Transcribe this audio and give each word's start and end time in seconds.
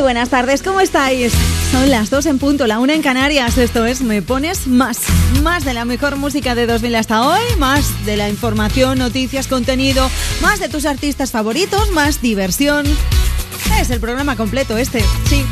Muy 0.00 0.04
buenas 0.04 0.30
tardes, 0.30 0.62
¿cómo 0.62 0.80
estáis? 0.80 1.30
Son 1.70 1.90
las 1.90 2.08
2 2.08 2.24
en 2.24 2.38
punto, 2.38 2.66
la 2.66 2.78
1 2.78 2.90
en 2.94 3.02
Canarias. 3.02 3.58
Esto 3.58 3.84
es 3.84 4.00
Me 4.00 4.22
Pones 4.22 4.66
Más. 4.66 4.96
Más 5.42 5.62
de 5.66 5.74
la 5.74 5.84
mejor 5.84 6.16
música 6.16 6.54
de 6.54 6.66
2000 6.66 6.94
hasta 6.94 7.28
hoy, 7.28 7.42
más 7.58 8.06
de 8.06 8.16
la 8.16 8.30
información, 8.30 8.98
noticias, 8.98 9.46
contenido, 9.46 10.10
más 10.40 10.58
de 10.58 10.70
tus 10.70 10.86
artistas 10.86 11.32
favoritos, 11.32 11.90
más 11.90 12.22
diversión. 12.22 12.86
Es 13.78 13.90
el 13.90 14.00
programa 14.00 14.36
completo 14.36 14.78
este, 14.78 15.04
sí. 15.28 15.44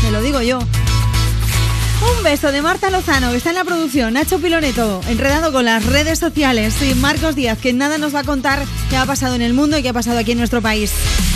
Te 0.00 0.10
lo 0.10 0.22
digo 0.22 0.40
yo. 0.40 0.58
Un 0.58 2.22
beso 2.24 2.52
de 2.52 2.62
Marta 2.62 2.88
Lozano, 2.88 3.30
que 3.30 3.36
está 3.36 3.50
en 3.50 3.56
la 3.56 3.64
producción, 3.64 4.14
Nacho 4.14 4.38
Piloneto, 4.38 5.02
enredado 5.06 5.52
con 5.52 5.66
las 5.66 5.84
redes 5.84 6.18
sociales, 6.18 6.76
y 6.80 6.94
Marcos 6.94 7.36
Díaz, 7.36 7.58
que 7.58 7.74
nada 7.74 7.98
nos 7.98 8.14
va 8.14 8.20
a 8.20 8.24
contar 8.24 8.64
qué 8.88 8.96
ha 8.96 9.04
pasado 9.04 9.34
en 9.34 9.42
el 9.42 9.52
mundo 9.52 9.76
y 9.76 9.82
qué 9.82 9.90
ha 9.90 9.92
pasado 9.92 10.18
aquí 10.18 10.32
en 10.32 10.38
nuestro 10.38 10.62
país. 10.62 10.92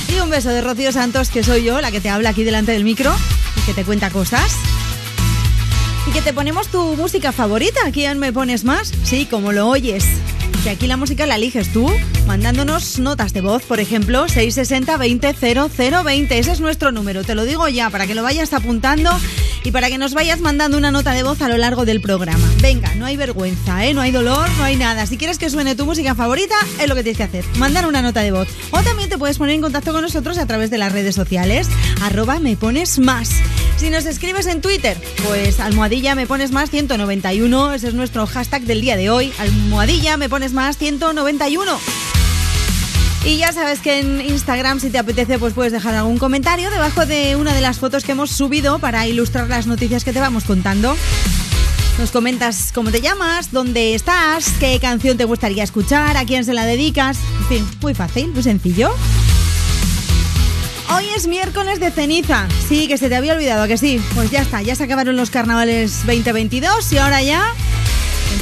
Y 0.09 0.21
un 0.21 0.31
beso 0.31 0.51
de 0.51 0.61
Rocío 0.61 0.93
Santos, 0.93 1.31
que 1.31 1.43
soy 1.43 1.65
yo, 1.65 1.81
la 1.81 1.91
que 1.91 2.01
te 2.01 2.11
habla 2.11 2.31
aquí 2.31 2.45
delante 2.45 2.73
del 2.73 2.85
micro 2.85 3.15
y 3.57 3.61
que 3.63 3.75
te 3.75 3.85
cuenta 3.85 4.11
cosas. 4.11 4.57
Y 6.07 6.13
que 6.13 6.23
te 6.23 6.33
ponemos 6.33 6.69
tu 6.69 6.97
música 6.97 7.33
favorita, 7.33 7.81
¿quién 7.93 8.19
me 8.19 8.33
pones 8.33 8.65
más? 8.65 8.93
Sí, 9.05 9.27
como 9.27 9.53
lo 9.53 9.69
oyes. 9.69 10.05
Que 10.63 10.71
aquí 10.71 10.87
la 10.87 10.97
música 10.97 11.27
la 11.27 11.37
eliges 11.37 11.73
tú, 11.73 11.91
mandándonos 12.27 12.99
notas 12.99 13.33
de 13.33 13.41
voz, 13.41 13.63
por 13.65 13.81
ejemplo, 13.81 14.29
660 14.29 14.97
20 14.97 15.35
0020. 15.35 16.39
Ese 16.39 16.53
es 16.53 16.61
nuestro 16.61 16.93
número, 16.93 17.25
te 17.25 17.35
lo 17.35 17.45
digo 17.45 17.69
ya, 17.69 17.91
para 17.91 18.07
que 18.07 18.15
lo 18.15 18.23
vayas 18.23 18.53
apuntando 18.53 19.11
y 19.65 19.73
para 19.73 19.89
que 19.89 19.99
nos 19.99 20.15
vayas 20.15 20.41
mandando 20.41 20.77
una 20.77 20.91
nota 20.91 21.13
de 21.13 21.23
voz 21.23 21.41
a 21.43 21.49
lo 21.49 21.57
largo 21.57 21.85
del 21.87 22.01
programa. 22.01 22.47
Venga, 22.61 22.95
no 22.95 23.07
hay 23.07 23.17
vergüenza, 23.17 23.85
¿eh? 23.87 23.95
no 23.95 24.03
hay 24.03 24.13
dolor, 24.13 24.49
no 24.59 24.65
hay 24.65 24.77
nada. 24.77 25.07
Si 25.07 25.17
quieres 25.17 25.39
que 25.39 25.49
suene 25.49 25.75
tu 25.75 25.87
música 25.87 26.15
favorita, 26.15 26.55
es 26.79 26.87
lo 26.87 26.95
que 26.95 27.03
tienes 27.03 27.17
que 27.17 27.25
hacer, 27.25 27.45
mandar 27.57 27.87
una 27.87 28.03
nota 28.03 28.21
de 28.21 28.31
voz. 28.31 28.47
O 28.71 28.83
también 28.83 29.09
te 29.09 29.19
puedes 29.19 29.39
poner 29.39 29.55
en 29.55 29.63
contacto 29.63 29.93
con 29.93 30.03
nosotros 30.03 30.37
a 30.37 30.47
través 30.47 30.71
de 30.71 30.79
las 30.79 30.93
redes 30.93 31.15
sociales, 31.15 31.69
arroba 32.03 32.39
me 32.41 32.57
pones 32.57 32.99
más. 32.99 33.31
Si 33.77 33.89
nos 33.89 34.05
escribes 34.05 34.47
en 34.47 34.61
Twitter, 34.61 34.97
pues 35.27 35.59
almohadilla 35.61 36.15
me 36.15 36.27
pones 36.27 36.53
más 36.53 36.71
191, 36.71 37.73
ese 37.73 37.89
es 37.89 37.95
nuestro 37.95 38.27
hashtag 38.27 38.63
del 38.63 38.83
día 38.83 38.97
de 38.97 39.09
hoy, 39.09 39.33
almohadilla 39.39 40.19
me 40.19 40.29
pones 40.29 40.53
más 40.53 40.77
191. 40.77 42.04
Y 43.25 43.39
ya 43.39 43.53
sabes 43.53 43.81
que 43.81 44.01
en 44.01 44.21
Instagram, 44.21 44.81
si 44.81 44.91
te 44.91 44.99
apetece, 44.99 45.39
pues 45.39 45.55
puedes 45.55 45.73
dejar 45.73 45.95
algún 45.95 46.19
comentario 46.19 46.71
debajo 46.71 47.07
de 47.07 47.37
una 47.37 47.55
de 47.55 47.63
las 47.63 47.79
fotos 47.79 48.05
que 48.05 48.13
hemos 48.13 48.31
subido 48.31 48.79
para 48.79 49.07
ilustrar 49.07 49.49
las 49.49 49.67
noticias 49.67 50.05
que 50.05 50.13
te 50.13 50.21
vamos 50.21 50.45
contando. 50.45 50.95
Nos 51.99 52.11
comentas 52.11 52.71
cómo 52.75 52.91
te 52.91 53.01
llamas, 53.01 53.51
dónde 53.51 53.95
estás, 53.95 54.51
qué 54.61 54.79
canción 54.79 55.17
te 55.17 55.25
gustaría 55.25 55.65
escuchar, 55.65 56.19
a 56.19 56.27
quién 56.27 56.45
se 56.45 56.53
la 56.53 56.67
dedicas. 56.67 57.19
En 57.39 57.47
fin, 57.47 57.69
muy 57.81 57.95
fácil, 57.95 58.29
muy 58.29 58.43
sencillo. 58.43 58.95
Hoy 60.95 61.07
es 61.17 61.27
miércoles 61.27 61.81
de 61.81 61.91
ceniza. 61.91 62.47
Sí, 62.69 62.89
que 62.89 62.99
se 62.99 63.09
te 63.09 63.17
había 63.17 63.33
olvidado, 63.33 63.63
¿a 63.63 63.69
que 63.69 63.79
sí. 63.79 64.03
Pues 64.15 64.31
ya 64.31 64.43
está, 64.43 64.61
ya 64.61 64.75
se 64.75 64.85
acabaron 64.85 65.17
los 65.17 65.31
carnavales 65.31 66.05
2022 66.05 66.93
y 66.93 66.99
ahora 66.99 67.23
ya 67.23 67.55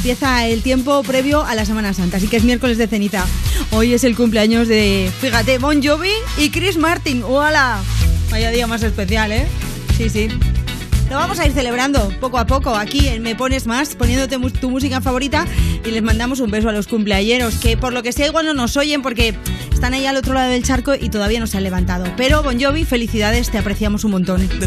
empieza 0.02 0.48
el 0.48 0.62
tiempo 0.62 1.00
previo 1.04 1.44
a 1.44 1.54
la 1.54 1.64
Semana 1.64 1.94
Santa. 1.94 2.16
Así 2.16 2.26
que 2.26 2.36
es 2.36 2.42
miércoles 2.42 2.76
de 2.76 2.88
ceniza. 2.88 3.24
Hoy 3.70 3.94
es 3.94 4.02
el 4.02 4.16
cumpleaños 4.16 4.66
de, 4.66 5.08
fíjate, 5.20 5.58
Bon 5.58 5.80
Jovi 5.80 6.10
y 6.36 6.50
Chris 6.50 6.76
Martin. 6.76 7.22
¡Hola! 7.22 7.78
Vaya 8.28 8.50
día 8.50 8.66
más 8.66 8.82
especial, 8.82 9.30
¿eh? 9.30 9.46
Sí, 9.96 10.10
sí. 10.10 10.26
Lo 11.08 11.14
vamos 11.14 11.38
a 11.38 11.46
ir 11.46 11.52
celebrando 11.52 12.08
poco 12.18 12.38
a 12.38 12.48
poco 12.48 12.74
aquí 12.74 13.06
en 13.06 13.22
Me 13.22 13.36
Pones 13.36 13.68
Más, 13.68 13.94
poniéndote 13.94 14.40
tu 14.58 14.70
música 14.70 15.00
favorita 15.00 15.46
y 15.84 15.92
les 15.92 16.02
mandamos 16.02 16.40
un 16.40 16.50
beso 16.50 16.68
a 16.68 16.72
los 16.72 16.88
cumpleañeros, 16.88 17.54
que 17.58 17.76
por 17.76 17.92
lo 17.92 18.02
que 18.02 18.10
sea 18.10 18.26
igual 18.26 18.46
no 18.46 18.54
nos 18.54 18.76
oyen 18.76 19.02
porque 19.02 19.36
están 19.72 19.94
ahí 19.94 20.06
al 20.06 20.16
otro 20.16 20.34
lado 20.34 20.50
del 20.50 20.64
charco 20.64 20.96
y 20.96 21.10
todavía 21.10 21.38
no 21.38 21.46
se 21.46 21.58
han 21.58 21.62
levantado. 21.62 22.06
Pero 22.16 22.42
Bon 22.42 22.60
Jovi, 22.60 22.84
felicidades, 22.84 23.50
te 23.50 23.58
apreciamos 23.58 24.02
un 24.02 24.10
montón. 24.10 24.48
The 24.48 24.66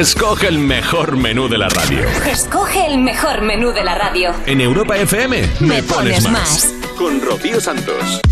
Escoge 0.00 0.48
el 0.48 0.58
mejor 0.58 1.18
menú 1.18 1.46
de 1.46 1.58
la 1.58 1.68
radio. 1.68 2.08
Escoge 2.24 2.86
el 2.86 2.96
mejor 2.96 3.42
menú 3.42 3.70
de 3.70 3.84
la 3.84 3.94
radio. 3.94 4.32
En 4.46 4.62
Europa 4.62 4.96
FM 4.96 5.42
Me 5.60 5.82
pones 5.82 6.26
más. 6.26 6.72
Con 6.96 7.20
Rocío 7.20 7.60
Santos. 7.60 8.22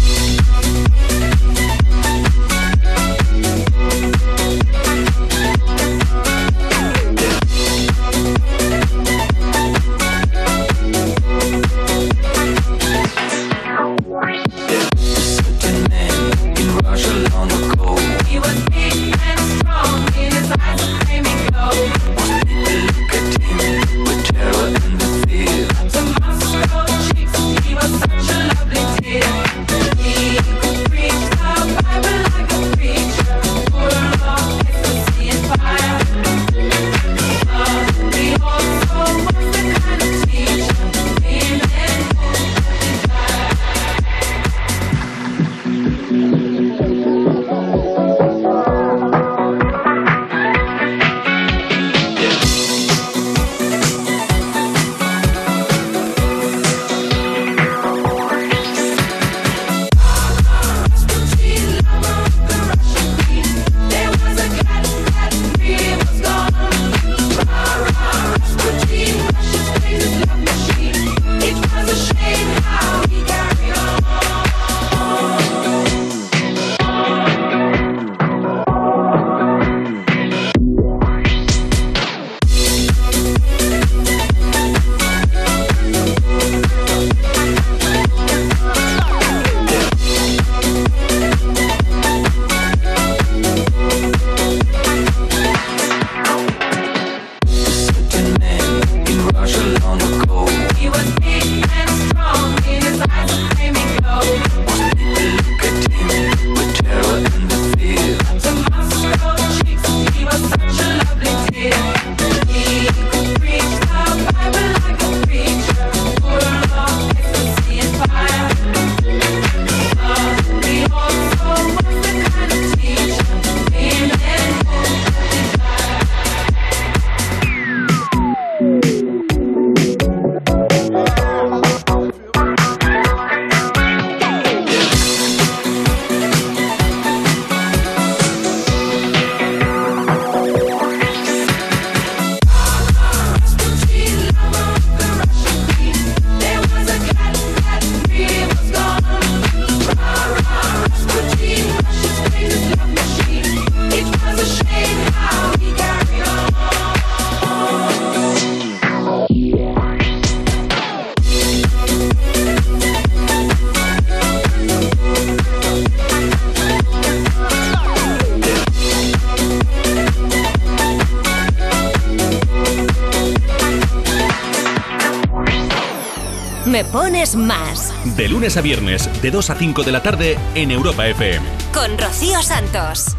Lunes 178.49 178.57
a 178.57 178.63
viernes, 178.63 179.11
de 179.21 179.31
2 179.31 179.51
a 179.51 179.55
5 179.57 179.83
de 179.83 179.93
la 179.93 180.03
tarde 180.03 180.39
en 180.55 180.71
Europa 180.71 181.07
FM. 181.07 181.45
Con 181.75 181.99
Rocío 181.99 182.41
Santos. 182.41 183.15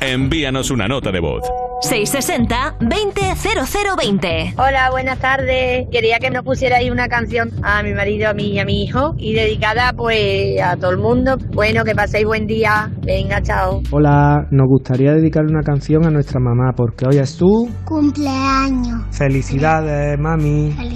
Envíanos 0.00 0.70
una 0.70 0.88
nota 0.88 1.12
de 1.12 1.20
voz. 1.20 1.42
660-200020. 1.82 4.54
Hola, 4.56 4.88
buenas 4.90 5.18
tardes. 5.18 5.86
Quería 5.90 6.18
que 6.18 6.30
nos 6.30 6.44
pusierais 6.44 6.90
una 6.90 7.08
canción 7.08 7.50
a 7.62 7.82
mi 7.82 7.92
marido, 7.94 8.28
a 8.30 8.34
mí 8.34 8.52
y 8.52 8.58
a 8.58 8.64
mi 8.64 8.84
hijo 8.84 9.14
y 9.18 9.34
dedicada 9.34 9.92
pues 9.94 10.60
a 10.62 10.76
todo 10.76 10.90
el 10.90 10.98
mundo. 10.98 11.36
Bueno, 11.52 11.84
que 11.84 11.94
paséis 11.94 12.24
buen 12.26 12.46
día. 12.46 12.90
Venga, 13.02 13.42
chao. 13.42 13.82
Hola, 13.90 14.46
nos 14.50 14.66
gustaría 14.68 15.12
dedicarle 15.12 15.50
una 15.50 15.62
canción 15.62 16.06
a 16.06 16.10
nuestra 16.10 16.40
mamá 16.40 16.72
porque 16.76 17.06
hoy 17.06 17.18
es 17.18 17.30
su 17.30 17.68
Cumpleaños. 17.84 19.02
felicidades, 19.10 20.18
mami. 20.18 20.72
Felicidades, 20.72 20.89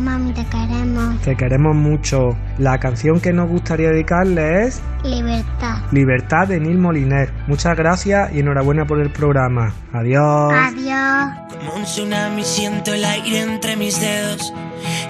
mami, 0.00 0.32
te 0.32 0.44
queremos. 0.46 1.20
Te 1.22 1.36
queremos 1.36 1.76
mucho. 1.76 2.36
La 2.58 2.78
canción 2.78 3.20
que 3.20 3.32
nos 3.32 3.48
gustaría 3.48 3.90
dedicarle 3.90 4.66
es 4.66 4.82
Libertad. 5.04 5.78
Libertad 5.92 6.48
de 6.48 6.60
Nil 6.60 6.78
Moliner. 6.78 7.32
Muchas 7.46 7.76
gracias 7.76 8.32
y 8.32 8.40
enhorabuena 8.40 8.84
por 8.84 9.00
el 9.00 9.10
programa. 9.10 9.72
Adiós. 9.92 10.52
Adiós. 10.52 11.30
Como 11.50 11.74
un 11.74 11.84
tsunami 11.84 12.42
siento 12.44 12.92
el 12.92 13.04
aire 13.04 13.42
entre 13.42 13.76
mis 13.76 14.00
dedos. 14.00 14.52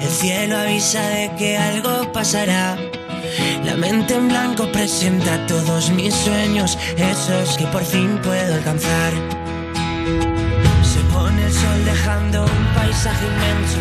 El 0.01 0.09
cielo 0.09 0.57
avisa 0.57 1.01
de 1.09 1.31
que 1.39 1.57
algo 1.57 2.13
pasará. 2.13 2.77
La 3.65 3.77
mente 3.77 4.15
en 4.15 4.29
blanco 4.29 4.71
presenta 4.73 5.47
todos 5.47 5.91
mis 5.91 6.15
sueños, 6.15 6.79
esos 6.97 7.57
que 7.59 7.67
por 7.67 7.83
fin 7.83 8.19
puedo 8.23 8.55
alcanzar. 8.55 9.13
Se 10.83 11.01
pone 11.13 11.45
el 11.45 11.53
sol 11.53 11.85
dejando 11.85 12.43
un 12.45 12.75
paisaje 12.75 13.27
inmenso, 13.27 13.81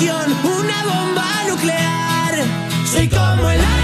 Explosión, 0.00 0.32
una 0.44 0.84
bomba 0.84 1.24
nuclear. 1.48 2.44
Soy 2.86 3.08
como 3.08 3.50
el 3.50 3.79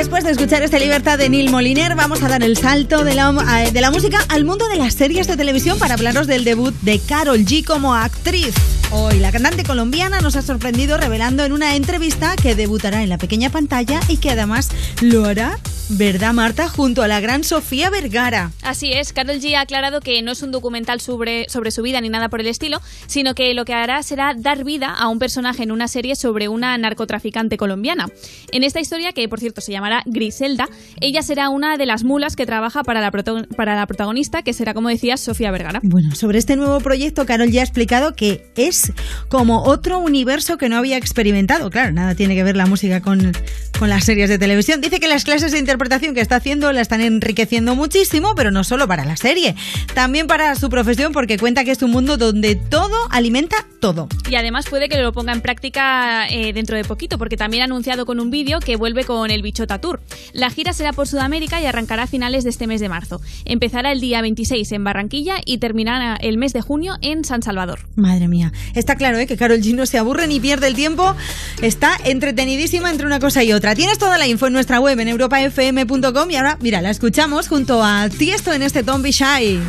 Después 0.00 0.24
de 0.24 0.30
escuchar 0.30 0.62
esta 0.62 0.78
libertad 0.78 1.18
de 1.18 1.28
Neil 1.28 1.50
Moliner, 1.50 1.94
vamos 1.94 2.22
a 2.22 2.28
dar 2.28 2.42
el 2.42 2.56
salto 2.56 3.04
de 3.04 3.12
la, 3.12 3.34
eh, 3.66 3.70
de 3.70 3.82
la 3.82 3.90
música 3.90 4.18
al 4.30 4.46
mundo 4.46 4.66
de 4.66 4.76
las 4.76 4.94
series 4.94 5.26
de 5.26 5.36
televisión 5.36 5.78
para 5.78 5.92
hablaros 5.92 6.26
del 6.26 6.42
debut 6.42 6.74
de 6.80 6.98
Carol 7.00 7.40
G 7.40 7.62
como 7.66 7.94
actriz. 7.94 8.54
Hoy 8.92 9.18
la 9.18 9.30
cantante 9.30 9.62
colombiana 9.62 10.22
nos 10.22 10.36
ha 10.36 10.42
sorprendido 10.42 10.96
revelando 10.96 11.44
en 11.44 11.52
una 11.52 11.76
entrevista 11.76 12.34
que 12.36 12.54
debutará 12.54 13.02
en 13.02 13.10
la 13.10 13.18
pequeña 13.18 13.50
pantalla 13.50 14.00
y 14.08 14.16
que 14.16 14.30
además 14.30 14.70
lo 15.02 15.26
hará, 15.26 15.58
¿verdad 15.90 16.32
Marta? 16.32 16.68
Junto 16.68 17.02
a 17.02 17.08
la 17.08 17.20
gran 17.20 17.42
Sofía 17.42 17.90
Vergara. 17.90 18.52
Así 18.62 18.92
es, 18.92 19.12
Carol 19.12 19.40
G 19.40 19.56
ha 19.56 19.62
aclarado 19.62 20.00
que 20.00 20.22
no 20.22 20.32
es 20.32 20.42
un 20.42 20.52
documental 20.52 21.00
sobre, 21.00 21.48
sobre 21.48 21.70
su 21.70 21.82
vida 21.82 22.00
ni 22.00 22.08
nada 22.08 22.28
por 22.28 22.40
el 22.40 22.46
estilo, 22.46 22.80
sino 23.06 23.34
que 23.34 23.52
lo 23.54 23.64
que 23.64 23.74
hará 23.74 24.02
será 24.02 24.34
dar 24.36 24.64
vida 24.64 24.94
a 24.94 25.08
un 25.08 25.18
personaje 25.18 25.64
en 25.64 25.72
una 25.72 25.88
serie 25.88 26.14
sobre 26.14 26.48
una 26.48 26.78
narcotraficante 26.78 27.56
colombiana. 27.56 28.08
En 28.52 28.62
esta 28.62 28.80
historia, 28.80 29.12
que 29.12 29.28
por 29.28 29.40
cierto 29.40 29.60
se 29.60 29.72
llamará 29.72 30.02
Griselda, 30.06 30.68
ella 31.00 31.22
será 31.22 31.48
una 31.48 31.76
de 31.76 31.86
las 31.86 32.04
mulas 32.04 32.36
que 32.36 32.46
trabaja 32.46 32.84
para 32.84 33.00
la, 33.00 33.10
para 33.10 33.74
la 33.74 33.86
protagonista, 33.86 34.42
que 34.42 34.52
será, 34.52 34.74
como 34.74 34.88
decías, 34.88 35.20
Sofía 35.20 35.50
Vergara. 35.50 35.80
Bueno, 35.82 36.14
sobre 36.14 36.38
este 36.38 36.54
nuevo 36.54 36.78
proyecto, 36.80 37.26
Carol 37.26 37.50
ya 37.50 37.62
ha 37.62 37.64
explicado 37.64 38.14
que 38.14 38.52
es 38.54 38.92
como 39.28 39.64
otro 39.64 39.98
universo 39.98 40.56
que 40.56 40.68
no 40.68 40.76
había 40.76 40.96
experimentado. 40.96 41.70
Claro, 41.70 41.92
nada 41.92 42.14
tiene 42.14 42.36
que 42.36 42.44
ver 42.44 42.56
la 42.56 42.66
música 42.66 43.00
con, 43.00 43.32
con 43.78 43.88
las 43.88 44.04
series 44.04 44.28
de 44.28 44.38
televisión. 44.38 44.80
Dice 44.80 45.00
que 45.00 45.08
las 45.08 45.24
clases 45.24 45.50
de 45.50 45.58
interpretación 45.58 45.79
que 45.88 46.20
está 46.20 46.36
haciendo 46.36 46.72
la 46.72 46.82
están 46.82 47.00
enriqueciendo 47.00 47.74
muchísimo, 47.74 48.34
pero 48.34 48.50
no 48.50 48.64
solo 48.64 48.86
para 48.86 49.04
la 49.04 49.16
serie, 49.16 49.54
también 49.94 50.26
para 50.26 50.54
su 50.54 50.68
profesión, 50.68 51.12
porque 51.12 51.38
cuenta 51.38 51.64
que 51.64 51.70
es 51.70 51.82
un 51.82 51.90
mundo 51.90 52.16
donde 52.16 52.54
todo 52.54 52.94
alimenta 53.10 53.56
todo. 53.80 54.08
Y 54.28 54.34
además 54.34 54.66
puede 54.68 54.88
que 54.88 54.98
lo 54.98 55.12
ponga 55.12 55.32
en 55.32 55.40
práctica 55.40 56.28
eh, 56.28 56.52
dentro 56.52 56.76
de 56.76 56.84
poquito, 56.84 57.16
porque 57.16 57.36
también 57.36 57.62
ha 57.62 57.64
anunciado 57.64 58.04
con 58.04 58.20
un 58.20 58.30
vídeo 58.30 58.60
que 58.60 58.76
vuelve 58.76 59.04
con 59.04 59.30
el 59.30 59.42
Bichota 59.42 59.80
Tour. 59.80 60.00
La 60.32 60.50
gira 60.50 60.72
será 60.74 60.92
por 60.92 61.08
Sudamérica 61.08 61.60
y 61.60 61.66
arrancará 61.66 62.02
a 62.02 62.06
finales 62.06 62.44
de 62.44 62.50
este 62.50 62.66
mes 62.66 62.80
de 62.80 62.88
marzo. 62.88 63.20
Empezará 63.46 63.90
el 63.92 64.00
día 64.00 64.20
26 64.20 64.70
en 64.72 64.84
Barranquilla 64.84 65.36
y 65.44 65.58
terminará 65.58 66.16
el 66.16 66.36
mes 66.36 66.52
de 66.52 66.60
junio 66.60 66.96
en 67.00 67.24
San 67.24 67.42
Salvador. 67.42 67.80
Madre 67.96 68.28
mía, 68.28 68.52
está 68.74 68.96
claro 68.96 69.18
¿eh? 69.18 69.26
que 69.26 69.36
Carol 69.36 69.60
G 69.60 69.74
no 69.74 69.86
se 69.86 69.98
aburre 69.98 70.26
ni 70.26 70.40
pierde 70.40 70.66
el 70.66 70.74
tiempo, 70.74 71.16
está 71.62 71.96
entretenidísima 72.04 72.90
entre 72.90 73.06
una 73.06 73.18
cosa 73.18 73.42
y 73.42 73.52
otra. 73.52 73.74
Tienes 73.74 73.98
toda 73.98 74.18
la 74.18 74.26
info 74.26 74.46
en 74.46 74.52
nuestra 74.52 74.78
web 74.78 75.00
en 75.00 75.08
europafm.com 75.78 76.30
y 76.30 76.36
ahora, 76.36 76.56
mira, 76.60 76.80
la 76.80 76.90
escuchamos 76.90 77.48
junto 77.48 77.82
a 77.82 78.08
Tiesto 78.08 78.52
en 78.52 78.62
este 78.62 78.82
Be 78.82 79.12
Shy. 79.12 79.60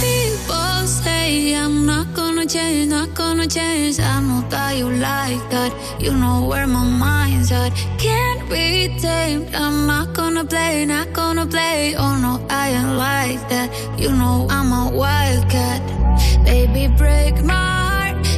People 0.00 0.86
say 0.86 1.54
I'm 1.54 1.86
not 1.86 2.14
gonna 2.14 2.46
change, 2.46 2.90
not 2.90 3.14
gonna 3.14 3.46
change. 3.46 4.00
I 4.00 4.20
know 4.20 4.44
that 4.48 4.76
you 4.76 4.90
like 4.90 5.50
that. 5.50 5.72
You 6.00 6.12
know 6.12 6.46
where 6.48 6.66
my 6.66 6.84
mind's 6.84 7.52
at. 7.52 7.72
Can't 7.98 8.48
be 8.48 8.96
tamed. 9.00 9.54
I'm 9.54 9.86
not 9.86 10.14
gonna 10.14 10.44
play, 10.44 10.86
not 10.86 11.12
gonna 11.12 11.46
play. 11.46 11.94
Oh 11.96 12.16
no, 12.16 12.40
I 12.48 12.70
ain't 12.70 12.96
like 12.96 13.48
that. 13.50 13.70
You 13.98 14.10
know 14.12 14.46
I'm 14.50 14.72
a 14.72 14.88
heart. 17.48 17.87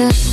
myself 0.00 0.29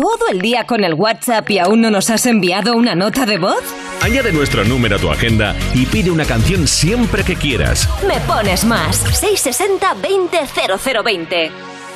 ¿Todo 0.00 0.30
el 0.32 0.40
día 0.40 0.64
con 0.64 0.82
el 0.82 0.94
WhatsApp 0.94 1.50
y 1.50 1.58
aún 1.58 1.82
no 1.82 1.90
nos 1.90 2.08
has 2.08 2.24
enviado 2.24 2.74
una 2.74 2.94
nota 2.94 3.26
de 3.26 3.36
voz? 3.36 3.62
Añade 4.00 4.32
nuestro 4.32 4.64
número 4.64 4.96
a 4.96 4.98
tu 4.98 5.10
agenda 5.10 5.54
y 5.74 5.84
pide 5.84 6.10
una 6.10 6.24
canción 6.24 6.66
siempre 6.66 7.22
que 7.22 7.36
quieras. 7.36 7.86
Me 8.08 8.18
pones 8.20 8.64
más. 8.64 8.96
660 8.96 9.92
20 10.00 10.38
0020. 11.04 11.50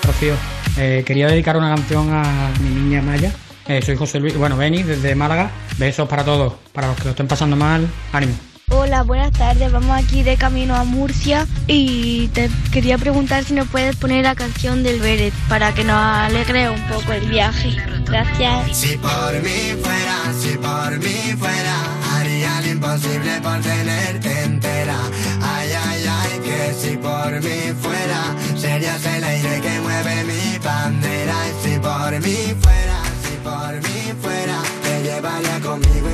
Rocío, 0.07 0.35
eh, 0.77 1.03
quería 1.07 1.29
dedicar 1.29 1.57
una 1.57 1.75
canción 1.75 2.13
a 2.13 2.53
mi 2.61 2.69
niña 2.69 3.01
Maya. 3.01 3.33
Eh, 3.67 3.81
soy 3.81 3.97
José 3.97 4.21
Luis, 4.21 4.37
bueno, 4.37 4.59
Beni, 4.59 4.83
desde 4.83 5.15
Málaga. 5.15 5.51
Besos 5.79 6.07
para 6.07 6.27
todos, 6.27 6.53
para 6.75 6.89
los 6.89 6.99
que 6.99 7.05
lo 7.05 7.11
estén 7.13 7.27
pasando 7.27 7.57
mal, 7.57 7.89
ánimo. 8.13 8.35
Hola, 8.71 9.03
buenas 9.03 9.33
tardes. 9.33 9.71
Vamos 9.71 9.91
aquí 9.97 10.23
de 10.23 10.37
camino 10.37 10.75
a 10.75 10.85
Murcia 10.85 11.47
y 11.67 12.29
te 12.29 12.51
quería 12.73 12.97
preguntar 12.99 13.45
si 13.45 13.53
nos 13.55 13.69
puedes 13.69 13.97
poner 13.97 14.25
la 14.25 14.35
canción 14.35 14.83
del 14.83 15.01
Beret 15.01 15.35
para 15.49 15.75
que 15.75 15.85
nos 15.85 15.97
alegre 15.97 16.71
un 16.71 16.83
poco 16.89 17.13
el 17.13 17.29
viaje. 17.29 17.77
Gracias. 18.07 18.77
Si 18.77 18.97
por 18.97 19.33
mí 19.43 19.75
fuera, 19.83 20.33
si 20.41 20.57
por 20.57 20.99
mí 20.99 21.37
fuera, 21.39 21.77
haría 22.15 22.61
lo 22.63 22.69
imposible 22.69 23.41
por 23.43 23.61
tenerte 23.61 24.43
entera. 24.45 24.97
Ay, 25.43 25.71
ay, 25.87 26.05
ay, 26.09 26.41
que 26.41 26.75
si 26.75 26.97
por 26.97 27.33
mí 27.43 27.73
fuera, 27.81 28.35
serías 28.57 29.05
el 29.05 29.25
aire 29.25 29.61
que 29.61 29.81
mueve 29.81 30.25
mi 30.25 30.59
bandera. 30.59 31.35
Y 31.49 31.69
si 31.69 31.79
por 31.79 32.13
mí 32.21 32.55
fuera, 32.63 33.03
si 33.23 33.37
por 33.43 33.75
mí 33.75 34.13
fuera, 34.23 34.63
te 34.83 35.03
llevaría 35.03 35.61
conmigo 35.61 36.14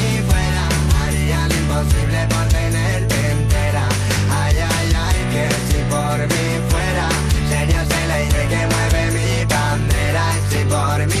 imposible 1.81 2.27
por 2.27 2.47
tenerte 2.47 3.31
entera. 3.31 3.87
Ay, 4.29 4.55
ay, 4.57 4.93
ay, 4.95 5.19
que 5.31 5.45
si 5.67 5.79
por 5.89 6.17
mí 6.31 6.45
fuera, 6.69 7.07
serías 7.49 7.87
el 8.03 8.11
aire 8.11 8.47
que 8.51 8.61
mueve 8.71 9.01
mi 9.17 9.45
bandera. 9.45 10.25
Si 10.49 10.59
por 10.65 10.99
mí 11.07 11.20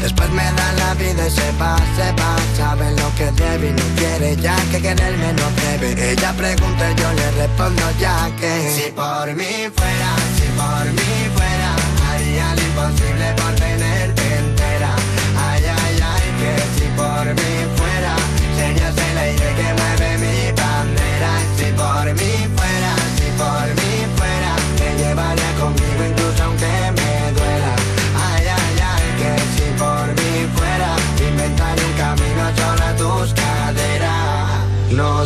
Después 0.00 0.30
me 0.30 0.44
da 0.44 0.72
la 0.74 0.94
vida 0.94 1.26
y 1.26 1.30
se 1.30 1.52
va, 1.60 1.76
se 1.96 2.12
va. 2.12 2.36
Sabe 2.56 2.90
lo 2.92 3.14
que 3.16 3.30
debe 3.32 3.68
y 3.68 3.72
no 3.72 3.82
quiere 3.96 4.36
ya 4.36 4.56
que 4.70 4.80
quererme 4.80 5.32
no 5.32 5.50
debe 5.62 6.12
Ella 6.12 6.32
pregunta 6.32 6.90
y 6.90 6.94
yo 6.94 7.12
le 7.12 7.30
respondo 7.32 7.82
ya 7.98 8.30
que. 8.38 8.72
Si 8.76 8.90
por 8.92 9.34
mí 9.34 9.70
fuera, 9.76 10.10
si 10.36 10.48
por 10.56 10.84
mí 10.92 11.30
fuera 11.34 11.76
Haría 12.10 12.54
lo 12.54 12.62
imposible 12.62 13.34
por 13.36 13.57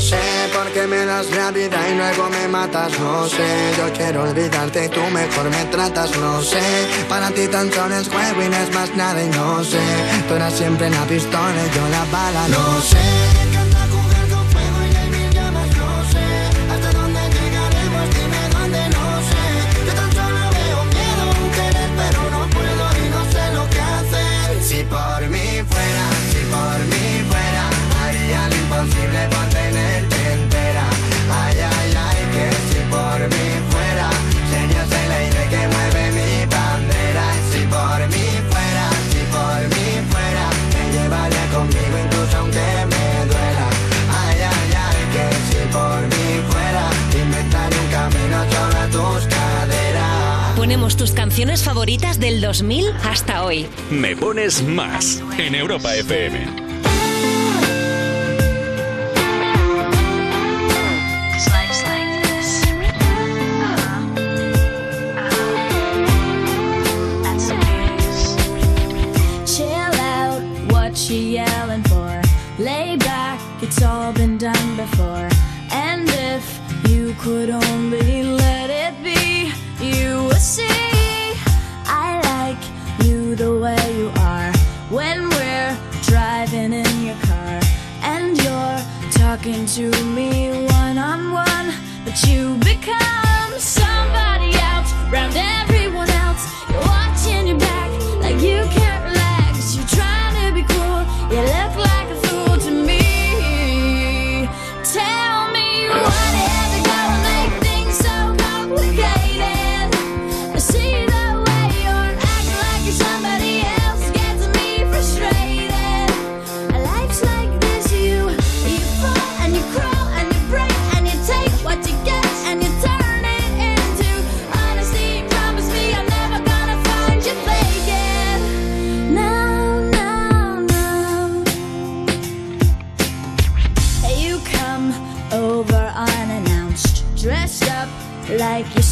sé 0.03 0.21
por 0.53 0.67
qué 0.73 0.87
me 0.87 1.07
das 1.07 1.31
la 1.31 1.51
vida 1.51 1.79
y 1.91 1.95
luego 1.97 2.29
me 2.29 2.49
matas 2.49 2.99
No 2.99 3.29
sé, 3.29 3.49
yo 3.79 3.93
quiero 3.93 4.25
olvidarte 4.25 4.87
y 4.87 4.89
tú 4.89 5.01
mejor 5.13 5.49
me 5.51 5.65
tratas 5.67 6.11
No 6.19 6.43
sé, 6.43 6.63
para 7.09 7.31
ti 7.31 7.47
tan 7.49 7.73
solo 7.73 7.95
es 7.97 8.09
juego 8.09 8.43
y 8.43 8.49
no 8.49 8.57
es 8.57 8.75
más 8.75 8.95
nada 8.97 9.23
y 9.23 9.29
no 9.29 9.65
sé 9.65 9.81
Tú 10.29 10.35
eras 10.35 10.55
siempre 10.55 10.91
la 10.91 11.05
pistola 11.05 11.61
y 11.67 11.77
yo 11.77 11.89
la 11.89 12.05
bala 12.13 12.49
No 12.49 12.81
sé 12.81 13.43
hasta 16.73 16.93
dónde 16.93 17.21
llegaremos, 17.21 18.15
dime 18.15 18.49
dónde, 18.51 18.89
no 18.97 19.21
sé. 19.29 19.43
Yo 19.87 19.93
tan 19.95 20.13
solo 20.13 20.41
veo 20.57 20.85
miedo, 20.85 21.25
un 21.43 21.51
querer, 21.51 21.91
pero 21.99 22.31
no 22.31 22.51
puedo 22.51 22.85
y 23.03 23.09
no 23.11 23.23
sé 23.33 23.53
lo 23.53 23.69
que 23.71 23.81
hacer. 23.81 24.63
Si 24.63 24.83
por 24.85 25.21
mí 25.29 25.63
fuera, 25.71 26.07
si 26.33 26.41
por 26.55 26.79
mí 26.91 27.25
fuera, 27.29 27.65
haría 28.05 28.49
lo 28.49 28.57
imposible 28.57 29.29
por 29.29 29.52
Tus 50.83 51.13
canciones 51.13 51.63
favoritas 51.63 52.19
del 52.19 52.41
2000 52.41 52.93
hasta 53.05 53.45
hoy. 53.45 53.67
Me 53.91 54.17
pones 54.17 54.63
más 54.63 55.23
en 55.39 55.55
Europa 55.55 55.95
FM. 55.95 56.45
Chill 69.47 69.67
out, 70.01 70.43
what 70.73 70.95
you 71.09 71.17
yelling 71.17 71.83
for? 71.85 72.21
Lay 72.59 72.97
back, 72.97 73.41
it's 73.63 73.83
all 73.83 74.13
been 74.13 74.37
done 74.37 74.77
before. 74.77 75.29
And 75.71 76.09
if 76.09 76.61
you 76.89 77.15
could 77.21 77.51
only 77.51 77.82
talking 89.43 89.67
to 89.67 89.91
me 90.05 90.51
one 90.67 90.99
on 90.99 91.33
one, 91.33 91.75
but 92.05 92.23
you 92.29 92.57
become 92.59 93.53
somebody 93.59 94.53
else 94.55 94.93
round 95.11 95.35
everyone 95.37 95.72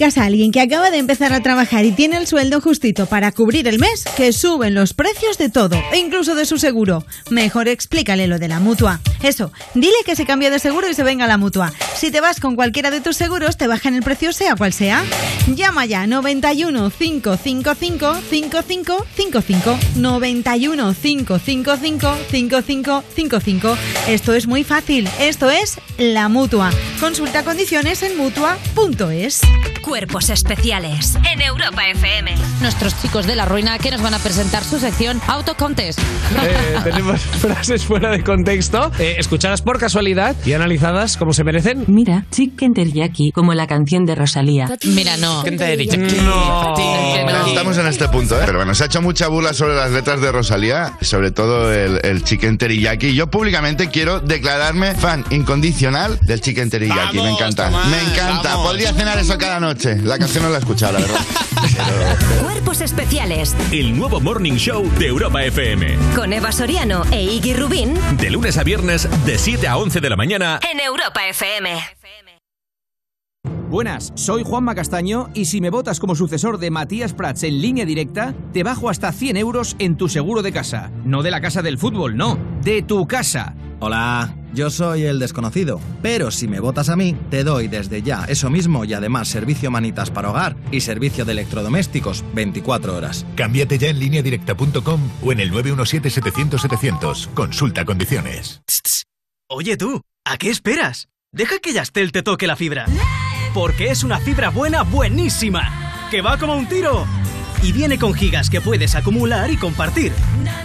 explicas 0.00 0.22
a 0.22 0.26
alguien 0.26 0.50
que 0.50 0.62
acaba 0.62 0.90
de 0.90 0.96
empezar 0.96 1.34
a 1.34 1.42
trabajar 1.42 1.84
y 1.84 1.92
tiene 1.92 2.16
el 2.16 2.26
sueldo 2.26 2.62
justito 2.62 3.04
para 3.04 3.32
cubrir 3.32 3.68
el 3.68 3.78
mes 3.78 4.04
que 4.16 4.32
suben 4.32 4.72
los 4.72 4.94
precios 4.94 5.36
de 5.36 5.50
todo, 5.50 5.76
e 5.92 5.98
incluso 5.98 6.34
de 6.34 6.46
su 6.46 6.56
seguro? 6.56 7.04
Mejor 7.28 7.68
explícale 7.68 8.26
lo 8.26 8.38
de 8.38 8.48
la 8.48 8.60
mutua. 8.60 9.00
Eso, 9.22 9.52
dile 9.74 9.96
que 10.06 10.16
se 10.16 10.24
cambie 10.24 10.48
de 10.48 10.58
seguro 10.58 10.88
y 10.88 10.94
se 10.94 11.02
venga 11.02 11.26
a 11.26 11.28
la 11.28 11.36
mutua. 11.36 11.74
Si 11.94 12.10
te 12.10 12.22
vas 12.22 12.40
con 12.40 12.56
cualquiera 12.56 12.90
de 12.90 13.02
tus 13.02 13.18
seguros, 13.18 13.58
te 13.58 13.66
bajan 13.66 13.94
el 13.94 14.02
precio 14.02 14.32
sea 14.32 14.56
cual 14.56 14.72
sea. 14.72 15.04
Llama 15.54 15.84
ya 15.84 16.06
91 16.06 16.88
555 16.88 18.14
5555 18.30 19.78
91 19.96 20.94
555 20.94 22.16
5555. 22.30 23.76
Esto 24.08 24.32
es 24.32 24.46
muy 24.46 24.64
fácil. 24.64 25.10
Esto 25.20 25.50
es 25.50 25.76
la 25.98 26.30
mutua. 26.30 26.70
Consulta 27.00 27.44
condiciones 27.44 28.02
en 28.02 28.16
mutua.es. 28.16 29.42
Cuerpos 29.90 30.30
especiales 30.30 31.18
en 31.32 31.42
Europa 31.42 31.82
FM. 31.88 32.36
Nuestros 32.60 32.94
chicos 33.02 33.26
de 33.26 33.34
la 33.34 33.44
ruina 33.44 33.76
que 33.80 33.90
nos 33.90 34.00
van 34.00 34.14
a 34.14 34.20
presentar 34.20 34.62
su 34.62 34.78
sección 34.78 35.20
Autocontest. 35.26 35.98
Eh, 35.98 36.78
tenemos 36.84 37.20
frases 37.40 37.84
fuera 37.84 38.12
de 38.12 38.22
contexto, 38.22 38.92
eh, 39.00 39.16
escuchadas 39.18 39.62
por 39.62 39.80
casualidad 39.80 40.36
y 40.46 40.52
analizadas 40.52 41.16
como 41.16 41.32
se 41.32 41.42
merecen. 41.42 41.86
Mira, 41.88 42.24
Chicken 42.30 42.72
Teriyaki, 42.72 43.32
como 43.32 43.52
la 43.52 43.66
canción 43.66 44.04
de 44.04 44.14
Rosalía. 44.14 44.70
Mira, 44.84 45.16
no. 45.16 45.42
Bueno, 45.42 47.46
estamos 47.48 47.76
en 47.76 47.88
este 47.88 48.08
punto, 48.10 48.40
¿eh? 48.40 48.44
Pero 48.46 48.58
bueno, 48.58 48.76
se 48.76 48.84
ha 48.84 48.86
hecho 48.86 49.02
mucha 49.02 49.26
burla 49.26 49.54
sobre 49.54 49.74
las 49.74 49.90
letras 49.90 50.20
de 50.20 50.30
Rosalía, 50.30 50.96
sobre 51.00 51.32
todo 51.32 51.72
el, 51.72 51.98
el 52.04 52.22
chicken 52.22 52.58
teriyaki. 52.58 53.16
Yo 53.16 53.28
públicamente 53.28 53.88
quiero 53.88 54.20
declararme 54.20 54.94
fan 54.94 55.24
incondicional 55.30 56.16
del 56.20 56.40
chicken 56.40 56.70
teriyaki. 56.70 57.18
me 57.18 57.30
encanta. 57.30 57.70
me 57.70 58.00
encanta. 58.00 58.54
Podría 58.54 58.92
cenar 58.92 59.18
eso 59.18 59.36
cada 59.36 59.58
noche. 59.58 59.79
La 59.82 60.18
canción 60.18 60.44
no 60.44 60.50
la 60.50 60.56
he 60.56 60.58
escuchado, 60.58 60.92
la 60.92 61.00
verdad. 61.00 61.20
Cuerpos 62.42 62.82
especiales 62.82 63.56
El 63.72 63.96
nuevo 63.96 64.20
Morning 64.20 64.54
Show 64.54 64.86
de 64.98 65.06
Europa 65.06 65.42
FM. 65.42 65.96
con 66.14 66.34
Eva 66.34 66.52
Soriano 66.52 67.02
e 67.10 67.22
Iggy 67.22 67.54
Rubín 67.54 67.94
De 68.18 68.30
lunes 68.30 68.58
a 68.58 68.62
viernes, 68.62 69.08
de 69.24 69.38
7 69.38 69.66
a 69.68 69.78
11 69.78 70.00
de 70.00 70.10
la 70.10 70.16
mañana. 70.16 70.60
en 70.70 70.80
Europa 70.80 71.26
FM. 71.28 71.70
Buenas, 73.70 74.12
soy 74.16 74.42
Juanma 74.44 74.74
Castaño 74.74 75.30
y 75.32 75.46
si 75.46 75.60
me 75.62 75.70
votas 75.70 75.98
como 75.98 76.14
sucesor 76.14 76.58
de 76.58 76.70
Matías 76.70 77.14
Prats 77.14 77.44
en 77.44 77.62
línea 77.62 77.86
directa, 77.86 78.34
te 78.52 78.62
bajo 78.62 78.90
hasta 78.90 79.12
100 79.12 79.38
euros 79.38 79.76
en 79.78 79.96
tu 79.96 80.08
seguro 80.10 80.42
de 80.42 80.52
casa. 80.52 80.90
No 81.04 81.22
de 81.22 81.30
la 81.30 81.40
casa 81.40 81.62
del 81.62 81.78
fútbol, 81.78 82.16
no, 82.18 82.36
de 82.62 82.82
tu 82.82 83.06
casa. 83.06 83.54
Hola, 83.78 84.34
yo 84.54 84.70
soy 84.70 85.04
el 85.04 85.18
desconocido. 85.18 85.80
Pero 86.02 86.30
si 86.30 86.48
me 86.48 86.60
votas 86.60 86.88
a 86.88 86.96
mí, 86.96 87.16
te 87.30 87.44
doy 87.44 87.68
desde 87.68 88.02
ya 88.02 88.24
eso 88.28 88.50
mismo 88.50 88.84
y 88.84 88.94
además 88.94 89.28
servicio 89.28 89.70
manitas 89.70 90.10
para 90.10 90.30
hogar 90.30 90.56
y 90.70 90.80
servicio 90.80 91.24
de 91.24 91.32
electrodomésticos 91.32 92.24
24 92.34 92.96
horas. 92.96 93.26
Cámbiate 93.36 93.78
ya 93.78 93.88
en 93.88 93.98
lineadirecta.com 93.98 95.00
o 95.22 95.32
en 95.32 95.40
el 95.40 95.52
917-700-700. 95.52 97.28
Consulta 97.34 97.84
condiciones. 97.84 98.62
Oye 99.48 99.76
tú, 99.76 100.02
¿a 100.24 100.36
qué 100.36 100.50
esperas? 100.50 101.08
Deja 101.32 101.58
que 101.58 101.72
Yastel 101.72 102.12
te 102.12 102.22
toque 102.22 102.46
la 102.46 102.56
fibra. 102.56 102.86
Porque 103.54 103.90
es 103.90 104.04
una 104.04 104.18
fibra 104.18 104.50
buena, 104.50 104.82
buenísima. 104.82 106.08
Que 106.10 106.22
va 106.22 106.38
como 106.38 106.54
un 106.54 106.66
tiro. 106.66 107.06
Y 107.62 107.72
viene 107.72 107.98
con 107.98 108.14
gigas 108.14 108.50
que 108.50 108.60
puedes 108.60 108.94
acumular 108.94 109.50
y 109.50 109.56
compartir. 109.56 110.12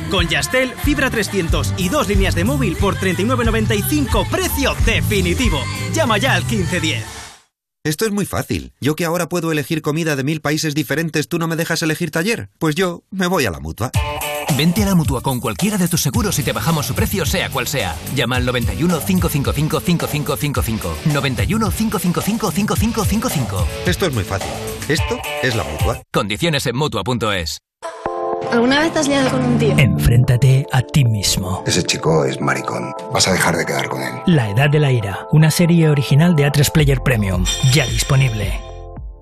Con 0.10 0.28
Yastel, 0.28 0.74
fibra 0.84 1.10
300 1.10 1.74
y 1.78 1.90
dos 1.90 2.08
líneas 2.08 2.36
de 2.36 2.44
móvil 2.44 2.76
por 2.76 2.96
39.95, 2.96 4.30
precio 4.30 4.76
definitivo. 4.86 5.60
Llama 5.94 6.18
ya 6.18 6.34
al 6.34 6.44
1510. 6.44 7.04
Esto 7.86 8.06
es 8.06 8.12
muy 8.12 8.26
fácil. 8.26 8.74
Yo 8.82 8.96
que 8.96 9.06
ahora 9.06 9.30
puedo 9.30 9.52
elegir 9.52 9.84
comida 9.84 10.16
de 10.16 10.24
mil 10.24 10.42
países 10.42 10.74
diferentes, 10.74 11.28
¿tú 11.28 11.38
no 11.38 11.48
me 11.48 11.56
dejas 11.56 11.84
elegir 11.84 12.10
taller? 12.10 12.50
Pues 12.58 12.74
yo 12.74 13.04
me 13.12 13.28
voy 13.28 13.46
a 13.46 13.52
la 13.52 13.60
mutua. 13.60 13.92
Vente 14.58 14.82
a 14.82 14.88
la 14.88 14.96
mutua 14.96 15.22
con 15.22 15.40
cualquiera 15.40 15.78
de 15.78 15.88
tus 15.88 16.02
seguros 16.02 16.40
y 16.40 16.44
te 16.44 16.52
bajamos 16.52 16.88
su 16.88 16.96
precio, 16.96 17.26
sea 17.26 17.50
cual 17.50 17.68
sea. 17.68 17.96
Llama 18.16 18.38
al 18.38 18.46
91 18.46 19.00
555 19.06 19.80
5555. 19.82 20.96
91 21.14 21.72
555 21.72 22.52
5555. 22.52 23.68
Esto 23.86 24.06
es 24.08 24.14
muy 24.14 24.24
fácil. 24.24 24.50
Esto 24.88 25.18
es 25.42 25.56
la 25.56 25.64
mutua. 25.64 26.00
Condiciones 26.14 26.68
en 26.68 26.76
mutua.es. 26.76 27.58
¿Alguna 28.52 28.82
vez 28.82 28.94
te 28.94 29.00
has 29.00 29.08
liado 29.08 29.32
con 29.32 29.44
un 29.44 29.58
tío? 29.58 29.76
Enfréntate 29.80 30.68
a 30.72 30.84
ti 30.84 31.04
mismo. 31.04 31.64
Ese 31.66 31.82
chico 31.82 32.24
es 32.24 32.40
maricón. 32.40 32.94
Vas 33.12 33.28
a 33.28 33.32
dejar 33.32 33.58
de 33.58 33.66
quedar 33.66 33.90
con 33.90 34.04
él. 34.04 34.14
La 34.28 34.48
Edad 34.52 34.70
de 34.70 34.80
la 34.80 34.92
Ira, 34.92 35.28
una 35.32 35.50
serie 35.50 35.90
original 35.90 36.36
de 36.36 36.46
A3 36.46 36.72
Player 36.72 37.02
Premium, 37.02 37.46
ya 37.74 37.88
disponible. 37.88 38.75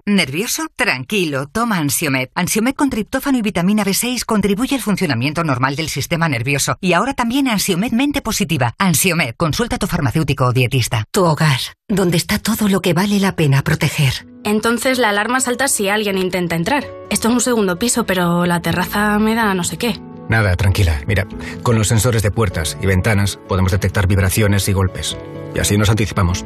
¿Nervioso? 0.05 0.67
Tranquilo, 0.75 1.47
toma 1.47 1.77
Ansiomed. 1.77 2.27
Ansiomed 2.35 2.75
con 2.75 2.89
triptófano 2.89 3.37
y 3.37 3.41
vitamina 3.41 3.85
B6 3.85 4.25
contribuye 4.25 4.75
al 4.75 4.81
funcionamiento 4.81 5.45
normal 5.45 5.77
del 5.77 5.87
sistema 5.87 6.27
nervioso. 6.27 6.75
Y 6.81 6.91
ahora 6.91 7.13
también 7.13 7.47
Ansiomed 7.47 7.93
mente 7.93 8.21
positiva. 8.21 8.73
Ansiomed, 8.77 9.35
consulta 9.37 9.77
a 9.77 9.79
tu 9.79 9.87
farmacéutico 9.87 10.43
o 10.43 10.51
dietista. 10.51 11.05
Tu 11.09 11.23
hogar, 11.23 11.59
donde 11.87 12.17
está 12.17 12.37
todo 12.37 12.67
lo 12.67 12.81
que 12.81 12.93
vale 12.93 13.17
la 13.21 13.37
pena 13.37 13.61
proteger. 13.61 14.27
Entonces 14.43 14.99
la 14.99 15.07
alarma 15.07 15.39
salta 15.39 15.69
si 15.69 15.87
alguien 15.87 16.17
intenta 16.17 16.57
entrar. 16.57 16.85
Esto 17.09 17.29
es 17.29 17.33
un 17.35 17.39
segundo 17.39 17.79
piso, 17.79 18.05
pero 18.05 18.45
la 18.45 18.61
terraza 18.61 19.17
me 19.19 19.35
da 19.35 19.53
no 19.53 19.63
sé 19.63 19.77
qué. 19.77 20.01
Nada, 20.27 20.57
tranquila. 20.57 21.01
Mira, 21.07 21.25
con 21.63 21.77
los 21.77 21.87
sensores 21.87 22.23
de 22.23 22.31
puertas 22.31 22.77
y 22.81 22.87
ventanas 22.87 23.39
podemos 23.47 23.71
detectar 23.71 24.07
vibraciones 24.07 24.67
y 24.67 24.73
golpes. 24.73 25.15
Y 25.55 25.59
así 25.59 25.77
nos 25.77 25.89
anticipamos. 25.89 26.43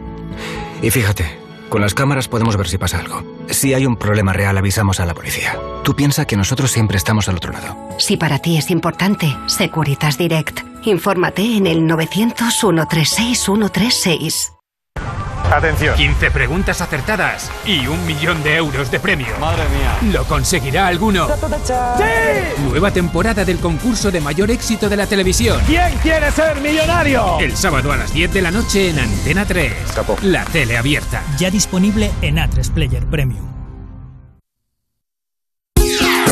Y 0.83 0.91
fíjate, 0.91 1.46
con 1.69 1.82
las 1.82 1.93
cámaras 1.93 2.27
podemos 2.27 2.58
ver 2.58 2.67
si 2.67 2.77
pasa 2.77 2.99
algo. 2.99 3.23
Si 3.49 3.73
hay 3.73 3.86
un 3.86 3.95
problema 3.95 4.34
real, 4.34 4.58
avisamos 4.58 4.99
a 4.99 5.06
la 5.06 5.13
policía. 5.13 5.58
Tú 5.84 5.95
piensa 5.95 6.25
que 6.25 6.36
nosotros 6.36 6.71
siempre 6.71 6.97
estamos 6.97 7.30
al 7.30 7.38
otro 7.38 7.53
lado. 7.53 7.77
Si 7.99 8.17
para 8.17 8.39
ti 8.39 8.58
es 8.58 8.71
importante, 8.71 9.38
Securitas 9.47 10.17
Direct. 10.17 10.62
Infórmate 10.84 11.58
en 11.58 11.67
el 11.67 11.82
900-136-136. 11.82 14.56
Atención. 15.51 15.95
15 15.95 16.31
preguntas 16.31 16.81
acertadas 16.81 17.51
y 17.65 17.88
un 17.88 18.05
millón 18.05 18.43
de 18.43 18.55
euros 18.55 18.91
de 18.91 18.99
premio. 18.99 19.27
Madre 19.39 19.63
mía. 19.69 20.12
¿Lo 20.12 20.25
conseguirá 20.25 20.88
alguno? 20.88 21.27
¡Sí! 21.65 22.63
Nueva 22.63 22.91
temporada 22.91 23.45
del 23.45 23.60
concurso 23.60 24.12
de 24.12 24.21
mayor 24.21 24.51
éxito 24.51 24.89
de 24.89 24.97
la 24.97 25.07
televisión. 25.07 25.62
¿Quién 25.65 25.93
quiere 26.03 26.31
ser 26.31 26.60
millonario? 26.60 27.39
El 27.39 27.55
sábado 27.55 27.91
a 27.91 27.97
las 27.97 28.13
10 28.13 28.33
de 28.33 28.41
la 28.41 28.51
noche 28.51 28.89
en 28.89 28.99
Antena 28.99 29.45
3. 29.45 29.73
La 30.23 30.43
tele 30.45 30.77
abierta. 30.77 31.23
Ya 31.38 31.49
disponible 31.49 32.12
en 32.21 32.38
A3 32.38 32.71
Player 32.71 33.05
Premium. 33.05 33.47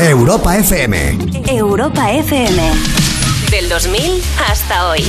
Europa 0.00 0.56
FM. 0.56 1.18
Europa 1.48 2.12
FM. 2.12 2.62
Del 3.50 3.68
2000 3.68 4.22
hasta 4.50 4.88
hoy. 4.88 5.02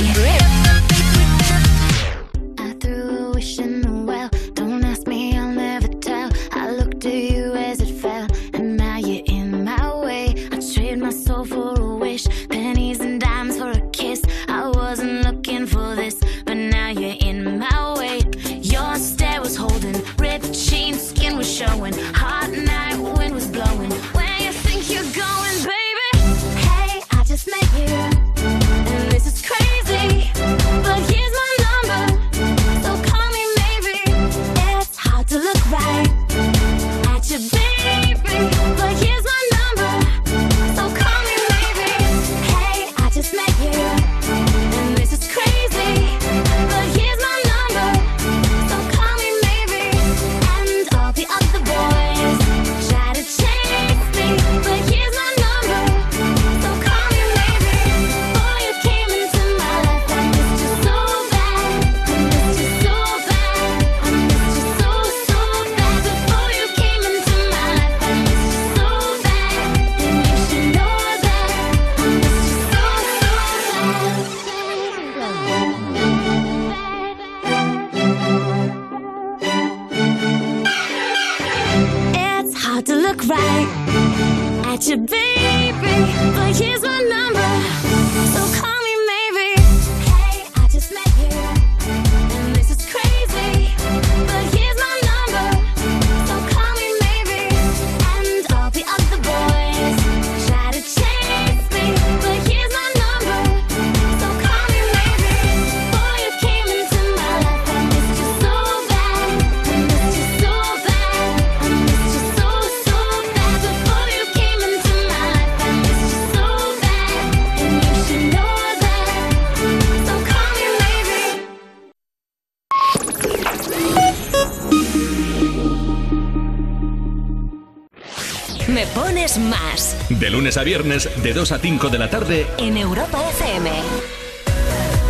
Viernes, 130.68 131.08
de 131.22 131.32
2 131.32 131.52
a 131.52 131.58
5 131.60 131.88
de 131.88 131.98
la 131.98 132.10
tarde, 132.10 132.46
en 132.58 132.76
Europa 132.76 133.18
FM. 133.30 133.70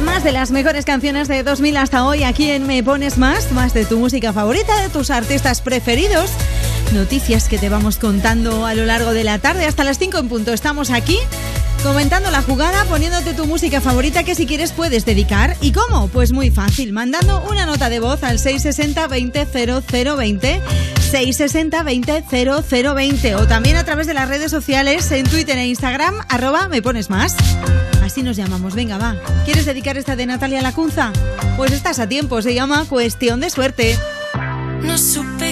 Más 0.04 0.22
de 0.22 0.30
las 0.30 0.52
mejores 0.52 0.84
canciones 0.84 1.26
de 1.26 1.42
2000 1.42 1.78
hasta 1.78 2.04
hoy 2.04 2.22
aquí 2.22 2.48
en 2.48 2.64
Me 2.64 2.84
Pones 2.84 3.18
Más, 3.18 3.50
más 3.50 3.74
de 3.74 3.84
tu 3.84 3.98
música 3.98 4.32
favorita, 4.32 4.80
de 4.80 4.88
tus 4.88 5.10
artistas 5.10 5.60
preferidos. 5.60 6.30
Noticias 6.92 7.48
que 7.48 7.58
te 7.58 7.70
vamos 7.70 7.96
contando 7.96 8.66
a 8.66 8.74
lo 8.74 8.86
largo 8.86 9.12
de 9.12 9.24
la 9.24 9.40
tarde 9.40 9.66
hasta 9.66 9.82
las 9.82 9.98
5 9.98 10.18
en 10.18 10.28
punto. 10.28 10.52
Estamos 10.52 10.90
aquí 10.90 11.18
comentando 11.82 12.30
la 12.30 12.42
jugada, 12.42 12.84
poniéndote 12.84 13.34
tu 13.34 13.46
música 13.46 13.80
favorita 13.80 14.22
que 14.22 14.36
si 14.36 14.46
quieres 14.46 14.70
puedes 14.70 15.04
dedicar. 15.04 15.56
¿Y 15.60 15.72
cómo? 15.72 16.06
Pues 16.06 16.30
muy 16.30 16.52
fácil, 16.52 16.92
mandando 16.92 17.42
una 17.50 17.66
nota 17.66 17.88
de 17.88 17.98
voz 17.98 18.22
al 18.22 18.38
660 18.38 19.08
20 19.08 19.46
0020 19.82 20.62
660 21.10 21.82
20 21.82 22.24
0020 22.30 23.34
o 23.36 23.46
también 23.46 23.76
a 23.76 23.84
través 23.84 24.06
de 24.06 24.14
las 24.14 24.28
redes 24.28 24.50
sociales 24.50 25.10
en 25.10 25.24
Twitter 25.24 25.56
e 25.56 25.66
Instagram 25.66 26.14
arroba 26.28 26.68
me 26.68 26.82
pones 26.82 27.08
más. 27.08 27.34
Así 28.02 28.22
nos 28.22 28.36
llamamos. 28.36 28.74
Venga, 28.74 28.98
va. 28.98 29.16
¿Quieres 29.44 29.64
dedicar 29.64 29.96
esta 29.96 30.16
de 30.16 30.26
Natalia 30.26 30.60
Lacunza? 30.60 31.12
Pues 31.56 31.72
estás 31.72 31.98
a 31.98 32.08
tiempo. 32.08 32.42
Se 32.42 32.54
llama 32.54 32.84
Cuestión 32.88 33.40
de 33.40 33.50
Suerte. 33.50 33.98
No 34.82 34.98
supe 34.98 35.47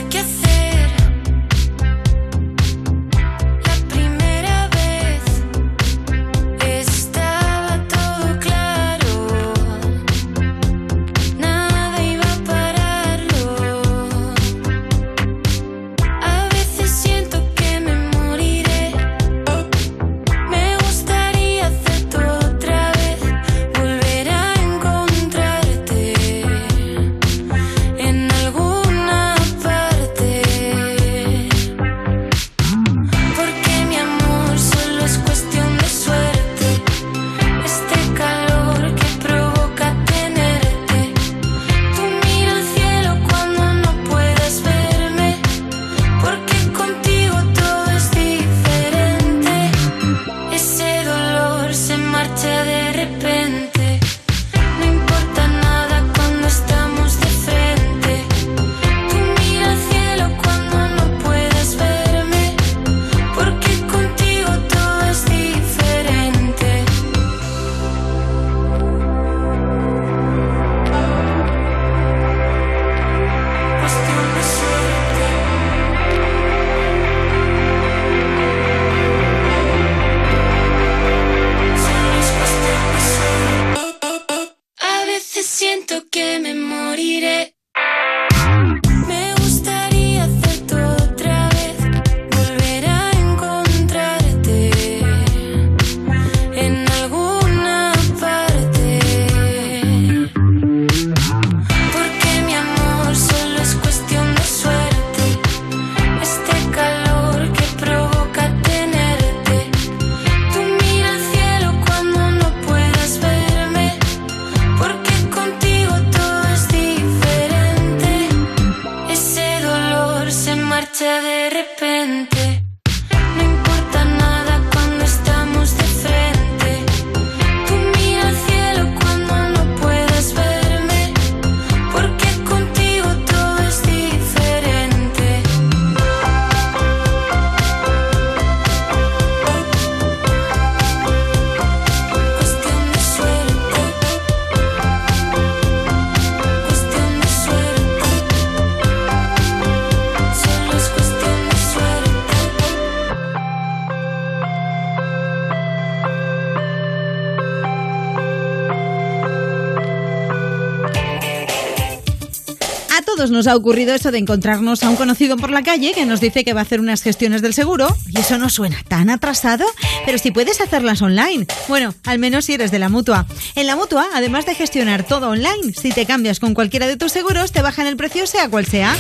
nos 163.37 163.47
ha 163.49 163.55
ocurrido 163.55 163.95
eso 163.95 164.11
de 164.11 164.17
encontrarnos 164.17 164.83
a 164.83 164.89
un 164.89 164.97
conocido 164.97 165.37
por 165.37 165.51
la 165.51 165.63
calle 165.63 165.93
que 165.93 166.07
nos 166.07 166.21
dice 166.21 166.43
que 166.43 166.55
va 166.55 166.61
a 166.61 166.63
hacer 166.63 166.81
unas 166.81 167.03
gestiones 167.03 167.43
del 167.43 167.53
seguro 167.53 167.95
y 168.09 168.19
eso 168.19 168.39
no 168.39 168.49
suena 168.49 168.83
tan 168.89 169.11
atrasado, 169.11 169.67
pero 170.07 170.17
si 170.17 170.31
puedes 170.31 170.63
hacerlas 170.63 171.03
online. 171.03 171.47
Bueno, 171.69 171.95
al 172.05 172.19
menos 172.19 172.47
si 172.47 172.55
eres 172.55 172.71
de 172.71 172.79
la 172.79 172.89
mutua. 172.89 173.27
En 173.55 173.67
la 173.67 173.77
mutua, 173.77 174.07
además 174.15 174.47
de 174.47 174.55
gestionar 174.55 175.03
todo 175.05 175.29
online, 175.29 175.75
si 175.79 175.91
te 175.91 176.07
cambias 176.07 176.41
con 176.41 176.55
cualquiera 176.55 176.87
de 176.87 176.97
tus 176.97 177.13
seguros, 177.13 177.53
te 177.53 177.61
bajan 177.61 177.87
el 177.87 177.99
precio 177.99 178.27
sea 178.27 178.49
cual 178.49 178.65
sea. 178.65 178.97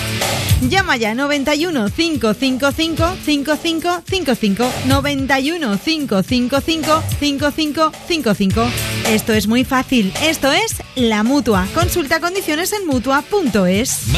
Llama 0.68 0.98
ya 0.98 1.14
91 1.14 1.88
555 1.88 3.16
5555 3.24 4.72
91 4.86 5.78
555 5.78 7.02
5555. 7.20 8.70
Esto 9.08 9.32
es 9.32 9.46
muy 9.46 9.64
fácil. 9.64 10.12
Esto 10.22 10.52
es 10.52 10.76
la 10.94 11.22
mutua. 11.22 11.66
Consulta 11.74 12.20
condiciones 12.20 12.72
en 12.72 12.86
mutua.es. 12.86 14.15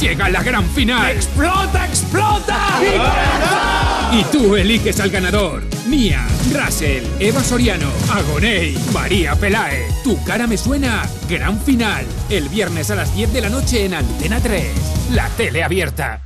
llega 0.00 0.28
la 0.28 0.42
gran 0.42 0.68
final. 0.70 1.10
¡Explota, 1.10 1.86
explota! 1.86 2.58
Y 4.12 4.22
tú 4.24 4.56
eliges 4.56 5.00
al 5.00 5.10
ganador. 5.10 5.62
Mía, 5.86 6.26
Russell, 6.52 7.04
Eva 7.18 7.42
Soriano, 7.42 7.90
Agoney, 8.10 8.76
María 8.92 9.34
Pelae. 9.34 9.86
Tu 10.04 10.22
cara 10.24 10.46
me 10.46 10.56
suena. 10.56 11.02
Gran 11.28 11.60
final. 11.60 12.04
El 12.30 12.48
viernes 12.48 12.90
a 12.90 12.94
las 12.94 13.14
10 13.14 13.32
de 13.32 13.40
la 13.40 13.48
noche 13.48 13.84
en 13.84 13.94
Antena 13.94 14.40
3. 14.40 14.66
La 15.12 15.28
tele 15.30 15.62
abierta. 15.62 16.25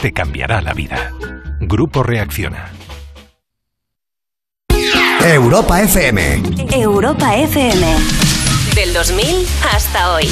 Te 0.00 0.12
cambiará 0.12 0.60
la 0.60 0.72
vida. 0.72 1.12
Grupo 1.60 2.02
Reacciona. 2.02 2.72
Europa 5.22 5.80
FM. 5.80 6.42
Europa 6.72 7.36
FM. 7.36 7.96
Del 8.74 8.92
2000 8.92 9.46
hasta 9.72 10.14
hoy. 10.14 10.26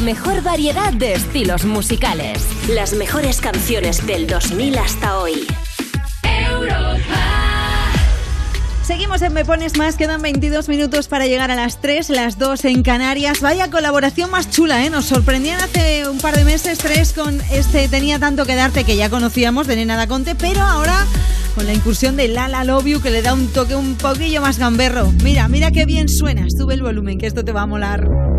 La 0.00 0.06
mejor 0.06 0.42
variedad 0.42 0.94
de 0.94 1.12
estilos 1.12 1.66
musicales. 1.66 2.42
Las 2.70 2.94
mejores 2.94 3.42
canciones 3.42 4.06
del 4.06 4.26
2000 4.26 4.78
hasta 4.78 5.18
hoy. 5.18 5.46
Seguimos 8.82 9.20
en 9.20 9.34
Me 9.34 9.44
Pones 9.44 9.76
Más, 9.76 9.96
quedan 9.96 10.22
22 10.22 10.70
minutos 10.70 11.06
para 11.06 11.26
llegar 11.26 11.50
a 11.50 11.54
las 11.54 11.82
3, 11.82 12.08
las 12.08 12.38
2 12.38 12.64
en 12.64 12.82
Canarias. 12.82 13.42
Vaya 13.42 13.70
colaboración 13.70 14.30
más 14.30 14.48
chula, 14.48 14.86
¿eh? 14.86 14.88
Nos 14.88 15.04
sorprendían 15.04 15.60
hace 15.60 16.08
un 16.08 16.16
par 16.16 16.34
de 16.34 16.46
meses 16.46 16.78
tres 16.78 17.12
con 17.12 17.38
este 17.52 17.86
Tenía 17.88 18.18
tanto 18.18 18.46
que 18.46 18.54
darte 18.54 18.84
que 18.84 18.96
ya 18.96 19.10
conocíamos 19.10 19.66
de 19.66 19.76
Nena 19.76 19.96
da 19.96 20.06
Conte, 20.06 20.34
pero 20.34 20.62
ahora 20.62 21.04
con 21.54 21.66
la 21.66 21.74
incursión 21.74 22.16
de 22.16 22.28
Lala 22.28 22.64
Love 22.64 22.86
You 22.86 23.02
que 23.02 23.10
le 23.10 23.20
da 23.20 23.34
un 23.34 23.48
toque 23.48 23.76
un 23.76 23.96
poquillo 23.96 24.40
más 24.40 24.58
gamberro. 24.58 25.12
Mira, 25.22 25.46
mira 25.48 25.70
qué 25.70 25.84
bien 25.84 26.08
suena. 26.08 26.46
Sube 26.48 26.72
el 26.72 26.82
volumen, 26.82 27.18
que 27.18 27.26
esto 27.26 27.44
te 27.44 27.52
va 27.52 27.62
a 27.62 27.66
molar. 27.66 28.29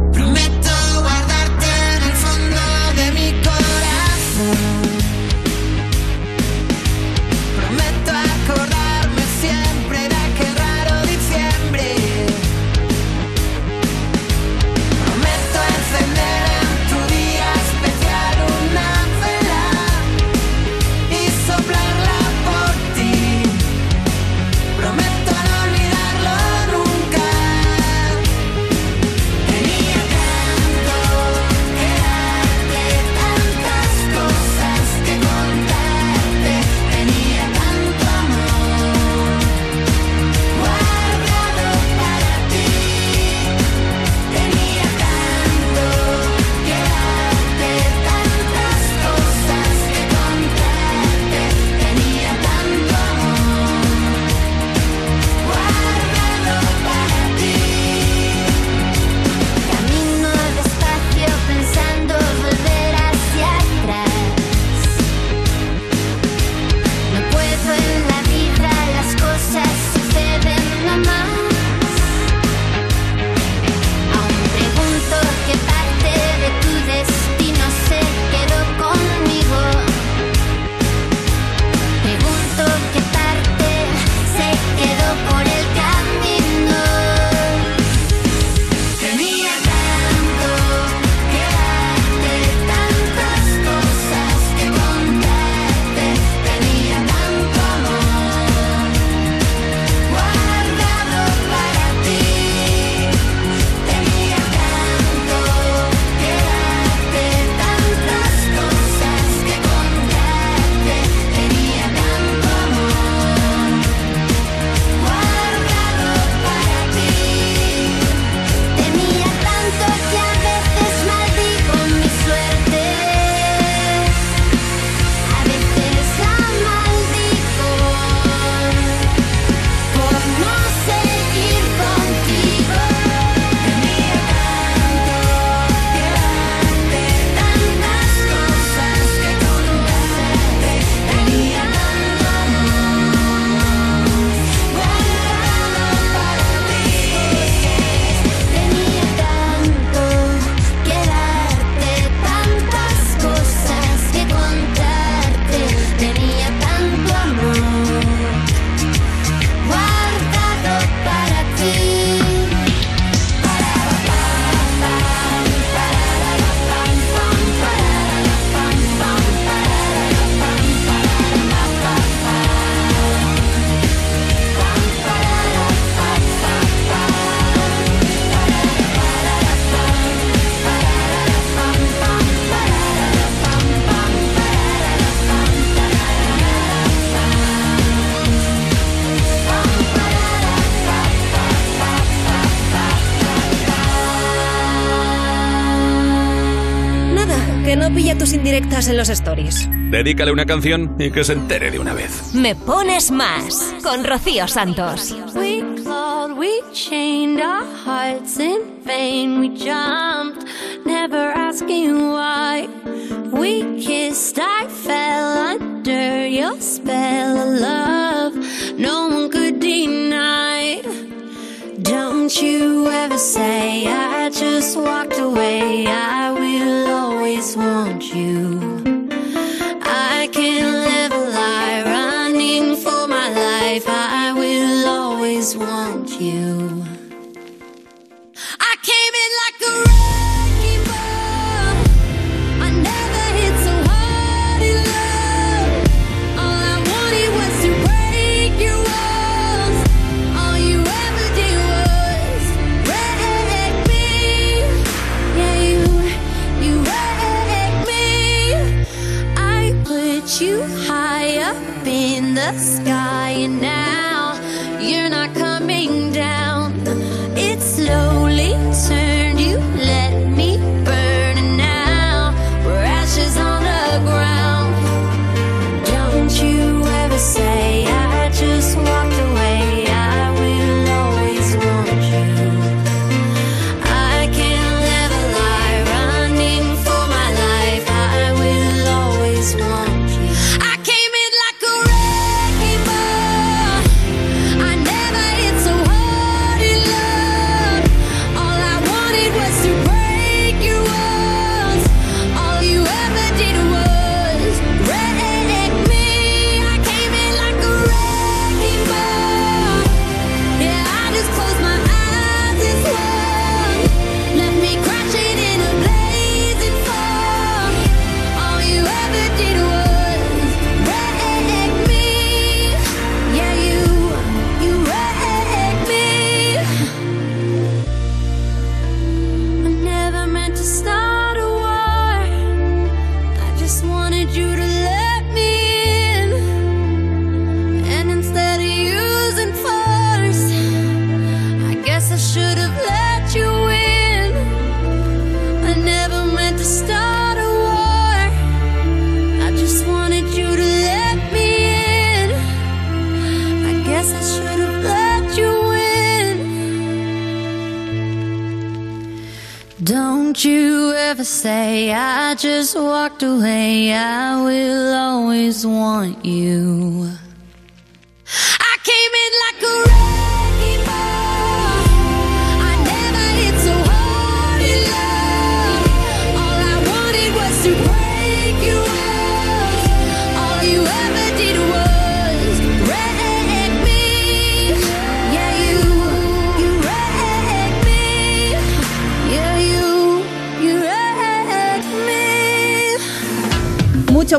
En 198.87 198.97
los 198.97 199.09
stories. 199.09 199.69
Dedícale 199.89 200.31
una 200.31 200.45
canción 200.45 200.95
y 200.99 201.11
que 201.11 201.23
se 201.23 201.33
entere 201.33 201.71
de 201.71 201.79
una 201.79 201.93
vez. 201.93 202.33
Me 202.33 202.55
pones 202.55 203.11
más 203.11 203.73
con 203.83 204.03
Rocío 204.03 204.47
Santos. 204.47 205.15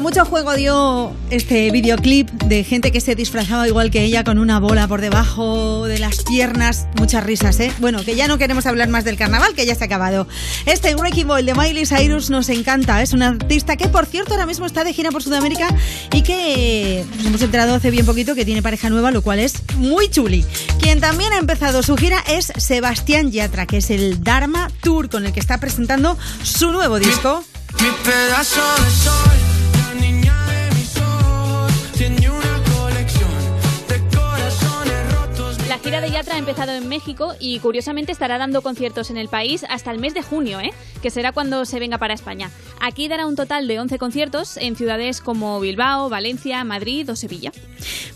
Mucho, 0.01 0.25
juego 0.25 0.55
dio 0.55 1.13
este 1.31 1.71
videoclip 1.71 2.29
de 2.31 2.65
gente 2.65 2.91
que 2.91 3.01
se 3.03 3.15
disfrazaba 3.15 3.69
igual 3.69 3.91
que 3.91 4.03
ella 4.03 4.25
con 4.25 4.39
una 4.39 4.59
bola 4.59 4.89
por 4.89 5.03
debajo 5.03 5.85
de 5.87 5.99
las 5.99 6.23
piernas. 6.25 6.87
Muchas 6.97 7.23
risas, 7.23 7.61
¿eh? 7.61 7.71
Bueno, 7.79 8.03
que 8.03 8.17
ya 8.17 8.27
no 8.27 8.39
queremos 8.39 8.65
hablar 8.65 8.89
más 8.89 9.05
del 9.05 9.17
carnaval, 9.17 9.55
que 9.55 9.67
ya 9.67 9.75
se 9.75 9.85
ha 9.85 9.87
acabado. 9.87 10.27
Este 10.65 10.95
Wrecking 10.95 11.29
Ball 11.29 11.45
de 11.45 11.55
Miley 11.55 11.85
Cyrus 11.85 12.31
nos 12.31 12.49
encanta. 12.49 13.03
Es 13.03 13.13
una 13.13 13.29
artista 13.29 13.77
que, 13.77 13.87
por 13.89 14.07
cierto, 14.07 14.33
ahora 14.33 14.47
mismo 14.47 14.65
está 14.65 14.83
de 14.83 14.95
gira 14.95 15.11
por 15.11 15.23
Sudamérica 15.23 15.69
y 16.11 16.23
que 16.23 17.05
nos 17.19 17.27
hemos 17.27 17.43
enterado 17.43 17.75
hace 17.75 17.91
bien 17.91 18.07
poquito 18.07 18.35
que 18.35 18.47
tiene 18.47 18.63
pareja 18.63 18.89
nueva, 18.89 19.11
lo 19.11 19.21
cual 19.21 19.41
es 19.41 19.57
muy 19.77 20.09
chuli. 20.09 20.45
Quien 20.81 21.01
también 21.01 21.35
ha 21.35 21.39
empezado 21.39 21.83
su 21.83 21.99
gira 21.99 22.25
es 22.29 22.51
Sebastián 22.57 23.31
Yatra, 23.31 23.67
que 23.67 23.77
es 23.77 23.91
el 23.91 24.25
Dharma 24.25 24.71
Tour 24.81 25.11
con 25.11 25.27
el 25.27 25.33
que 25.33 25.41
está 25.41 25.59
presentando 25.59 26.17
su 26.43 26.73
nuevo 26.73 26.99
disco. 26.99 27.45
Mi 27.79 27.91
pedazo 28.05 28.61
gira 35.83 36.01
de 36.01 36.11
Yatra 36.13 36.37
ha 36.37 36.39
empezado 36.39 36.73
en 36.73 36.89
México 36.89 37.35
y 37.41 37.59
curiosamente 37.59 38.13
estará 38.13 38.39
dando 38.39 38.63
conciertos 38.63 39.11
en 39.11 39.17
el 39.17 39.29
país 39.29 39.65
hasta 39.69 39.91
el 39.91 39.99
mes 39.99 40.15
de 40.15 40.23
junio, 40.23 40.61
¿eh? 40.61 40.73
que 41.03 41.11
será 41.11 41.33
cuando 41.33 41.65
se 41.65 41.81
venga 41.81 41.99
para 41.99 42.15
España. 42.15 42.51
Aquí 42.81 43.09
dará 43.09 43.27
un 43.27 43.35
total 43.35 43.67
de 43.67 43.81
11 43.81 43.99
conciertos 43.99 44.57
en 44.57 44.77
ciudades 44.77 45.21
como 45.21 45.59
Bilbao, 45.59 46.09
Valencia, 46.09 46.63
Madrid 46.63 47.11
o 47.11 47.17
Sevilla. 47.17 47.53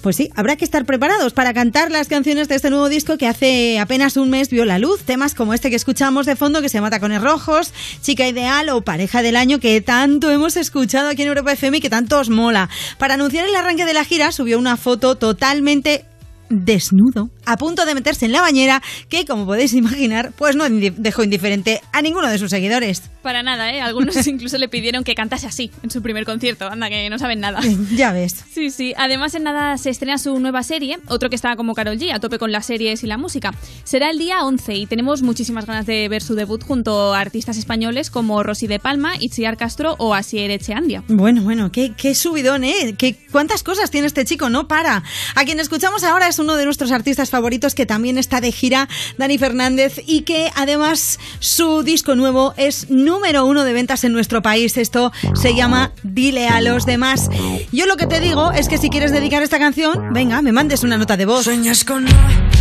Pues 0.01 0.15
sí, 0.15 0.31
habrá 0.37 0.55
que 0.55 0.65
estar 0.65 0.85
preparados 0.85 1.33
para 1.33 1.53
cantar 1.55 1.91
las 1.91 2.07
canciones 2.07 2.47
de 2.49 2.55
este 2.55 2.71
nuevo 2.71 2.89
disco 2.89 3.19
que 3.19 3.27
hace 3.27 3.81
apenas 3.81 4.17
un 4.17 4.31
mes 4.31 4.49
vio 4.49 4.65
la 4.65 4.79
luz. 4.79 5.03
Temas 5.03 5.35
como 5.35 5.53
este 5.53 5.69
que 5.69 5.77
escuchamos 5.77 6.25
de 6.25 6.37
fondo, 6.37 6.63
que 6.63 6.69
se 6.69 6.79
llama 6.79 6.91
Tacones 6.91 7.21
Rojos, 7.21 7.73
Chica 8.01 8.29
Ideal 8.29 8.69
o 8.69 8.83
Pareja 8.83 9.23
del 9.23 9.35
Año, 9.35 9.59
que 9.59 9.81
tanto 9.81 10.31
hemos 10.31 10.57
escuchado 10.57 11.09
aquí 11.09 11.23
en 11.23 11.29
Europa 11.29 11.53
FM 11.53 11.79
y 11.79 11.81
que 11.81 11.91
tanto 11.91 12.21
os 12.21 12.31
mola. 12.31 12.69
Para 12.99 13.15
anunciar 13.15 13.49
el 13.49 13.57
arranque 13.57 13.85
de 13.85 13.95
la 13.95 14.05
gira, 14.05 14.31
subió 14.31 14.57
una 14.59 14.77
foto 14.77 15.17
totalmente 15.17 16.05
desnudo, 16.49 17.31
a 17.45 17.57
punto 17.57 17.85
de 17.85 17.95
meterse 17.95 18.27
en 18.27 18.33
la 18.33 18.41
bañera, 18.41 18.83
que 19.09 19.25
como 19.25 19.47
podéis 19.47 19.75
imaginar, 19.75 20.33
pues 20.37 20.57
no 20.57 20.65
dejó 20.69 21.25
indiferente 21.25 21.81
a 21.93 22.03
ninguno 22.03 22.29
de 22.29 22.39
sus 22.39 22.51
seguidores. 22.51 23.03
Para 23.23 23.43
nada, 23.43 23.73
¿eh? 23.73 23.81
Algunos 23.81 24.27
incluso 24.27 24.59
le 24.59 24.69
pidieron 24.69 25.05
que 25.05 25.15
cantase 25.15 25.47
así 25.47 25.71
en 25.83 25.91
su 25.91 26.03
primer 26.03 26.25
concierto. 26.25 26.69
Anda, 26.69 26.89
que 26.89 27.11
no 27.11 27.19
saben 27.19 27.41
nada. 27.41 27.61
Ya 27.97 28.13
ves. 28.13 28.45
Sí, 28.53 28.71
sí. 28.71 28.95
Además, 28.97 29.35
en 29.35 29.45
nada 29.45 29.79
se 29.79 29.91
estrena 29.91 30.19
su 30.19 30.39
nueva 30.39 30.63
serie, 30.63 30.99
otro 31.09 31.31
que 31.31 31.37
está 31.37 31.57
como 31.57 31.75
Carol 31.75 31.99
G, 31.99 32.13
a 32.13 32.21
tope 32.21 32.39
con 32.39 32.53
las 32.53 32.67
series 32.67 33.03
y 33.05 33.07
la 33.07 33.17
música. 33.17 33.55
Será 33.85 34.11
el 34.11 34.19
día 34.19 34.45
11 34.45 34.75
y 34.75 34.87
tenemos 34.87 35.23
muchísimas 35.23 35.67
ganas 35.67 35.87
de 35.87 36.09
ver 36.09 36.23
su 36.23 36.35
debut 36.35 36.63
junto 36.63 37.15
a 37.15 37.21
artistas 37.21 37.57
españoles 37.57 38.11
como 38.11 38.43
Rosy 38.43 38.67
de 38.67 38.79
Palma, 38.79 39.15
Itziar 39.19 39.57
Castro 39.57 39.95
o 39.99 40.15
Asier 40.15 40.51
Echeandia. 40.51 41.05
Bueno, 41.09 41.43
bueno, 41.43 41.71
qué, 41.73 41.93
qué 41.97 42.15
subidón, 42.15 42.65
¿eh? 42.65 42.95
Qué, 42.99 43.17
¿Cuántas 43.33 43.63
cosas 43.63 43.91
tiene 43.91 44.07
este 44.07 44.25
chico? 44.25 44.51
No 44.51 44.69
para. 44.69 45.03
A 45.35 45.45
quien 45.45 45.61
escuchamos 45.61 46.05
ahora 46.05 46.29
es 46.29 46.36
uno 46.39 46.57
de 46.57 46.65
nuestros 46.65 46.93
artistas 46.93 47.31
favoritos, 47.31 47.75
que 47.75 47.87
también 47.87 48.19
está 48.19 48.41
de 48.41 48.53
gira 48.53 48.89
Dani 49.19 49.39
Fernández 49.39 50.01
y 50.07 50.23
que 50.23 50.51
además 50.55 51.19
su 51.39 51.83
disco 51.83 52.15
nuevo 52.15 52.55
es 52.57 52.91
número 52.91 53.45
uno 53.47 53.65
de 53.65 53.73
ventas 53.73 54.05
en 54.05 54.13
nuestro 54.13 54.43
país. 54.43 54.77
Esto 54.77 55.13
se 55.35 55.55
llama 55.55 55.93
Dile 56.03 56.49
a 56.49 56.61
los 56.61 56.87
demás. 56.87 57.29
Yo 57.73 57.87
lo 57.87 57.97
que 57.97 58.07
te 58.07 58.21
digo 58.21 58.53
es 58.53 58.69
que 58.69 58.79
si 58.79 58.91
quieres 58.91 59.13
dedicar 59.13 59.43
esta 59.43 59.59
canción, 59.59 60.13
venga, 60.13 60.43
me 60.43 60.53
mandes 60.53 60.83
una 60.83 60.97
nota 60.97 61.17
de 61.17 61.27
voz. 61.27 61.45
Sueñas 61.45 61.85
con 61.85 62.05
no 62.05 62.11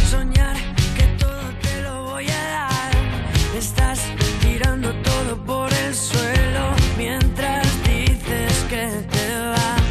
soñar 0.10 0.56
que 0.98 1.04
todo 1.20 1.42
te 1.62 1.82
lo 1.82 2.04
voy 2.04 2.26
a 2.28 2.44
dar. 2.56 2.92
Estás 3.58 4.00
tirando 4.42 4.94
todo 5.02 5.44
por 5.46 5.72
el 5.74 5.96
suelo 5.96 6.76
mientras 6.98 7.66
dices 7.84 8.54
que 8.70 8.88
te 9.12 9.26
vas. 9.52 9.82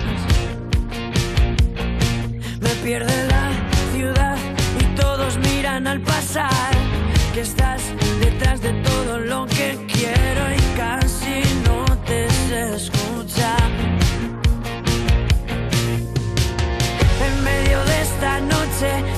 Me 2.61 2.71
pierde 2.83 3.24
pasar. 6.01 6.73
Que 7.33 7.41
estás 7.41 7.83
detrás 8.21 8.61
de 8.61 8.73
todo 8.83 9.19
lo 9.19 9.47
que 9.47 9.77
quiero 9.93 10.43
y 10.55 10.77
casi 10.77 11.43
no 11.67 11.85
te 12.07 12.29
sé 12.31 12.77
escuchar. 12.77 13.71
En 17.27 17.45
medio 17.45 17.85
de 17.85 18.03
esta 18.03 18.41
noche 18.41 19.14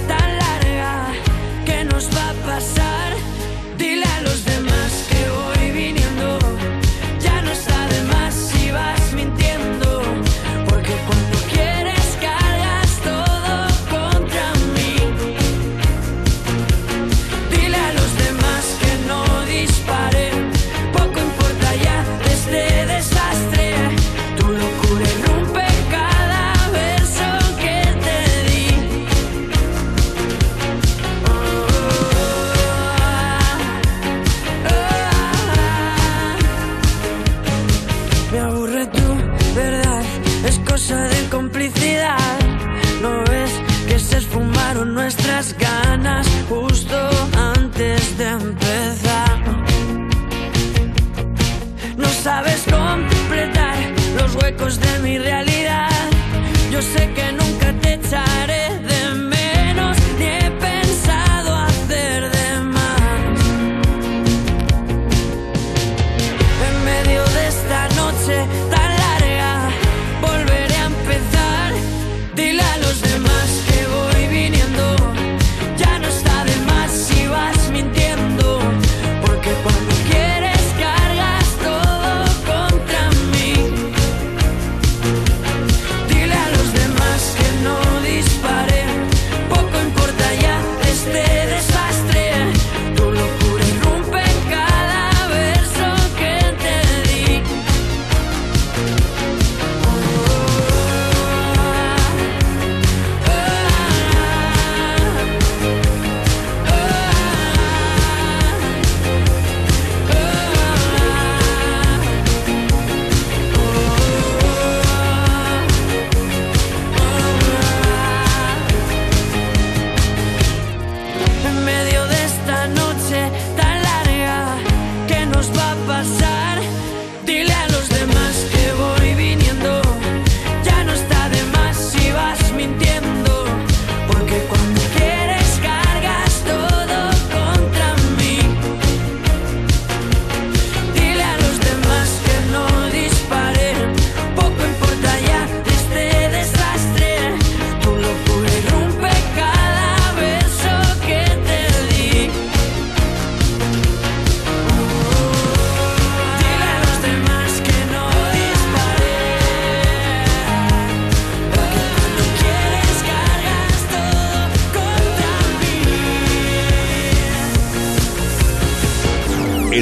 de 54.75 54.99
mi 54.99 55.17
realidad. 55.17 55.89
Yo 56.73 56.83
sé 56.83 57.12
que 57.14 57.31
nunca 57.31 57.73
te 57.81 57.95
echaré 57.95 58.66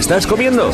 ¿Estás 0.04 0.26
comiendo? 0.26 0.70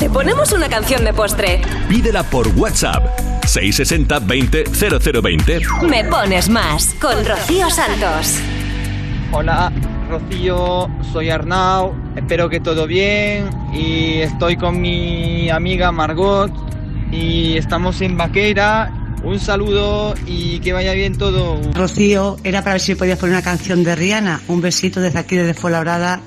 Te 0.00 0.10
ponemos 0.10 0.50
una 0.50 0.68
canción 0.68 1.04
de 1.04 1.12
postre. 1.12 1.60
Pídela 1.88 2.24
por 2.24 2.48
WhatsApp. 2.48 3.16
660 3.46 4.18
20 4.18 4.64
0020. 4.64 5.60
Me 5.88 6.04
pones 6.06 6.48
más 6.48 6.92
con 7.00 7.24
Rocío 7.24 7.70
Santos. 7.70 8.40
Hola, 9.30 9.72
Rocío, 10.10 10.90
soy 11.12 11.30
Arnau, 11.30 11.94
espero 12.16 12.48
que 12.48 12.58
todo 12.58 12.88
bien 12.88 13.50
y 13.72 14.18
estoy 14.18 14.56
con 14.56 14.80
mi 14.80 15.48
amiga 15.48 15.92
Margot 15.92 16.50
y 17.12 17.56
estamos 17.56 18.00
en 18.00 18.16
Vaquera. 18.16 18.92
Un 19.22 19.38
saludo 19.38 20.12
y 20.26 20.58
que 20.58 20.72
vaya 20.72 20.92
bien 20.94 21.16
todo. 21.16 21.60
Rocío, 21.72 22.36
era 22.42 22.62
para 22.62 22.72
ver 22.72 22.80
si 22.80 22.96
podías 22.96 23.20
poner 23.20 23.36
una 23.36 23.44
canción 23.44 23.84
de 23.84 23.94
Rihanna. 23.94 24.40
Un 24.48 24.60
besito 24.60 25.00
desde 25.00 25.20
aquí, 25.20 25.36
desde 25.36 25.54
Fuenlabrada. 25.54 26.20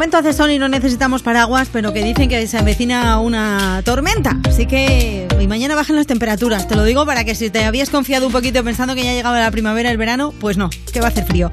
Momento 0.00 0.16
hace 0.16 0.32
sol 0.32 0.50
y 0.50 0.58
no 0.58 0.66
necesitamos 0.66 1.22
paraguas, 1.22 1.68
pero 1.70 1.92
que 1.92 2.02
dicen 2.02 2.30
que 2.30 2.46
se 2.46 2.56
avecina 2.56 3.20
una 3.20 3.82
tormenta. 3.84 4.38
Así 4.48 4.64
que 4.64 5.28
y 5.38 5.46
mañana 5.46 5.74
bajan 5.74 5.96
las 5.96 6.06
temperaturas. 6.06 6.68
Te 6.68 6.74
lo 6.74 6.84
digo 6.84 7.04
para 7.04 7.24
que 7.24 7.34
si 7.34 7.50
te 7.50 7.64
habías 7.64 7.90
confiado 7.90 8.26
un 8.26 8.32
poquito 8.32 8.64
pensando 8.64 8.94
que 8.94 9.04
ya 9.04 9.12
llegaba 9.12 9.38
la 9.40 9.50
primavera, 9.50 9.90
el 9.90 9.98
verano, 9.98 10.32
pues 10.38 10.56
no, 10.56 10.70
que 10.92 11.00
va 11.00 11.08
a 11.08 11.10
hacer 11.10 11.24
frío. 11.24 11.50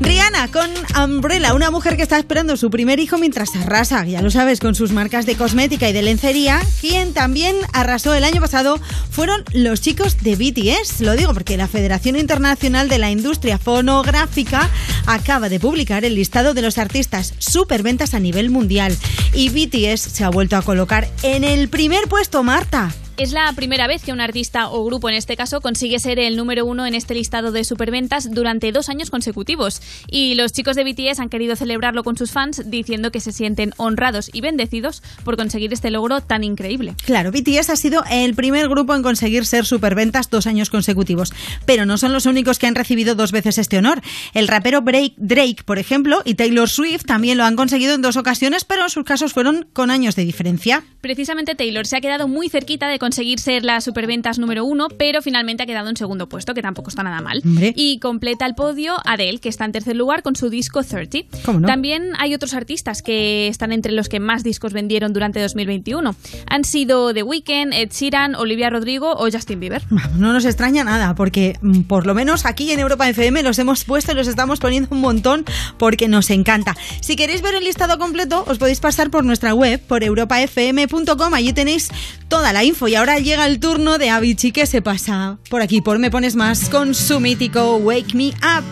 Rihanna 0.00 0.48
con 0.48 0.70
Umbrella, 1.02 1.54
una 1.54 1.70
mujer 1.70 1.96
que 1.96 2.02
está 2.02 2.18
esperando 2.18 2.56
su 2.56 2.70
primer 2.70 3.00
hijo 3.00 3.18
mientras 3.18 3.54
arrasa, 3.56 4.04
ya 4.04 4.22
lo 4.22 4.30
sabes, 4.30 4.60
con 4.60 4.74
sus 4.74 4.92
marcas 4.92 5.26
de 5.26 5.34
cosmética 5.34 5.88
y 5.88 5.92
de 5.92 6.02
lencería. 6.02 6.60
Quien 6.80 7.12
también 7.12 7.56
arrasó 7.72 8.14
el 8.14 8.24
año 8.24 8.40
pasado 8.40 8.78
fueron 9.10 9.42
los 9.52 9.80
chicos 9.80 10.18
de 10.22 10.36
BTS. 10.36 11.00
Lo 11.00 11.16
digo 11.16 11.34
porque 11.34 11.56
la 11.56 11.68
Federación 11.68 12.16
Internacional 12.16 12.88
de 12.88 12.98
la 12.98 13.10
Industria 13.10 13.58
Fonográfica 13.58 14.68
acaba 15.08 15.48
de 15.48 15.58
publicar 15.58 16.04
el 16.04 16.14
listado 16.14 16.54
de 16.54 16.62
los 16.62 16.78
artistas 16.78 17.34
superventas 17.38 18.14
a 18.14 18.20
nivel 18.20 18.50
mundial. 18.50 18.96
Y 19.34 19.48
BTS 19.48 20.00
se 20.00 20.24
ha 20.24 20.28
vuelto 20.28 20.56
a 20.56 20.62
colocar 20.62 21.08
en 21.22 21.42
el 21.42 21.68
primer 21.68 22.06
puesto, 22.08 22.42
Marta. 22.42 22.94
Es 23.18 23.32
la 23.32 23.52
primera 23.52 23.88
vez 23.88 24.04
que 24.04 24.12
un 24.12 24.20
artista 24.20 24.70
o 24.70 24.84
grupo, 24.84 25.08
en 25.08 25.16
este 25.16 25.36
caso, 25.36 25.60
consigue 25.60 25.98
ser 25.98 26.20
el 26.20 26.36
número 26.36 26.64
uno 26.64 26.86
en 26.86 26.94
este 26.94 27.14
listado 27.14 27.50
de 27.50 27.64
superventas 27.64 28.30
durante 28.30 28.70
dos 28.70 28.88
años 28.88 29.10
consecutivos. 29.10 29.82
Y 30.08 30.36
los 30.36 30.52
chicos 30.52 30.76
de 30.76 30.84
BTS 30.84 31.18
han 31.18 31.28
querido 31.28 31.56
celebrarlo 31.56 32.04
con 32.04 32.16
sus 32.16 32.30
fans 32.30 32.62
diciendo 32.66 33.10
que 33.10 33.18
se 33.18 33.32
sienten 33.32 33.74
honrados 33.76 34.30
y 34.32 34.40
bendecidos 34.40 35.02
por 35.24 35.36
conseguir 35.36 35.72
este 35.72 35.90
logro 35.90 36.20
tan 36.20 36.44
increíble. 36.44 36.94
Claro, 37.04 37.32
BTS 37.32 37.70
ha 37.70 37.76
sido 37.76 38.04
el 38.08 38.36
primer 38.36 38.68
grupo 38.68 38.94
en 38.94 39.02
conseguir 39.02 39.46
ser 39.46 39.66
superventas 39.66 40.30
dos 40.30 40.46
años 40.46 40.70
consecutivos, 40.70 41.32
pero 41.66 41.86
no 41.86 41.98
son 41.98 42.12
los 42.12 42.24
únicos 42.24 42.60
que 42.60 42.68
han 42.68 42.76
recibido 42.76 43.16
dos 43.16 43.32
veces 43.32 43.58
este 43.58 43.78
honor. 43.78 44.00
El 44.32 44.46
rapero 44.46 44.80
Drake, 44.80 45.14
Drake, 45.16 45.64
por 45.64 45.80
ejemplo, 45.80 46.22
y 46.24 46.34
Taylor 46.34 46.68
Swift 46.68 47.06
también 47.06 47.36
lo 47.36 47.42
han 47.42 47.56
conseguido 47.56 47.96
en 47.96 48.02
dos 48.02 48.16
ocasiones, 48.16 48.64
pero 48.64 48.84
en 48.84 48.90
sus 48.90 49.02
casos 49.02 49.32
fueron 49.32 49.66
con 49.72 49.90
años 49.90 50.14
de 50.14 50.24
diferencia. 50.24 50.84
Precisamente 51.00 51.56
Taylor 51.56 51.84
se 51.84 51.96
ha 51.96 52.00
quedado 52.00 52.28
muy 52.28 52.48
cerquita 52.48 52.86
de 52.86 53.00
conseguir 53.00 53.07
ser 53.12 53.64
la 53.64 53.80
superventas 53.80 54.38
número 54.38 54.64
uno, 54.64 54.88
pero 54.88 55.22
finalmente 55.22 55.62
ha 55.62 55.66
quedado 55.66 55.88
en 55.88 55.96
segundo 55.96 56.28
puesto, 56.28 56.54
que 56.54 56.62
tampoco 56.62 56.90
está 56.90 57.02
nada 57.02 57.20
mal. 57.20 57.42
Hombre. 57.44 57.72
Y 57.76 57.98
completa 57.98 58.46
el 58.46 58.54
podio 58.54 58.96
Adele, 59.04 59.38
que 59.38 59.48
está 59.48 59.64
en 59.64 59.72
tercer 59.72 59.96
lugar 59.96 60.22
con 60.22 60.36
su 60.36 60.50
disco 60.50 60.82
30. 60.82 61.38
¿Cómo 61.44 61.60
no? 61.60 61.66
También 61.66 62.12
hay 62.18 62.34
otros 62.34 62.54
artistas 62.54 63.02
que 63.02 63.48
están 63.48 63.72
entre 63.72 63.92
los 63.92 64.08
que 64.08 64.20
más 64.20 64.42
discos 64.44 64.72
vendieron 64.72 65.12
durante 65.12 65.40
2021. 65.40 66.14
Han 66.46 66.64
sido 66.64 67.12
The 67.14 67.22
Weeknd, 67.22 67.72
Ed 67.72 67.90
Sheeran, 67.90 68.34
Olivia 68.34 68.70
Rodrigo 68.70 69.12
o 69.12 69.30
Justin 69.30 69.60
Bieber. 69.60 69.82
No 70.16 70.32
nos 70.32 70.44
extraña 70.44 70.84
nada, 70.84 71.14
porque 71.14 71.58
mm, 71.60 71.82
por 71.82 72.06
lo 72.06 72.14
menos 72.14 72.44
aquí 72.44 72.70
en 72.72 72.80
Europa 72.80 73.08
FM 73.08 73.42
los 73.42 73.58
hemos 73.58 73.84
puesto 73.84 74.12
y 74.12 74.14
los 74.14 74.28
estamos 74.28 74.58
poniendo 74.58 74.88
un 74.90 75.00
montón 75.00 75.44
porque 75.78 76.08
nos 76.08 76.30
encanta. 76.30 76.76
Si 77.00 77.16
queréis 77.16 77.42
ver 77.42 77.54
el 77.54 77.64
listado 77.64 77.98
completo, 77.98 78.44
os 78.46 78.58
podéis 78.58 78.80
pasar 78.80 79.10
por 79.10 79.24
nuestra 79.24 79.54
web, 79.54 79.80
por 79.80 80.02
europafm.com, 80.02 81.34
allí 81.34 81.52
tenéis 81.52 81.90
toda 82.28 82.52
la 82.52 82.64
info. 82.64 82.88
Y 82.88 82.94
ahora 82.98 83.18
llega 83.20 83.46
el 83.46 83.60
turno 83.60 83.96
de 83.96 84.10
Avicii 84.10 84.50
que 84.50 84.66
se 84.66 84.82
pasa 84.82 85.38
por 85.48 85.62
aquí, 85.62 85.80
por 85.80 85.98
Me 85.98 86.10
Pones 86.10 86.34
Más, 86.34 86.68
con 86.68 86.94
su 86.94 87.20
mítico 87.20 87.76
Wake 87.76 88.14
Me 88.14 88.28
Up. 88.42 88.64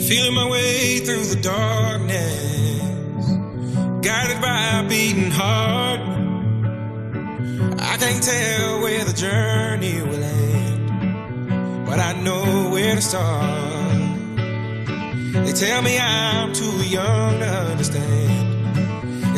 Feeling 0.00 0.34
my 0.34 0.48
way 0.50 0.98
through 1.04 1.24
the 1.26 1.40
darkness, 1.40 3.24
guided 4.02 4.40
by 4.40 4.80
a 4.80 4.88
beating 4.88 5.30
heart. 5.30 6.00
I 7.78 7.96
can't 7.98 8.22
tell 8.22 8.80
where 8.82 9.04
the 9.04 9.12
journey 9.12 10.02
will 10.02 10.24
end, 10.24 11.86
but 11.86 12.00
I 12.00 12.14
know 12.24 12.70
where 12.70 12.96
to 12.96 13.00
start. 13.00 13.60
They 15.44 15.52
tell 15.52 15.82
me 15.82 15.98
I'm 16.00 16.52
too 16.52 16.82
young 16.88 17.38
to 17.38 17.46
understand. 17.46 18.19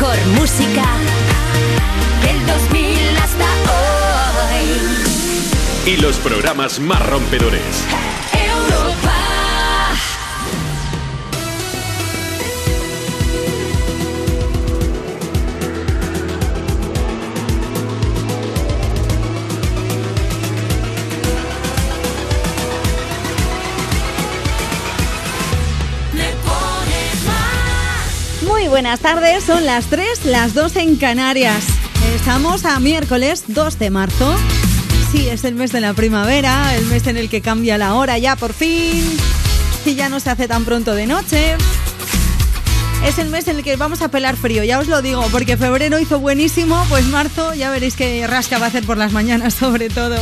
Mejor 0.00 0.16
música 0.38 0.84
del 2.22 2.46
2000 2.46 3.16
hasta 3.18 3.44
hoy. 4.54 5.92
Y 5.92 5.96
los 5.98 6.16
programas 6.18 6.80
más 6.80 7.04
rompedores. 7.06 7.84
Buenas 28.82 29.00
tardes, 29.00 29.44
son 29.44 29.66
las 29.66 29.88
3, 29.88 30.24
las 30.24 30.54
2 30.54 30.76
en 30.76 30.96
Canarias. 30.96 31.66
Estamos 32.14 32.64
a 32.64 32.80
miércoles 32.80 33.44
2 33.48 33.78
de 33.78 33.90
marzo. 33.90 34.34
Sí, 35.12 35.28
es 35.28 35.44
el 35.44 35.54
mes 35.54 35.70
de 35.70 35.82
la 35.82 35.92
primavera, 35.92 36.74
el 36.74 36.86
mes 36.86 37.06
en 37.06 37.18
el 37.18 37.28
que 37.28 37.42
cambia 37.42 37.76
la 37.76 37.92
hora 37.92 38.16
ya 38.16 38.36
por 38.36 38.54
fin. 38.54 39.04
Y 39.84 39.96
ya 39.96 40.08
no 40.08 40.18
se 40.18 40.30
hace 40.30 40.48
tan 40.48 40.64
pronto 40.64 40.94
de 40.94 41.06
noche. 41.06 41.56
Es 43.04 43.18
el 43.18 43.28
mes 43.28 43.48
en 43.48 43.58
el 43.58 43.64
que 43.64 43.76
vamos 43.76 44.00
a 44.00 44.08
pelar 44.08 44.38
frío, 44.38 44.64
ya 44.64 44.78
os 44.78 44.88
lo 44.88 45.02
digo, 45.02 45.26
porque 45.30 45.58
febrero 45.58 45.98
hizo 45.98 46.18
buenísimo, 46.18 46.82
pues 46.88 47.04
marzo 47.04 47.52
ya 47.52 47.70
veréis 47.70 47.96
que 47.96 48.26
rasca 48.26 48.58
va 48.58 48.64
a 48.64 48.68
hacer 48.70 48.86
por 48.86 48.96
las 48.96 49.12
mañanas 49.12 49.52
sobre 49.60 49.90
todo. 49.90 50.16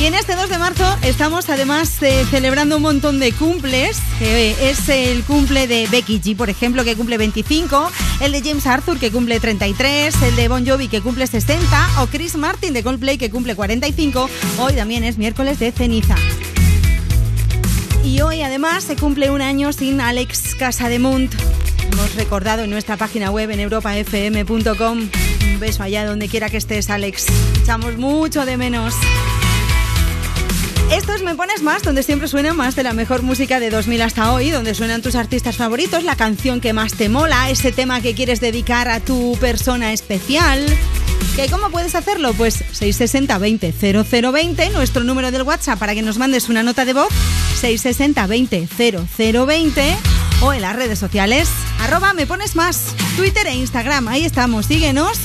Y 0.00 0.06
en 0.06 0.14
este 0.14 0.36
2 0.36 0.48
de 0.48 0.56
marzo 0.56 0.96
estamos 1.02 1.50
además 1.50 2.02
eh, 2.02 2.24
celebrando 2.30 2.78
un 2.78 2.82
montón 2.82 3.20
de 3.20 3.30
cumples. 3.32 3.98
Eh, 4.22 4.70
es 4.70 4.88
el 4.88 5.24
cumple 5.24 5.66
de 5.66 5.88
Becky 5.90 6.20
G, 6.20 6.36
por 6.36 6.48
ejemplo, 6.48 6.84
que 6.84 6.96
cumple 6.96 7.18
25, 7.18 7.90
el 8.20 8.32
de 8.32 8.40
James 8.40 8.66
Arthur, 8.66 8.98
que 8.98 9.10
cumple 9.10 9.40
33, 9.40 10.14
el 10.22 10.36
de 10.36 10.48
Bon 10.48 10.66
Jovi, 10.66 10.88
que 10.88 11.00
cumple 11.00 11.26
60, 11.26 12.02
o 12.02 12.06
Chris 12.06 12.36
Martin 12.36 12.72
de 12.72 12.82
Coldplay, 12.82 13.18
que 13.18 13.30
cumple 13.30 13.54
45. 13.54 14.28
Hoy 14.58 14.74
también 14.74 15.04
es 15.04 15.18
miércoles 15.18 15.58
de 15.58 15.72
ceniza. 15.72 16.14
Y 18.04 18.20
hoy 18.20 18.42
además 18.42 18.84
se 18.84 18.96
cumple 18.96 19.30
un 19.30 19.42
año 19.42 19.72
sin 19.72 20.00
Alex 20.00 20.54
Casademunt. 20.56 21.34
Hemos 21.92 22.14
recordado 22.14 22.62
en 22.62 22.70
nuestra 22.70 22.96
página 22.96 23.30
web 23.30 23.50
en 23.50 23.60
europafm.com. 23.60 24.98
Un 24.98 25.60
beso 25.60 25.82
allá 25.82 26.06
donde 26.06 26.28
quiera 26.28 26.48
que 26.48 26.56
estés, 26.56 26.90
Alex. 26.90 27.26
Echamos 27.60 27.96
mucho 27.96 28.44
de 28.44 28.56
menos. 28.56 28.94
Esto 30.92 31.14
es 31.14 31.22
Me 31.22 31.34
Pones 31.34 31.62
Más, 31.62 31.82
donde 31.82 32.02
siempre 32.02 32.28
suena 32.28 32.52
más 32.52 32.76
de 32.76 32.82
la 32.82 32.92
mejor 32.92 33.22
música 33.22 33.60
de 33.60 33.70
2000 33.70 34.02
hasta 34.02 34.30
hoy, 34.30 34.50
donde 34.50 34.74
suenan 34.74 35.00
tus 35.00 35.14
artistas 35.14 35.56
favoritos, 35.56 36.04
la 36.04 36.16
canción 36.16 36.60
que 36.60 36.74
más 36.74 36.92
te 36.92 37.08
mola, 37.08 37.48
ese 37.48 37.72
tema 37.72 38.02
que 38.02 38.14
quieres 38.14 38.40
dedicar 38.40 38.90
a 38.90 39.00
tu 39.00 39.34
persona 39.40 39.94
especial. 39.94 40.66
¿Que 41.34 41.48
¿Cómo 41.48 41.70
puedes 41.70 41.94
hacerlo? 41.94 42.34
Pues 42.34 42.56
660 42.72 43.38
20 43.38 43.72
0020, 43.72 44.68
nuestro 44.68 45.02
número 45.02 45.30
del 45.30 45.42
WhatsApp 45.44 45.78
para 45.78 45.94
que 45.94 46.02
nos 46.02 46.18
mandes 46.18 46.50
una 46.50 46.62
nota 46.62 46.84
de 46.84 46.92
voz, 46.92 47.08
660 47.62 48.26
20 48.26 48.68
0020 49.16 49.96
o 50.42 50.52
en 50.52 50.60
las 50.60 50.76
redes 50.76 50.98
sociales, 50.98 51.48
arroba 51.80 52.12
me 52.12 52.26
pones 52.26 52.54
más, 52.54 52.94
Twitter 53.16 53.46
e 53.46 53.54
Instagram, 53.54 54.08
ahí 54.08 54.26
estamos, 54.26 54.66
síguenos 54.66 55.18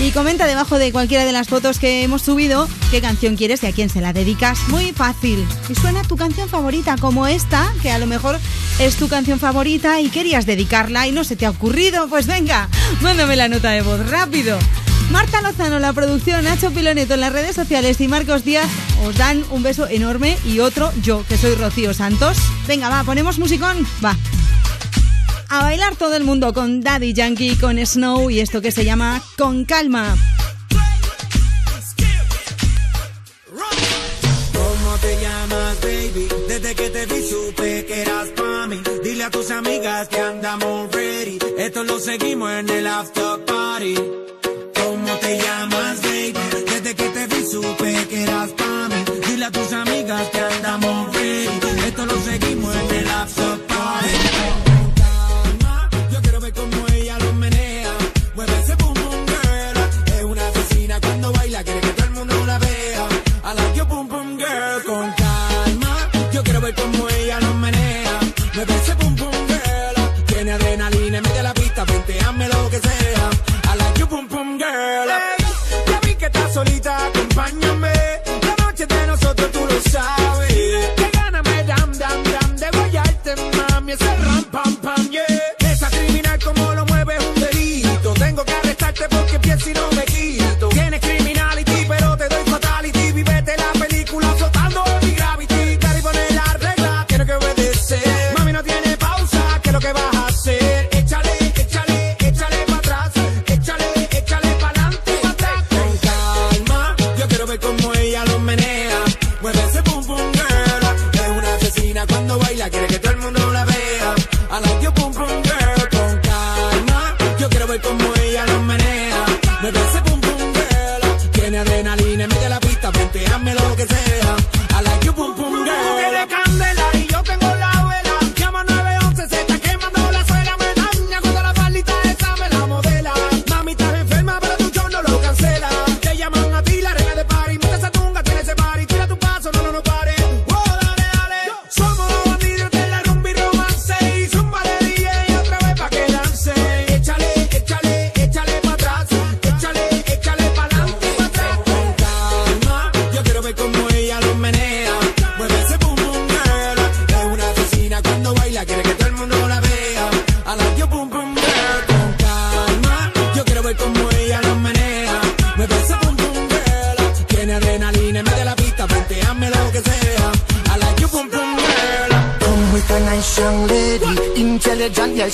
y 0.00 0.10
comenta 0.10 0.46
debajo 0.46 0.78
de 0.78 0.92
cualquiera 0.92 1.24
de 1.24 1.32
las 1.32 1.48
fotos 1.48 1.78
que 1.78 2.02
hemos 2.02 2.22
subido 2.22 2.68
qué 2.90 3.00
canción 3.00 3.36
quieres 3.36 3.62
y 3.62 3.66
a 3.66 3.72
quién 3.72 3.88
se 3.88 4.00
la 4.00 4.12
dedicas. 4.12 4.58
Muy 4.68 4.92
fácil. 4.92 5.46
Y 5.68 5.74
suena 5.74 6.02
tu 6.02 6.16
canción 6.16 6.48
favorita 6.48 6.96
como 6.96 7.26
esta, 7.26 7.72
que 7.82 7.90
a 7.90 7.98
lo 7.98 8.06
mejor 8.06 8.38
es 8.78 8.96
tu 8.96 9.08
canción 9.08 9.38
favorita 9.38 10.00
y 10.00 10.08
querías 10.08 10.46
dedicarla 10.46 11.06
y 11.06 11.12
no 11.12 11.24
se 11.24 11.36
te 11.36 11.46
ha 11.46 11.50
ocurrido. 11.50 12.08
Pues 12.08 12.26
venga, 12.26 12.68
mándame 13.00 13.36
la 13.36 13.48
nota 13.48 13.70
de 13.70 13.82
voz 13.82 14.08
rápido. 14.10 14.58
Marta 15.10 15.42
Lozano, 15.42 15.78
la 15.78 15.92
producción, 15.92 16.44
Nacho 16.44 16.70
Piloneto 16.70 17.14
en 17.14 17.20
las 17.20 17.32
redes 17.32 17.54
sociales 17.54 18.00
y 18.00 18.08
Marcos 18.08 18.44
Díaz 18.44 18.68
os 19.04 19.16
dan 19.16 19.44
un 19.50 19.62
beso 19.62 19.86
enorme 19.86 20.38
y 20.46 20.60
otro 20.60 20.90
yo, 21.02 21.24
que 21.28 21.36
soy 21.36 21.54
Rocío 21.54 21.92
Santos. 21.92 22.38
Venga, 22.66 22.88
va, 22.88 23.04
ponemos 23.04 23.38
musicón. 23.38 23.86
Va. 24.04 24.16
A 25.54 25.64
bailar 25.64 25.96
todo 25.96 26.16
el 26.16 26.24
mundo 26.24 26.54
con 26.54 26.80
Daddy 26.80 27.12
Yankee, 27.12 27.56
con 27.56 27.76
Snow 27.78 28.30
y 28.30 28.40
esto 28.40 28.62
que 28.62 28.72
se 28.72 28.86
llama 28.86 29.22
Con 29.36 29.66
Calma. 29.66 30.16
¿Cómo 34.54 34.96
te 35.02 35.20
llamas, 35.20 35.80
baby? 35.82 36.28
Desde 36.48 36.74
que 36.74 36.88
te 36.88 37.04
vi 37.04 37.28
supe 37.28 37.84
que 37.84 38.00
eras 38.00 38.28
pa' 38.28 38.66
mí. 38.66 38.80
Dile 39.04 39.24
a 39.24 39.30
tus 39.30 39.50
amigas 39.50 40.08
que 40.08 40.20
andamos 40.20 40.90
ready. 40.90 41.38
Esto 41.58 41.84
lo 41.84 41.98
seguimos 41.98 42.50
en 42.50 42.70
el 42.70 42.86
after 42.86 43.44
party. 43.44 43.94
¿Cómo 44.74 45.14
te 45.20 45.36
llamas, 45.36 46.00
baby? 46.00 46.32
Desde 46.64 46.94
que 46.94 47.08
te 47.10 47.26
vi 47.26 47.46
supe 47.46 48.06
que 48.08 48.22
eras 48.22 48.52
pa' 48.52 48.88
mí. 48.88 49.04
Dile 49.28 49.44
a 49.44 49.50
tus 49.50 49.70
amigas 49.74 50.30
que 50.30 50.40
andamos 50.40 51.04
ready. 51.04 51.11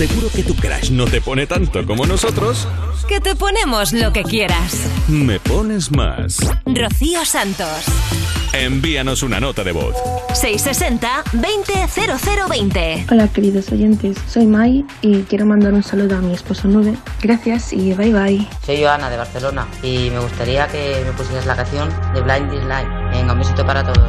Seguro 0.00 0.28
que 0.34 0.42
tu 0.42 0.56
crush 0.56 0.90
no 0.92 1.04
te 1.04 1.20
pone 1.20 1.46
tanto 1.46 1.84
como 1.84 2.06
nosotros. 2.06 2.66
Que 3.06 3.20
te 3.20 3.36
ponemos 3.36 3.92
lo 3.92 4.14
que 4.14 4.22
quieras. 4.22 4.74
Me 5.08 5.38
pones 5.40 5.90
más. 5.90 6.38
Rocío 6.64 7.22
Santos. 7.26 7.84
Envíanos 8.54 9.22
una 9.22 9.40
nota 9.40 9.62
de 9.62 9.72
voz. 9.72 9.94
660-200020. 10.30 13.12
Hola 13.12 13.28
queridos 13.28 13.70
oyentes, 13.72 14.16
soy 14.26 14.46
Mai 14.46 14.86
y 15.02 15.20
quiero 15.24 15.44
mandar 15.44 15.74
un 15.74 15.82
saludo 15.82 16.16
a 16.16 16.22
mi 16.22 16.32
esposo 16.32 16.66
Nube. 16.66 16.96
Gracias 17.20 17.74
y 17.74 17.92
bye 17.92 18.10
bye. 18.10 18.48
Soy 18.64 18.82
Joana 18.82 19.10
de 19.10 19.18
Barcelona 19.18 19.68
y 19.82 20.08
me 20.08 20.20
gustaría 20.20 20.66
que 20.68 21.02
me 21.04 21.12
pusieras 21.12 21.44
la 21.44 21.56
canción 21.56 21.90
de 22.14 22.22
Blind 22.22 22.50
Light. 22.66 22.88
Venga, 23.12 23.34
un 23.34 23.40
besito 23.40 23.66
para 23.66 23.84
todos. 23.84 24.08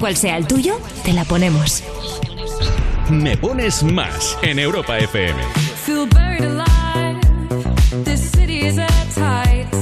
cual 0.00 0.16
sea 0.16 0.38
el 0.38 0.46
tuyo, 0.46 0.80
te 1.04 1.12
la 1.12 1.24
ponemos. 1.24 1.84
Me 3.10 3.36
pones 3.36 3.82
más 3.82 4.36
en 4.42 4.58
Europa 4.58 4.98
FM. 4.98 5.38
Feel 5.84 6.06
buried 6.06 6.42
alive. 6.42 7.20
This 8.04 8.20
city 8.30 8.66
is 8.66 8.78
at 8.78 8.90
tights. 9.14 9.78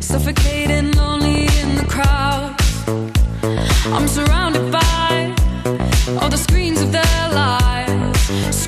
Suffocating 0.00 0.92
lonely 0.92 1.48
in 1.60 1.76
the 1.76 1.84
crowd. 1.88 2.54
I'm 3.92 4.06
surrounded 4.06 4.70
by 4.70 5.34
all 6.20 6.28
the 6.28 6.38
screens 6.38 6.80
of 6.80 6.92
their 6.92 7.28
lives. 7.32 8.65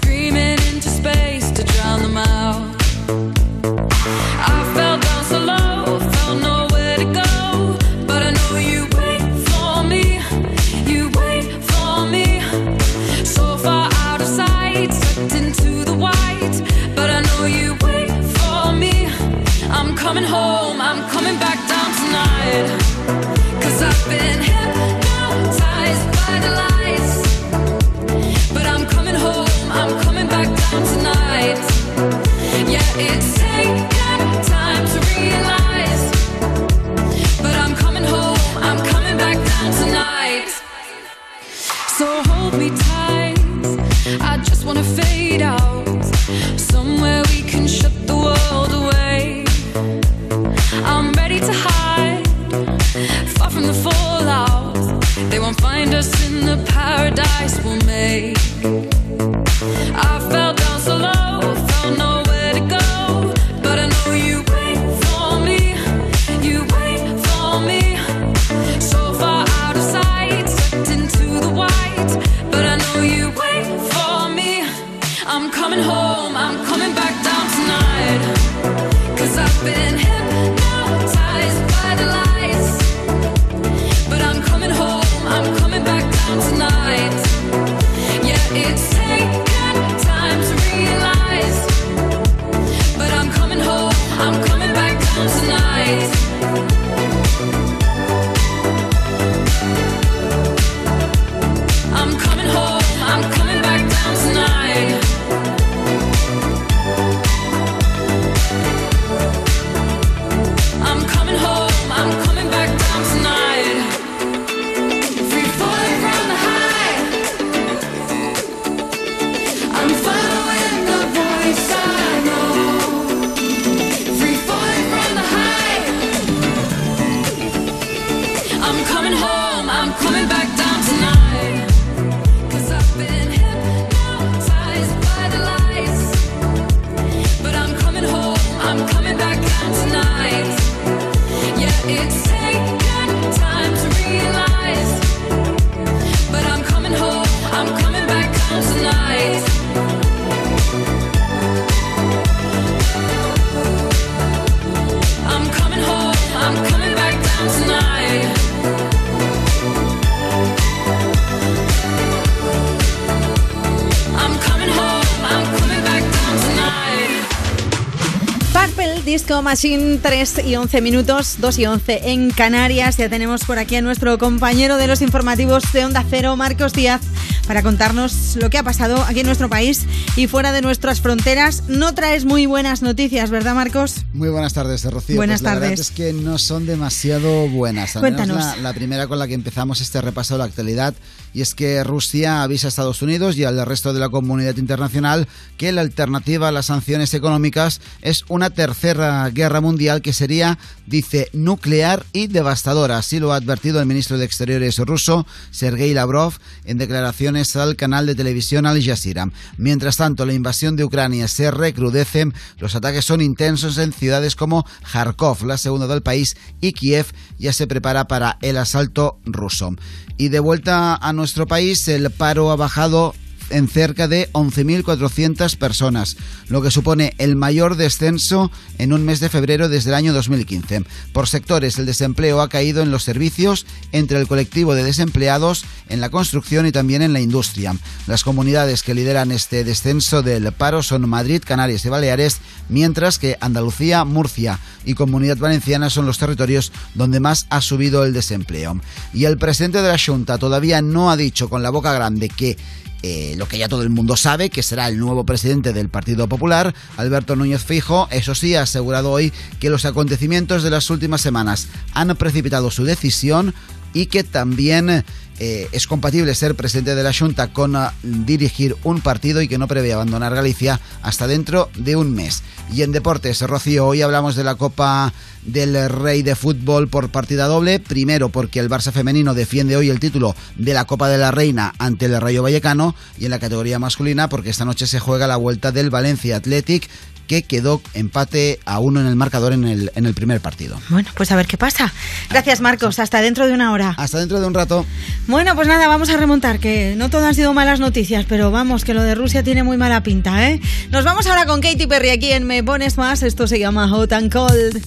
Machine 169.49 169.97
3 170.03 170.43
y 170.45 170.57
11 170.57 170.83
minutos, 170.83 171.37
2 171.39 171.59
y 171.61 171.65
11 171.65 172.11
en 172.11 172.31
Canarias. 172.31 172.99
Ya 172.99 173.09
tenemos 173.09 173.45
por 173.47 173.59
aquí 173.59 173.77
a 173.77 173.81
nuestro 173.81 174.19
compañero 174.19 174.77
de 174.77 174.87
los 174.87 175.01
informativos 175.01 175.73
de 175.73 175.87
Onda 175.87 176.05
Cero, 176.11 176.37
Marcos 176.37 176.75
Díaz, 176.75 177.01
para 177.47 177.62
contarnos 177.62 178.37
lo 178.37 178.51
que 178.51 178.59
ha 178.59 178.62
pasado 178.62 179.03
aquí 179.05 179.20
en 179.20 179.27
nuestro 179.27 179.49
país 179.49 179.87
y 180.16 180.27
fuera 180.27 180.53
de 180.53 180.61
nuestras 180.61 181.01
fronteras. 181.01 181.62
No 181.66 181.95
traes 181.95 182.27
muy 182.27 182.45
buenas 182.45 182.83
noticias, 182.83 183.31
¿verdad, 183.31 183.55
Marcos? 183.55 184.05
Muy 184.12 184.29
buenas 184.29 184.53
tardes, 184.53 184.85
Rocío. 184.85 185.16
Buenas 185.16 185.41
Pues 185.41 185.45
la 185.51 185.55
verdad 185.55 185.69
tardes. 185.70 185.81
es 185.81 185.91
que 185.93 186.12
no 186.12 186.37
son 186.37 186.66
demasiado 186.66 187.49
buenas. 187.49 187.97
Al 187.97 188.03
menos 188.03 188.19
Cuéntanos. 188.20 188.57
La, 188.59 188.62
la 188.62 188.75
primera 188.75 189.07
con 189.07 189.19
la 189.19 189.27
que 189.27 189.33
empezamos 189.33 189.81
este 189.81 190.03
repaso 190.03 190.35
de 190.35 190.39
la 190.41 190.45
actualidad 190.45 190.93
y 191.33 191.43
es 191.43 191.55
que 191.55 191.83
Rusia 191.85 192.43
avisa 192.43 192.69
a 192.69 192.71
Estados 192.71 193.03
Unidos 193.03 193.37
y 193.37 193.45
al 193.45 193.65
resto 193.67 193.93
de 193.93 194.01
la 194.01 194.09
comunidad 194.09 194.57
internacional 194.57 195.29
que 195.57 195.73
la 195.73 195.81
alternativa 195.81 196.49
a 196.49 196.53
las 196.53 196.67
sanciones 196.67 197.15
económicas 197.15 197.81
es 198.03 198.25
una 198.29 198.51
tercera 198.51 199.29
guerra 199.31 199.61
mundial 199.61 200.03
que 200.03 200.13
sería, 200.13 200.59
dice, 200.87 201.29
nuclear 201.33 202.07
y 202.13 202.29
devastadora. 202.29 202.99
Así 202.99 203.19
lo 203.19 203.33
ha 203.33 203.37
advertido 203.37 203.81
el 203.81 203.87
ministro 203.87 204.19
de 204.19 204.25
Exteriores 204.25 204.79
ruso, 204.79 205.27
Sergei 205.51 205.95
Lavrov, 205.95 206.35
en 206.65 206.79
declaraciones 206.79 207.55
al 207.57 207.77
canal 207.77 208.07
de 208.07 208.15
televisión 208.15 208.67
Al 208.67 208.83
Jazeera. 208.83 209.31
Mientras 209.57 209.97
tanto, 209.97 210.27
la 210.27 210.33
invasión 210.33 210.77
de 210.77 210.85
Ucrania 210.85 211.29
se 211.29 211.51
recrudece, 211.51 212.27
los 212.59 212.75
ataques 212.75 213.05
son 213.05 213.21
intensos 213.21 213.79
en 213.79 213.93
ciudades 213.93 214.37
como 214.37 214.65
Kharkov, 214.93 215.45
la 215.45 215.59
segunda 215.59 215.87
del 215.87 216.03
país, 216.03 216.37
y 216.61 216.73
Kiev 216.73 217.07
ya 217.39 217.52
se 217.52 217.66
prepara 217.66 218.06
para 218.09 218.39
el 218.43 218.56
asalto 218.56 219.20
ruso. 219.24 219.74
Y 220.16 220.28
de 220.28 220.40
vuelta 220.40 220.97
a 220.97 221.12
nuestro 221.12 221.47
país, 221.47 221.86
el 221.89 222.10
paro 222.10 222.51
ha 222.51 222.56
bajado 222.56 223.15
en 223.51 223.69
cerca 223.69 224.09
de 224.09 224.31
11.400 224.33 225.57
personas, 225.57 226.16
lo 226.49 226.62
que 226.62 226.70
supone 226.70 227.15
el 227.19 227.37
mayor 227.37 227.77
descenso 227.77 228.51
en 228.79 228.93
un 228.93 229.05
mes 229.05 229.20
de 229.20 229.29
febrero 229.29 229.69
desde 229.69 229.91
el 229.91 229.95
año 229.95 230.12
2015. 230.12 230.85
Por 231.12 231.29
sectores, 231.29 231.79
el 231.79 231.87
desempleo 231.87 232.41
ha 232.41 232.49
caído 232.49 232.83
en 232.83 232.91
los 232.91 233.05
servicios, 233.05 233.66
entre 233.93 234.19
el 234.19 234.29
colectivo 234.29 234.75
de 234.75 234.85
desempleados, 234.85 235.65
en 235.89 236.01
la 236.01 236.11
construcción 236.11 236.66
y 236.66 236.73
también 236.73 237.03
en 237.03 237.12
la 237.12 237.20
industria. 237.20 237.77
Las 238.07 238.25
comunidades 238.25 238.83
que 238.83 238.95
lideran 238.95 239.33
este 239.33 239.65
descenso 239.65 240.23
del 240.23 240.51
paro 240.53 240.83
son 240.83 241.09
Madrid, 241.09 241.43
Canarias 241.45 241.85
y 241.85 241.89
Baleares, 241.89 242.39
mientras 242.69 243.19
que 243.19 243.37
Andalucía, 243.41 244.05
Murcia 244.05 244.59
y 244.85 244.95
Comunidad 244.95 245.39
Valenciana 245.39 245.91
son 245.91 246.07
los 246.07 246.19
territorios 246.19 246.73
donde 246.95 247.20
más 247.20 247.47
ha 247.51 247.61
subido 247.61 248.05
el 248.05 248.12
desempleo. 248.12 248.81
Y 249.12 249.25
el 249.25 249.39
presidente 249.39 249.83
de 249.83 249.89
la 249.89 249.99
Junta 249.99 250.39
todavía 250.39 250.83
no 250.83 251.11
ha 251.11 251.16
dicho 251.16 251.49
con 251.49 251.62
la 251.62 251.70
boca 251.70 251.93
grande 251.93 252.29
que 252.29 252.57
eh, 253.03 253.35
lo 253.37 253.47
que 253.47 253.59
ya 253.59 253.69
todo 253.69 253.83
el 253.83 253.91
mundo 253.91 254.16
sabe, 254.16 254.51
que 254.51 254.62
será 254.62 254.89
el 254.89 254.99
nuevo 254.99 255.25
presidente 255.25 255.73
del 255.73 255.89
Partido 255.89 256.29
Popular, 256.29 256.75
Alberto 256.97 257.37
Núñez 257.37 257.62
Fijo, 257.62 258.09
eso 258.11 258.35
sí, 258.35 258.55
ha 258.55 258.62
asegurado 258.62 259.11
hoy 259.12 259.33
que 259.61 259.70
los 259.70 259.85
acontecimientos 259.85 260.62
de 260.62 260.70
las 260.70 260.91
últimas 260.91 261.20
semanas 261.20 261.69
han 261.95 262.16
precipitado 262.16 262.70
su 262.70 262.85
decisión 262.85 263.55
y 263.93 264.06
que 264.06 264.24
también 264.24 265.05
eh, 265.40 265.69
es 265.70 265.86
compatible 265.86 266.35
ser 266.35 266.56
presidente 266.56 266.97
de 266.97 267.02
la 267.02 267.12
Junta 267.12 267.52
con 267.52 267.77
ah, 267.77 267.94
dirigir 268.02 268.77
un 268.82 269.01
partido 269.01 269.40
y 269.40 269.47
que 269.47 269.59
no 269.59 269.69
prevé 269.69 269.93
abandonar 269.93 270.35
Galicia 270.35 270.81
hasta 271.02 271.28
dentro 271.28 271.70
de 271.77 271.94
un 271.94 272.12
mes. 272.12 272.43
Y 272.73 272.82
en 272.82 272.93
deportes, 272.93 273.40
Rocío, 273.43 273.86
hoy 273.86 274.02
hablamos 274.02 274.35
de 274.35 274.44
la 274.44 274.56
Copa 274.56 275.12
del 275.43 275.89
Rey 275.89 276.23
de 276.23 276.35
Fútbol 276.35 276.89
por 276.89 277.10
partida 277.10 277.47
doble. 277.47 277.78
Primero 277.78 278.31
porque 278.31 278.59
el 278.59 278.69
Barça 278.69 278.90
femenino 278.90 279.32
defiende 279.32 279.77
hoy 279.77 279.90
el 279.90 280.01
título 280.01 280.35
de 280.56 280.74
la 280.74 280.86
Copa 280.86 281.09
de 281.09 281.19
la 281.19 281.31
Reina 281.31 281.73
ante 281.78 282.06
el 282.06 282.20
Rayo 282.20 282.43
Vallecano 282.43 282.97
y 283.19 283.27
en 283.27 283.31
la 283.31 283.39
categoría 283.39 283.78
masculina 283.78 284.28
porque 284.28 284.51
esta 284.51 284.65
noche 284.65 284.86
se 284.86 284.98
juega 284.98 285.28
la 285.28 285.36
vuelta 285.36 285.70
del 285.70 285.90
Valencia 285.90 286.36
Athletic 286.36 286.89
que 287.29 287.43
quedó 287.43 287.81
empate 287.95 288.59
a 288.65 288.81
uno 288.81 289.01
en 289.01 289.07
el 289.07 289.15
marcador 289.15 289.53
en 289.53 289.65
el, 289.65 289.93
en 289.95 290.07
el 290.07 290.15
primer 290.15 290.41
partido. 290.41 290.81
Bueno, 290.89 291.09
pues 291.15 291.31
a 291.31 291.37
ver 291.37 291.47
qué 291.47 291.57
pasa. 291.57 291.93
Gracias, 292.29 292.61
Marcos. 292.61 292.99
Hasta 292.99 293.21
dentro 293.21 293.47
de 293.47 293.53
una 293.53 293.71
hora. 293.71 293.95
Hasta 293.97 294.19
dentro 294.19 294.41
de 294.41 294.47
un 294.47 294.55
rato. 294.55 294.85
Bueno, 295.29 295.55
pues 295.55 295.69
nada, 295.69 295.87
vamos 295.87 296.09
a 296.09 296.17
remontar, 296.17 296.59
que 296.59 296.95
no 296.97 297.11
todo 297.11 297.27
han 297.27 297.35
sido 297.35 297.53
malas 297.55 297.79
noticias, 297.79 298.25
pero 298.29 298.51
vamos, 298.51 298.85
que 298.85 298.95
lo 298.95 299.03
de 299.03 299.15
Rusia 299.15 299.45
tiene 299.45 299.63
muy 299.63 299.77
mala 299.77 300.03
pinta, 300.03 300.49
¿eh? 300.51 300.61
Nos 300.91 301.05
vamos 301.05 301.27
ahora 301.27 301.47
con 301.47 301.61
Katy 301.61 301.87
Perry 301.87 302.11
aquí 302.11 302.33
en 302.33 302.45
Me 302.45 302.65
Pones 302.65 302.97
Más. 302.97 303.23
Esto 303.23 303.47
se 303.47 303.59
llama 303.59 303.89
Hot 303.89 304.13
and 304.13 304.33
Cold. 304.33 304.83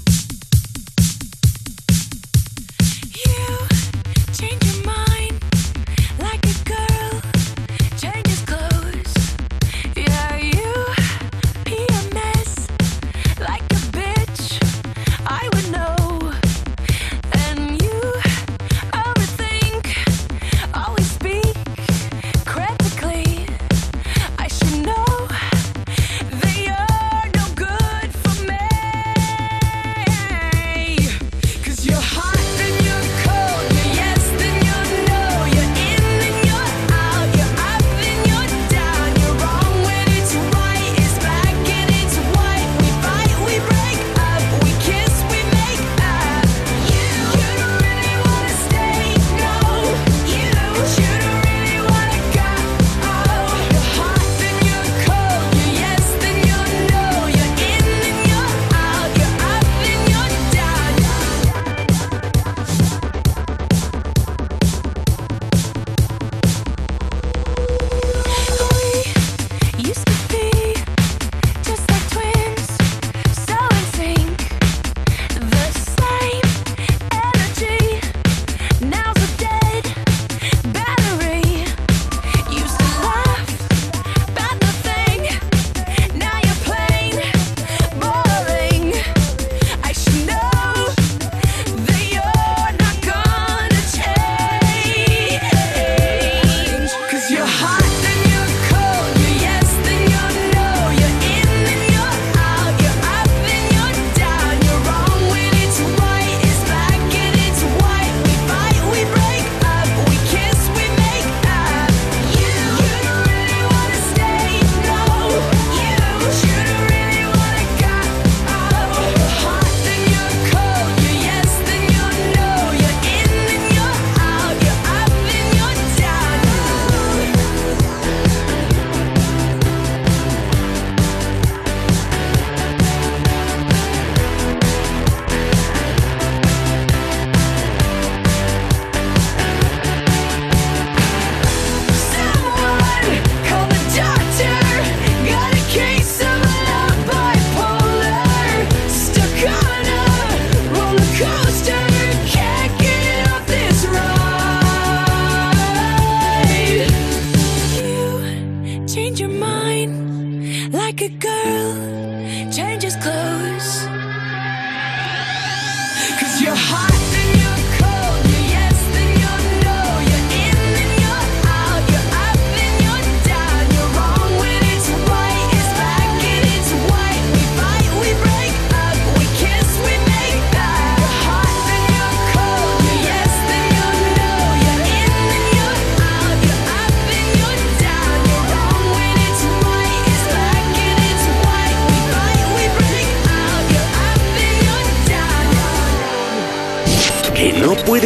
Change 4.34 4.70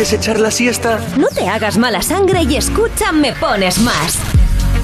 puedes 0.05 0.21
echar 0.21 0.39
la 0.39 0.51
siesta? 0.51 0.99
No 1.17 1.27
te 1.29 1.47
hagas 1.47 1.79
mala 1.79 2.03
sangre 2.03 2.43
y 2.43 2.57
escucha 2.57 3.11
Me 3.11 3.33
Pones 3.33 3.79
Más. 3.79 4.19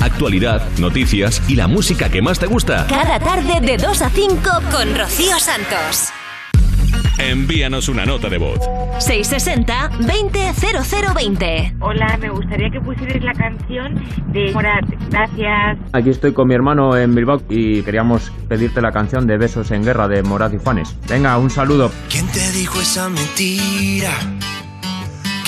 Actualidad, 0.02 0.68
noticias 0.80 1.44
y 1.48 1.54
la 1.56 1.68
música 1.68 2.10
que 2.10 2.24
más 2.24 2.40
te 2.40 2.48
gusta. 2.48 2.88
Cada 2.90 3.20
tarde 3.20 3.62
de 3.62 3.78
2 3.78 4.02
a 4.02 4.10
5 4.10 4.36
con 4.72 4.98
Rocío 4.98 5.38
Santos. 5.38 6.10
Envíanos 7.20 7.88
una 7.88 8.04
nota 8.04 8.30
de 8.30 8.40
voz. 8.40 8.58
660-200020. 8.98 11.76
Hola, 11.82 12.18
me 12.20 12.32
gustaría 12.32 12.72
que 12.72 12.82
pusierais 12.82 13.24
la 13.24 13.34
canción 13.34 14.04
de 14.32 14.52
Morat. 14.54 14.86
Gracias. 15.12 15.78
Aquí 15.94 16.10
estoy 16.10 16.34
con 16.34 16.48
mi 16.48 16.56
hermano 16.56 16.98
en 16.98 17.14
Bilbao 17.14 17.44
y 17.48 17.84
queríamos 17.84 18.32
pedirte 18.50 18.82
la 18.82 18.92
canción 18.92 19.28
de 19.28 19.38
Besos 19.38 19.70
en 19.70 19.84
Guerra 19.84 20.08
de 20.08 20.24
Moraz 20.24 20.52
y 20.56 20.58
Juanes. 20.58 20.96
Venga, 21.08 21.38
un 21.38 21.52
saludo. 21.52 21.92
¿Quién 22.10 22.26
te 22.32 22.52
dijo 22.54 22.82
esa 22.82 23.08
mentira? 23.08 24.14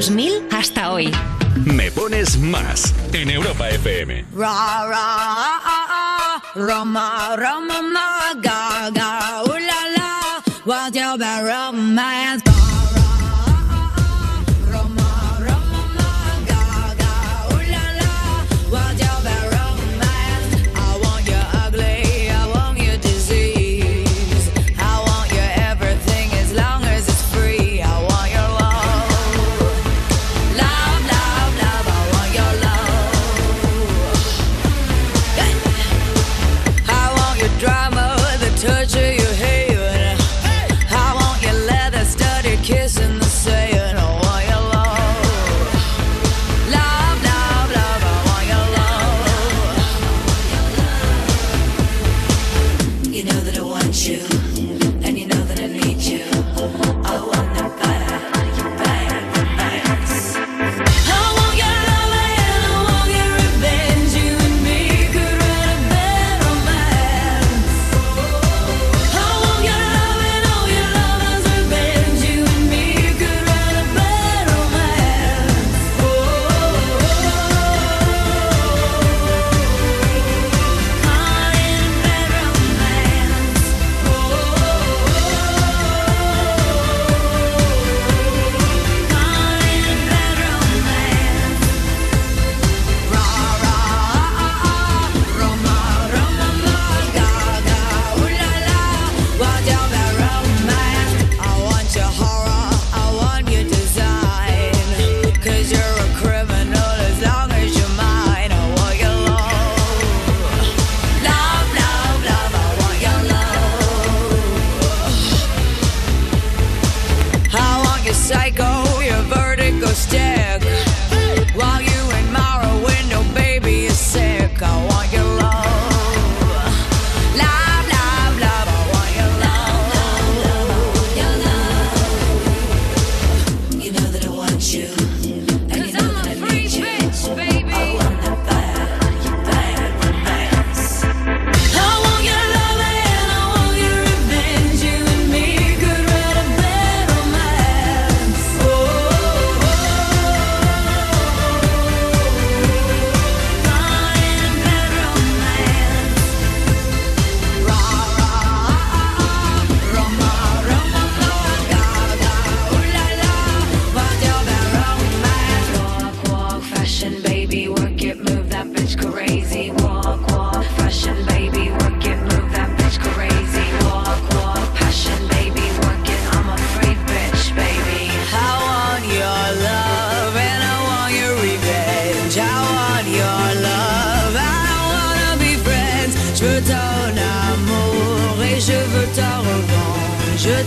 2000 0.00 0.49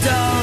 Don't. 0.02 0.43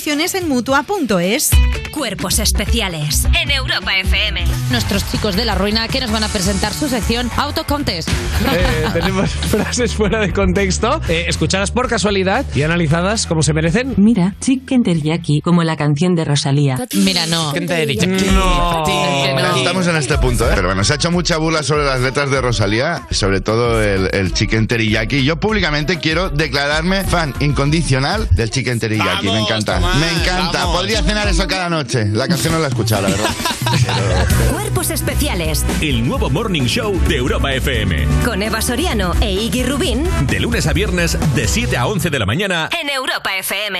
en 0.07 0.47
mutua.es. 0.47 1.51
Cuerpos 1.91 2.39
especiales 2.39 3.27
en 3.39 3.51
Europa 3.51 3.91
FM. 3.99 4.43
Nuestros 4.71 5.09
chicos 5.11 5.35
de 5.35 5.45
la 5.45 5.53
ruina 5.53 5.87
que 5.87 5.99
nos 5.99 6.09
van 6.09 6.23
a 6.23 6.27
presentar 6.27 6.73
su 6.73 6.87
sección 6.89 7.29
Autocontest. 7.37 8.09
Eh, 8.09 8.85
tenemos 8.93 9.29
frases 9.51 9.93
fuera 9.93 10.19
de 10.19 10.33
contexto, 10.33 11.01
eh, 11.07 11.25
escuchadas 11.27 11.69
por 11.69 11.87
casualidad 11.87 12.45
y 12.55 12.63
analizadas 12.63 13.27
como 13.27 13.43
se 13.43 13.53
merecen. 13.53 13.93
Mira, 13.97 14.33
Chicken 14.41 14.81
Teriyaki, 14.81 15.41
como 15.41 15.63
la 15.63 15.77
canción 15.77 16.15
de 16.15 16.25
Rosalía. 16.25 16.79
Mira, 16.95 17.27
no. 17.27 17.53
No. 17.53 18.83
Bueno, 18.83 19.55
estamos 19.55 19.85
en 19.85 19.97
este 19.97 20.17
punto, 20.17 20.49
¿eh? 20.49 20.53
Pero 20.55 20.69
bueno, 20.69 20.83
se 20.83 20.93
ha 20.93 20.95
hecho 20.95 21.11
mucha 21.11 21.37
burla 21.37 21.61
sobre 21.61 21.85
las 21.85 21.99
letras 21.99 22.31
de 22.31 22.41
Rosalía, 22.41 23.03
sobre 23.11 23.41
todo 23.41 23.83
el, 23.83 24.09
el 24.13 24.33
chicken 24.33 24.67
teriyaki. 24.67 25.23
Yo 25.23 25.39
públicamente 25.39 25.99
quiero 25.99 26.29
declararme 26.29 27.03
fan 27.03 27.35
incondicional 27.39 28.27
del 28.31 28.49
chicken 28.49 28.79
teriyaki. 28.79 29.27
me 29.27 29.39
encanta. 29.41 29.90
Me 29.99 30.11
encanta. 30.21 30.65
Podría 30.65 31.01
cenar 31.03 31.27
eso 31.27 31.47
cada 31.47 31.69
noche. 31.69 32.05
La 32.05 32.27
canción 32.27 32.53
no 32.53 32.59
la 32.59 32.65
he 32.67 32.69
escuchado, 32.69 33.03
la 33.03 33.09
verdad. 33.09 33.29
Cuerpos 34.51 34.89
especiales 34.89 35.65
El 35.81 36.05
nuevo 36.07 36.29
Morning 36.29 36.63
Show 36.63 36.99
de 37.07 37.17
Europa 37.17 37.53
FM. 37.53 38.05
con 38.25 38.41
Eva 38.43 38.61
Soriano 38.61 39.13
e 39.21 39.31
Iggy 39.31 39.63
Rubín 39.63 40.03
De 40.27 40.39
lunes 40.39 40.67
a 40.67 40.73
viernes, 40.73 41.17
de 41.35 41.47
7 41.47 41.77
a 41.77 41.87
11 41.87 42.09
de 42.09 42.19
la 42.19 42.25
mañana. 42.25 42.69
en 42.81 42.89
Europa 42.89 43.35
FM. 43.37 43.79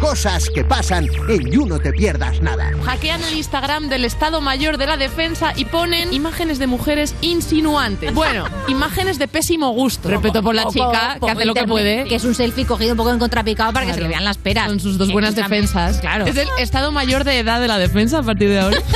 Cosas 0.00 0.48
que 0.48 0.64
pasan 0.64 1.08
en 1.28 1.50
You 1.50 1.66
No 1.66 1.78
Te 1.78 1.92
Pierdas 1.92 2.40
Nada. 2.40 2.70
Hackean 2.86 3.22
el 3.24 3.34
Instagram 3.34 3.88
del 3.90 4.06
Estado 4.06 4.40
Mayor 4.40 4.78
de 4.78 4.86
la 4.86 4.96
Defensa 4.96 5.52
y 5.54 5.66
ponen 5.66 6.12
imágenes 6.14 6.58
de 6.58 6.66
mujeres 6.66 7.14
insinuantes. 7.20 8.14
Bueno, 8.14 8.46
imágenes 8.68 9.18
de 9.18 9.28
pésimo 9.28 9.70
gusto. 9.72 10.08
Respeto 10.08 10.42
por 10.42 10.54
la 10.54 10.62
Poco- 10.64 10.72
chica, 10.74 11.18
que 11.22 11.30
hace 11.30 11.44
lo 11.44 11.52
que 11.54 11.64
puede. 11.64 12.04
Que 12.04 12.14
es 12.14 12.24
un 12.24 12.34
selfie 12.34 12.64
cogido 12.64 12.92
un 12.92 12.96
poco 12.96 13.10
en 13.12 13.18
contrapicado 13.18 13.72
para 13.74 13.84
que 13.84 13.92
se 13.92 13.98
Claro. 13.98 14.08
le 14.08 14.14
vean 14.16 14.24
las 14.24 14.38
peras. 14.38 14.68
Con 14.68 14.80
sus 14.80 14.96
dos 14.96 15.08
Que 15.08 15.12
buenas 15.12 15.34
defensas. 15.36 15.98
Claro. 15.98 16.24
Es 16.26 16.36
el 16.36 16.48
Estado 16.58 16.92
Mayor 16.92 17.24
de 17.24 17.38
edad 17.38 17.60
de 17.60 17.68
la 17.68 17.78
defensa 17.78 18.18
a 18.20 18.22
partir 18.22 18.48
de 18.48 18.60
ahora. 18.60 18.78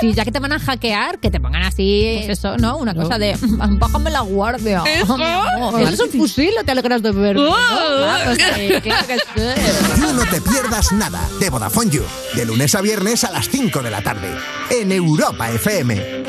Sí, 0.00 0.12
ya 0.14 0.24
que 0.24 0.32
te 0.32 0.40
van 0.40 0.52
a 0.52 0.58
hackear, 0.58 1.18
que 1.20 1.30
te 1.30 1.38
pongan 1.38 1.62
así, 1.62 2.22
Pues 2.26 2.38
eso, 2.38 2.56
¿no? 2.56 2.76
Una 2.76 2.92
cosa 2.94 3.18
de, 3.18 3.36
bájame 3.78 4.10
la 4.10 4.20
guardia. 4.20 4.82
Eso. 4.84 5.14
amor. 5.54 5.80
Eso 5.80 5.90
es 5.92 6.00
un 6.00 6.10
fusil, 6.20 6.50
o 6.60 6.64
te 6.64 6.72
alegras 6.72 7.02
de 7.02 7.12
verme. 7.12 7.42
¿no? 7.44 7.54
Claro, 7.54 8.34
sí, 8.34 8.80
claro 8.82 9.06
que 9.06 9.14
sí. 9.18 9.31
You 9.36 10.12
No 10.12 10.24
Te 10.26 10.40
Pierdas 10.40 10.92
Nada 10.92 11.28
de 11.40 11.50
Vodafone 11.50 11.90
You. 11.90 12.02
De 12.34 12.44
lunes 12.44 12.74
a 12.74 12.80
viernes 12.80 13.24
a 13.24 13.30
las 13.30 13.48
5 13.48 13.82
de 13.82 13.90
la 13.90 14.02
tarde. 14.02 14.36
En 14.70 14.92
Europa 14.92 15.50
FM. 15.50 16.22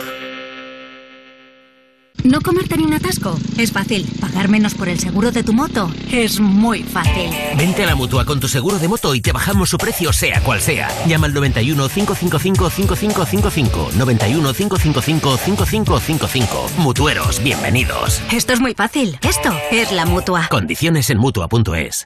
¿No 2.23 2.39
comerte 2.39 2.77
ni 2.77 2.85
un 2.85 2.93
atasco? 2.93 3.37
Es 3.57 3.73
fácil. 3.73 4.07
¿Pagar 4.21 4.47
menos 4.47 4.75
por 4.75 4.87
el 4.87 4.97
seguro 4.97 5.31
de 5.31 5.43
tu 5.43 5.51
moto? 5.51 5.91
Es 6.09 6.39
muy 6.39 6.81
fácil. 6.81 7.29
Vente 7.57 7.83
a 7.83 7.87
la 7.87 7.95
mutua 7.95 8.23
con 8.23 8.39
tu 8.39 8.47
seguro 8.47 8.79
de 8.79 8.87
moto 8.87 9.13
y 9.13 9.19
te 9.19 9.33
bajamos 9.33 9.69
su 9.69 9.77
precio, 9.77 10.13
sea 10.13 10.41
cual 10.41 10.61
sea. 10.61 10.87
Llama 11.05 11.27
al 11.27 11.33
91 11.33 11.89
555 11.89 12.69
5555. 12.69 13.89
91 13.97 14.53
555 14.53 15.37
5555. 15.37 16.69
Mutueros, 16.77 17.43
bienvenidos. 17.43 18.21
Esto 18.31 18.53
es 18.53 18.61
muy 18.61 18.73
fácil. 18.73 19.19
Esto 19.21 19.49
es 19.71 19.91
la 19.91 20.05
mutua. 20.05 20.47
Condiciones 20.49 21.09
en 21.09 21.17
mutua.es. 21.17 22.05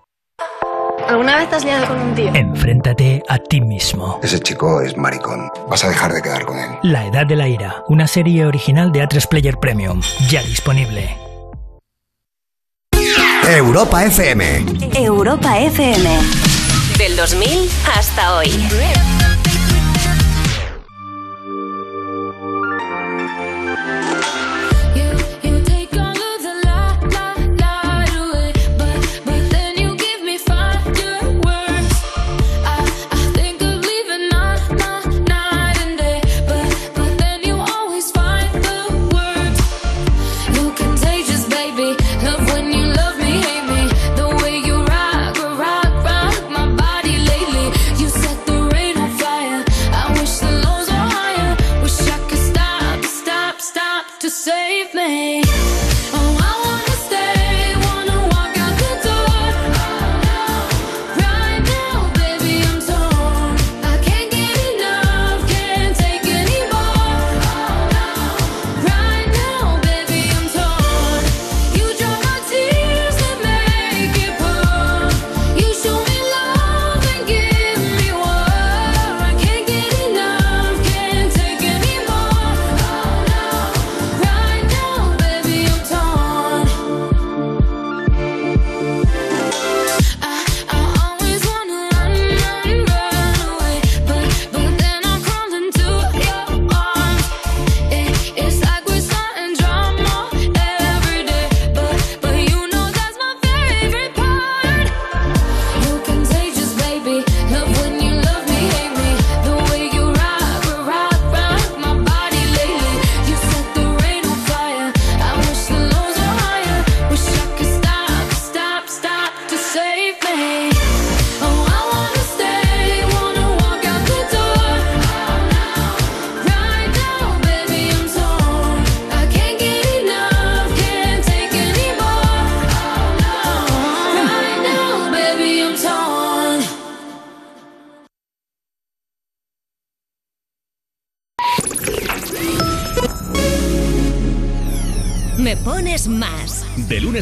¿Alguna 1.11 1.35
vez 1.35 1.49
te 1.49 1.57
has 1.57 1.65
liado 1.65 1.87
con 1.87 1.99
un 1.99 2.15
tío? 2.15 2.33
Enfréntate 2.33 3.21
a 3.27 3.37
ti 3.37 3.59
mismo. 3.59 4.17
Ese 4.23 4.39
chico 4.39 4.79
es 4.79 4.95
maricón. 4.95 5.51
Vas 5.69 5.83
a 5.83 5.89
dejar 5.89 6.13
de 6.13 6.21
quedar 6.21 6.45
con 6.45 6.57
él. 6.57 6.69
La 6.83 7.05
Edad 7.05 7.25
de 7.25 7.35
la 7.35 7.49
Ira, 7.49 7.83
una 7.89 8.07
serie 8.07 8.45
original 8.45 8.93
de 8.93 9.03
A3 9.03 9.27
Player 9.27 9.57
Premium, 9.57 10.01
ya 10.29 10.41
disponible. 10.43 11.17
Europa 13.45 14.05
FM. 14.05 14.65
Europa 14.95 15.59
FM. 15.59 16.09
Del 16.97 17.17
2000 17.17 17.69
hasta 17.93 18.37
hoy. 18.37 18.49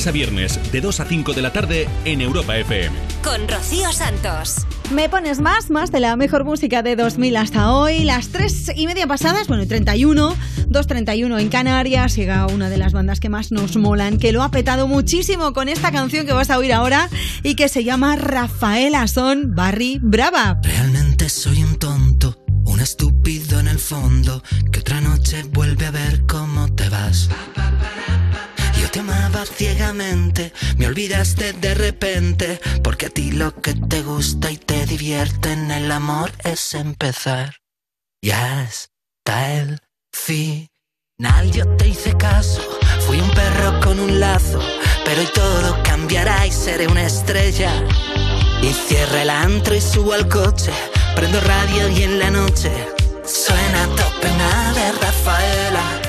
A 0.10 0.11
viernes, 0.11 0.60
de 0.72 0.81
2 0.81 0.99
a 0.99 1.06
5 1.06 1.34
de 1.34 1.41
la 1.41 1.53
tarde 1.53 1.88
en 2.03 2.22
Europa 2.22 2.57
FM. 2.57 2.95
Con 3.23 3.48
Rocío 3.48 3.91
Santos. 3.94 4.65
Me 4.91 5.07
pones 5.07 5.40
más, 5.40 5.69
más 5.69 5.91
de 5.91 5.99
la 5.99 6.15
mejor 6.15 6.45
música 6.45 6.81
de 6.81 6.95
2000 6.95 7.38
hasta 7.38 7.72
hoy. 7.72 8.03
Las 8.03 8.30
3 8.30 8.72
y 8.76 8.88
media 8.88 9.06
pasadas, 9.06 9.48
bueno, 9.48 9.68
31, 9.68 10.36
2.31 10.68 11.40
en 11.40 11.49
Canarias. 11.49 12.15
Llega 12.15 12.48
una 12.48 12.69
de 12.69 12.77
las 12.77 12.91
bandas 12.91 13.19
que 13.19 13.30
más 13.30 13.52
nos 13.52 13.77
molan, 13.77 14.18
que 14.18 14.31
lo 14.31 14.41
ha 14.41 14.49
petado 14.49 14.88
muchísimo 14.88 15.53
con 15.53 15.69
esta 15.69 15.91
canción 15.91 16.26
que 16.26 16.34
vas 16.34 16.49
a 16.49 16.57
oír 16.57 16.73
ahora 16.73 17.07
y 17.44 17.53
que 17.53 17.69
se 17.69 17.84
llama 17.84 18.15
Rafaela 18.15 19.07
Son 19.07 19.53
Barry 19.53 19.99
Brava. 20.02 20.60
Realmente 20.64 20.98
me 30.77 30.87
olvidaste 30.87 31.53
de 31.53 31.73
repente, 31.73 32.59
porque 32.83 33.07
a 33.07 33.09
ti 33.09 33.31
lo 33.31 33.55
que 33.61 33.73
te 33.73 34.01
gusta 34.01 34.51
y 34.51 34.57
te 34.57 34.85
divierte 34.85 35.51
en 35.51 35.71
el 35.71 35.91
amor 35.91 36.31
es 36.43 36.73
empezar. 36.73 37.55
Ya 38.21 38.63
está 38.63 39.53
el 39.53 39.79
final, 40.13 41.51
yo 41.51 41.65
te 41.77 41.87
hice 41.87 42.15
caso, 42.17 42.61
fui 43.05 43.19
un 43.19 43.29
perro 43.31 43.79
con 43.81 43.99
un 43.99 44.19
lazo, 44.19 44.59
pero 45.05 45.21
hoy 45.21 45.29
todo 45.33 45.81
cambiará 45.83 46.45
y 46.45 46.51
seré 46.51 46.87
una 46.87 47.05
estrella. 47.05 47.71
Y 48.61 48.73
cierra 48.73 49.21
el 49.21 49.29
antro 49.29 49.73
y 49.73 49.81
subo 49.81 50.13
al 50.13 50.27
coche, 50.27 50.71
prendo 51.15 51.39
radio 51.41 51.87
y 51.89 52.03
en 52.03 52.19
la 52.19 52.29
noche 52.29 52.71
suena 53.29 53.85
tope 53.95 54.27
de 54.27 54.91
Rafaela. 54.93 56.09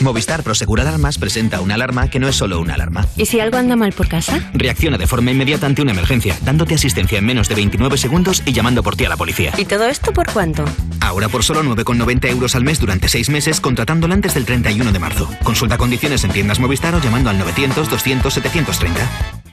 Movistar 0.00 0.42
Prosegur 0.42 0.80
Alarmas 0.80 1.18
presenta 1.18 1.60
una 1.60 1.74
alarma 1.74 2.08
que 2.08 2.18
no 2.18 2.28
es 2.28 2.36
solo 2.36 2.60
una 2.60 2.74
alarma. 2.74 3.06
¿Y 3.16 3.26
si 3.26 3.40
algo 3.40 3.56
anda 3.56 3.76
mal 3.76 3.92
por 3.92 4.08
casa? 4.08 4.50
Reacciona 4.52 4.98
de 4.98 5.06
forma 5.06 5.30
inmediata 5.30 5.66
ante 5.66 5.82
una 5.82 5.92
emergencia, 5.92 6.36
dándote 6.42 6.74
asistencia 6.74 7.18
en 7.18 7.26
menos 7.26 7.48
de 7.48 7.54
29 7.54 7.96
segundos 7.96 8.42
y 8.44 8.52
llamando 8.52 8.82
por 8.82 8.96
ti 8.96 9.04
a 9.04 9.08
la 9.08 9.16
policía. 9.16 9.52
¿Y 9.56 9.64
todo 9.64 9.86
esto 9.86 10.12
por 10.12 10.30
cuánto? 10.32 10.64
Ahora 11.00 11.28
por 11.28 11.44
solo 11.44 11.62
9,90 11.62 12.30
euros 12.30 12.54
al 12.54 12.64
mes 12.64 12.78
durante 12.78 13.08
6 13.08 13.30
meses, 13.30 13.60
contratándola 13.60 14.14
antes 14.14 14.34
del 14.34 14.44
31 14.44 14.92
de 14.92 14.98
marzo. 14.98 15.30
Consulta 15.42 15.78
condiciones 15.78 16.24
en 16.24 16.32
tiendas 16.32 16.60
Movistar 16.60 16.94
o 16.94 17.00
llamando 17.00 17.30
al 17.30 17.38
900 17.38 17.88
200 17.88 18.34
730. 18.34 19.45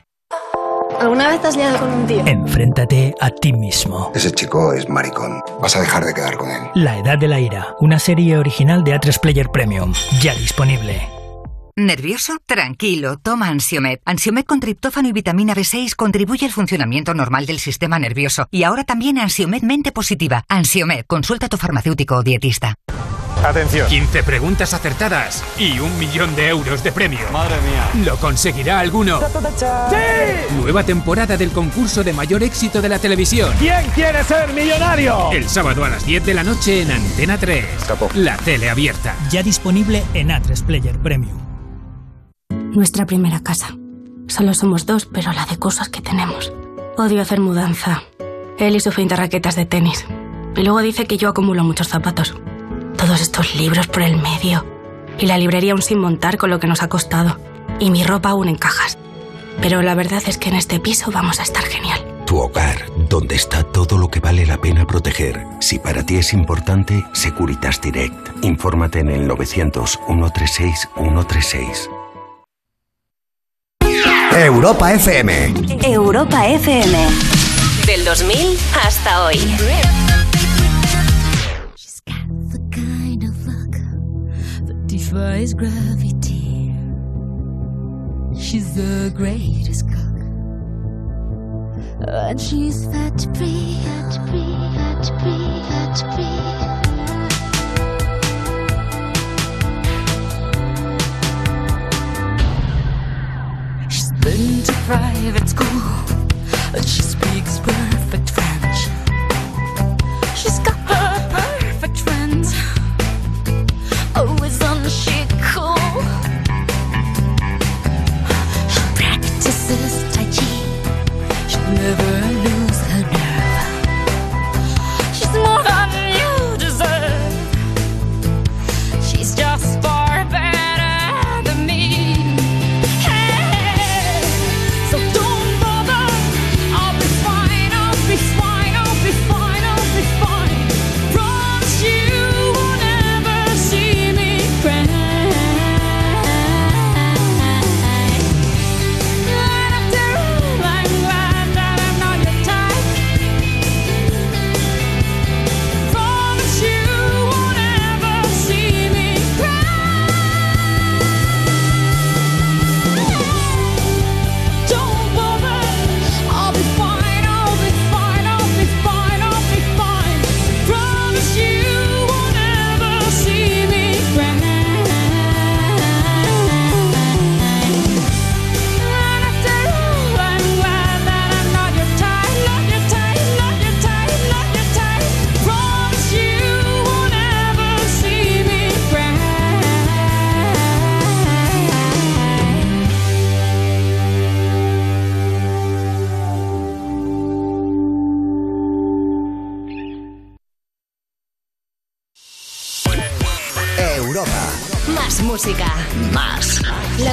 ¿Alguna 1.04 1.28
vez 1.28 1.42
te 1.42 1.48
has 1.50 1.58
liado 1.58 1.80
con 1.80 1.92
un 1.92 2.08
tío? 2.08 2.26
Enfréntate 2.26 3.14
a 3.20 3.30
ti 3.30 3.52
mismo. 3.52 4.10
Ese 4.16 4.32
chico 4.32 4.72
es 4.72 4.88
maricón. 4.88 5.42
Vas 5.62 5.76
a 5.76 5.82
dejar 5.82 6.06
de 6.06 6.14
quedar 6.14 6.38
con 6.38 6.50
él. 6.50 6.62
La 6.76 6.98
Edad 6.98 7.18
de 7.18 7.28
la 7.28 7.42
Ira, 7.42 7.76
una 7.82 8.00
serie 8.00 8.38
original 8.38 8.86
de 8.86 8.96
A3 8.96 9.20
Player 9.20 9.50
Premium, 9.50 9.94
ya 10.22 10.34
disponible. 10.34 11.06
¿Nervioso? 11.76 12.38
Tranquilo, 12.46 13.18
toma 13.18 13.50
Ansiomed. 13.50 14.00
Ansiomed 14.06 14.46
con 14.46 14.62
triptófano 14.62 15.10
y 15.10 15.12
vitamina 15.12 15.54
B6 15.54 15.94
contribuye 15.94 16.46
al 16.46 16.54
funcionamiento 16.54 17.14
normal 17.14 17.48
del 17.48 17.60
sistema 17.60 18.00
nervioso. 18.00 18.48
Y 18.50 18.64
ahora 18.64 18.86
también 18.86 19.18
Ansiomed 19.18 19.62
Mente 19.62 19.92
Positiva. 19.92 20.46
Ansiomed, 20.48 21.04
consulta 21.06 21.48
a 21.48 21.50
tu 21.50 21.58
farmacéutico 21.58 22.16
o 22.16 22.24
dietista. 22.24 22.76
Atención. 23.44 23.88
15 23.88 24.24
preguntas 24.24 24.74
acertadas 24.74 25.44
y 25.60 25.80
un 25.80 25.98
millón 26.00 26.34
de 26.36 26.48
euros 26.48 26.82
de 26.82 26.92
premio. 26.94 27.20
Madre 27.32 27.56
mía. 27.62 28.06
¿Lo 28.06 28.16
conseguirá 28.18 28.80
alguno? 28.80 29.20
¡Sí! 29.20 30.56
Nueva 30.56 30.84
temporada 30.84 31.36
del 31.36 31.52
concurso 31.52 32.04
de 32.04 32.14
mayor 32.14 32.42
éxito 32.42 32.82
de 32.82 32.88
la 32.88 33.00
televisión. 33.00 33.52
¿Quién 33.60 33.86
quiere 33.94 34.24
ser 34.24 34.54
millonario? 34.54 35.30
El 35.32 35.50
sábado 35.50 35.84
a 35.84 35.90
las 35.90 36.06
10 36.06 36.26
de 36.26 36.34
la 36.34 36.44
noche 36.44 36.84
en 36.84 36.92
Antena 36.92 37.38
3. 37.38 37.66
La 38.16 38.38
tele 38.38 38.70
abierta. 38.70 39.16
Ya 39.30 39.44
disponible 39.44 40.04
en 40.14 40.30
A3 40.30 40.64
Player 40.64 40.98
Premium. 41.00 41.38
Nuestra 42.50 43.06
primera 43.06 43.42
casa. 43.42 43.76
Solo 44.28 44.54
somos 44.54 44.86
dos, 44.86 45.06
pero 45.06 45.34
la 45.34 45.46
de 45.46 45.60
cosas 45.60 45.90
que 45.90 46.02
tenemos. 46.02 46.54
Odio 46.98 47.22
hacer 47.22 47.42
mudanza. 47.42 48.04
Él 48.58 48.76
y 48.76 48.80
su 48.80 48.92
feita 48.92 49.16
raquetas 49.18 49.56
de 49.56 49.66
tenis. 49.66 50.06
Y 50.56 50.62
luego 50.62 50.80
dice 50.82 51.06
que 51.06 51.18
yo 51.18 51.30
acumulo 51.30 51.64
muchos 51.64 51.90
zapatos. 51.90 52.36
Todos 53.06 53.20
estos 53.20 53.56
libros 53.56 53.88
por 53.88 54.02
el 54.02 54.16
medio. 54.16 54.66
Y 55.20 55.26
la 55.26 55.38
librería 55.38 55.74
aún 55.74 55.82
sin 55.82 56.00
montar 56.00 56.38
con 56.38 56.50
lo 56.50 56.62
que 56.62 56.68
nos 56.68 56.84
ha 56.84 56.88
costado. 56.88 57.38
Y 57.78 57.92
mi 57.92 58.02
ropa 58.02 58.30
aún 58.30 58.48
en 58.48 58.56
cajas. 58.56 58.98
Pero 59.62 59.82
la 59.82 59.94
verdad 59.94 60.24
es 60.26 60.38
que 60.38 60.48
en 60.48 60.56
este 60.56 60.80
piso 60.80 61.12
vamos 61.12 61.42
a 61.42 61.44
estar 61.44 61.64
genial. 61.64 62.00
Tu 62.26 62.38
hogar, 62.40 62.86
donde 63.10 63.36
está 63.36 63.64
todo 63.64 63.98
lo 63.98 64.08
que 64.08 64.22
vale 64.22 64.46
la 64.46 64.56
pena 64.56 64.88
proteger. 64.88 65.46
Si 65.60 65.80
para 65.80 66.06
ti 66.06 66.16
es 66.16 66.32
importante, 66.32 67.04
Securitas 67.12 67.82
Direct. 67.82 68.42
Infórmate 68.42 69.00
en 69.00 69.10
el 69.10 69.28
900 69.28 70.00
136 70.08 70.88
136. 70.96 71.90
Europa 74.32 74.94
FM. 74.94 75.54
Europa 75.84 76.48
FM. 76.48 77.08
Del 77.86 78.06
2000 78.06 78.58
hasta 78.82 79.26
hoy. 79.26 79.42
Defies 85.14 85.54
gravity. 85.54 86.74
She's 88.40 88.74
the 88.76 89.12
greatest 89.16 89.88
cook, 89.88 90.18
and 92.08 92.42
she's 92.42 92.86
fat 92.88 93.28
free, 93.36 93.78
fat 93.84 94.14
free, 94.28 94.56
fat 94.76 95.06
free, 95.22 95.62
fat 95.70 95.98
free. 96.16 96.42
She's 103.90 104.12
been 104.14 104.64
to 104.64 104.74
private 104.88 105.48
school, 105.48 105.82
and 106.76 106.86
she 106.86 107.04
speaks 107.04 107.60
perfect 107.60 108.32
French. 108.32 108.80
She's 110.36 110.60
got 110.60 110.73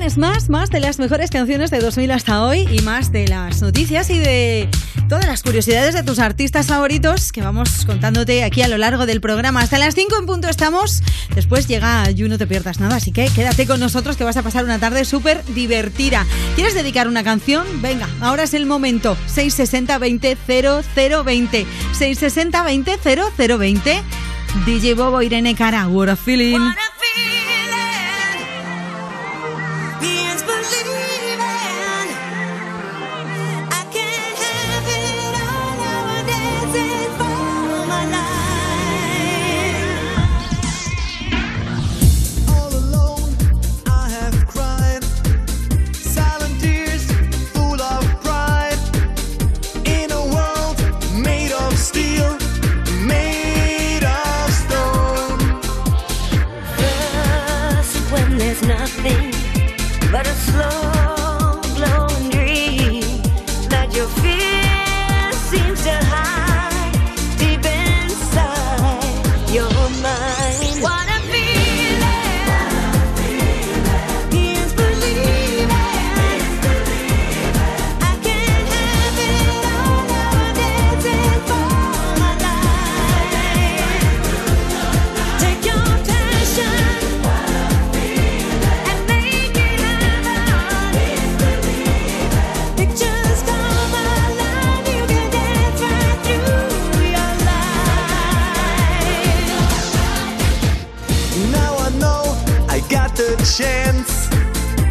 Pones 0.00 0.16
más, 0.16 0.48
más 0.48 0.70
de 0.70 0.80
las 0.80 0.98
mejores 0.98 1.28
canciones 1.28 1.70
de 1.70 1.78
2000 1.78 2.10
hasta 2.12 2.42
hoy 2.42 2.66
y 2.72 2.80
más 2.80 3.12
de 3.12 3.28
las 3.28 3.60
noticias 3.60 4.08
y 4.08 4.18
de 4.18 4.66
todas 5.10 5.26
las 5.26 5.42
curiosidades 5.42 5.92
de 5.92 6.02
tus 6.02 6.20
artistas 6.20 6.68
favoritos 6.68 7.32
que 7.32 7.42
vamos 7.42 7.84
contándote 7.84 8.42
aquí 8.42 8.62
a 8.62 8.68
lo 8.68 8.78
largo 8.78 9.04
del 9.04 9.20
programa. 9.20 9.60
Hasta 9.60 9.76
las 9.76 9.94
5 9.94 10.16
en 10.20 10.24
punto 10.24 10.48
estamos. 10.48 11.02
Después 11.34 11.68
llega 11.68 12.10
You 12.12 12.28
No 12.28 12.38
Te 12.38 12.46
Pierdas 12.46 12.80
Nada, 12.80 12.96
así 12.96 13.12
que 13.12 13.28
quédate 13.28 13.66
con 13.66 13.78
nosotros 13.78 14.16
que 14.16 14.24
vas 14.24 14.38
a 14.38 14.42
pasar 14.42 14.64
una 14.64 14.78
tarde 14.78 15.04
súper 15.04 15.44
divertida. 15.44 16.24
¿Quieres 16.54 16.72
dedicar 16.72 17.06
una 17.06 17.22
canción? 17.22 17.66
Venga, 17.82 18.08
ahora 18.22 18.44
es 18.44 18.54
el 18.54 18.64
momento. 18.64 19.18
660 19.26 19.98
20 19.98 20.38
0020. 20.46 21.66
660 21.92 22.62
20 22.62 22.98
0020. 23.36 24.02
DJ 24.64 24.94
Bobo 24.94 25.20
Irene 25.20 25.54
Cara, 25.54 25.88
What 25.88 26.08
a 26.08 26.16
Feeling. 26.16 26.58
Being's 26.58 26.99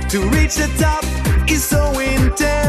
to 0.10 0.22
reach 0.30 0.56
the 0.56 0.68
top 0.80 1.04
is 1.48 1.64
so 1.64 2.00
intense. 2.00 2.69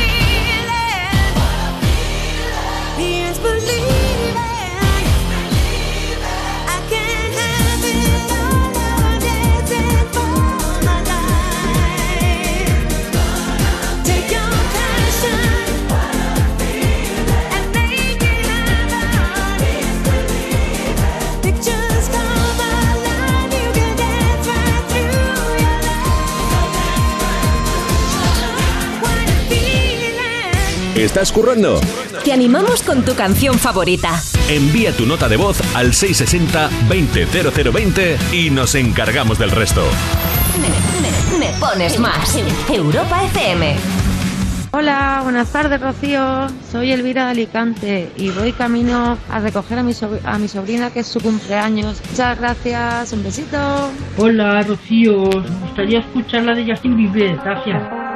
always 3.31 3.39
believe. 3.39 4.00
¿Estás 31.01 31.31
currando? 31.31 31.79
Te 32.23 32.31
animamos 32.31 32.83
con 32.83 33.03
tu 33.03 33.15
canción 33.15 33.57
favorita. 33.57 34.21
Envía 34.47 34.95
tu 34.95 35.07
nota 35.07 35.27
de 35.27 35.35
voz 35.35 35.59
al 35.73 35.93
660-200020 35.93 38.31
y 38.31 38.51
nos 38.51 38.75
encargamos 38.75 39.39
del 39.39 39.49
resto. 39.49 39.83
Me, 40.61 40.69
me 41.39 41.47
pones 41.57 41.97
más. 41.97 42.37
Europa 42.69 43.23
FM. 43.23 43.77
Hola, 44.73 45.21
buenas 45.23 45.51
tardes 45.51 45.81
Rocío. 45.81 46.45
Soy 46.71 46.91
Elvira 46.91 47.25
de 47.25 47.31
Alicante 47.31 48.11
y 48.15 48.29
voy 48.29 48.51
camino 48.51 49.17
a 49.27 49.39
recoger 49.39 49.79
a 49.79 49.83
mi, 49.83 49.93
a 50.23 50.37
mi 50.37 50.47
sobrina 50.47 50.91
que 50.91 50.99
es 50.99 51.07
su 51.07 51.19
cumpleaños. 51.19 51.99
Muchas 52.11 52.39
gracias, 52.39 53.11
un 53.11 53.23
besito. 53.23 53.57
Hola, 54.19 54.61
Rocío. 54.61 55.23
Me 55.23 55.65
gustaría 55.65 56.01
escuchar 56.01 56.43
la 56.43 56.53
de 56.53 56.71
Justin 56.71 56.95
Bieber. 56.95 57.37
Gracias. 57.37 58.00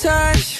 touch. 0.00 0.59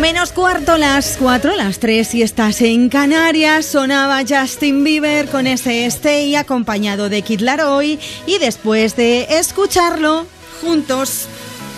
Menos 0.00 0.32
cuarto, 0.32 0.76
las 0.76 1.16
cuatro, 1.16 1.56
las 1.56 1.78
tres, 1.78 2.08
si 2.08 2.22
estás 2.22 2.60
en 2.60 2.90
Canarias, 2.90 3.64
sonaba 3.64 4.22
Justin 4.28 4.84
Bieber 4.84 5.26
con 5.26 5.46
ese 5.46 5.86
Stay 5.86 6.36
acompañado 6.36 7.08
de 7.08 7.22
Kid 7.22 7.40
Laroi 7.40 7.98
y 8.26 8.38
después 8.38 8.94
de 8.94 9.26
escucharlo 9.38 10.26
juntos, 10.60 11.28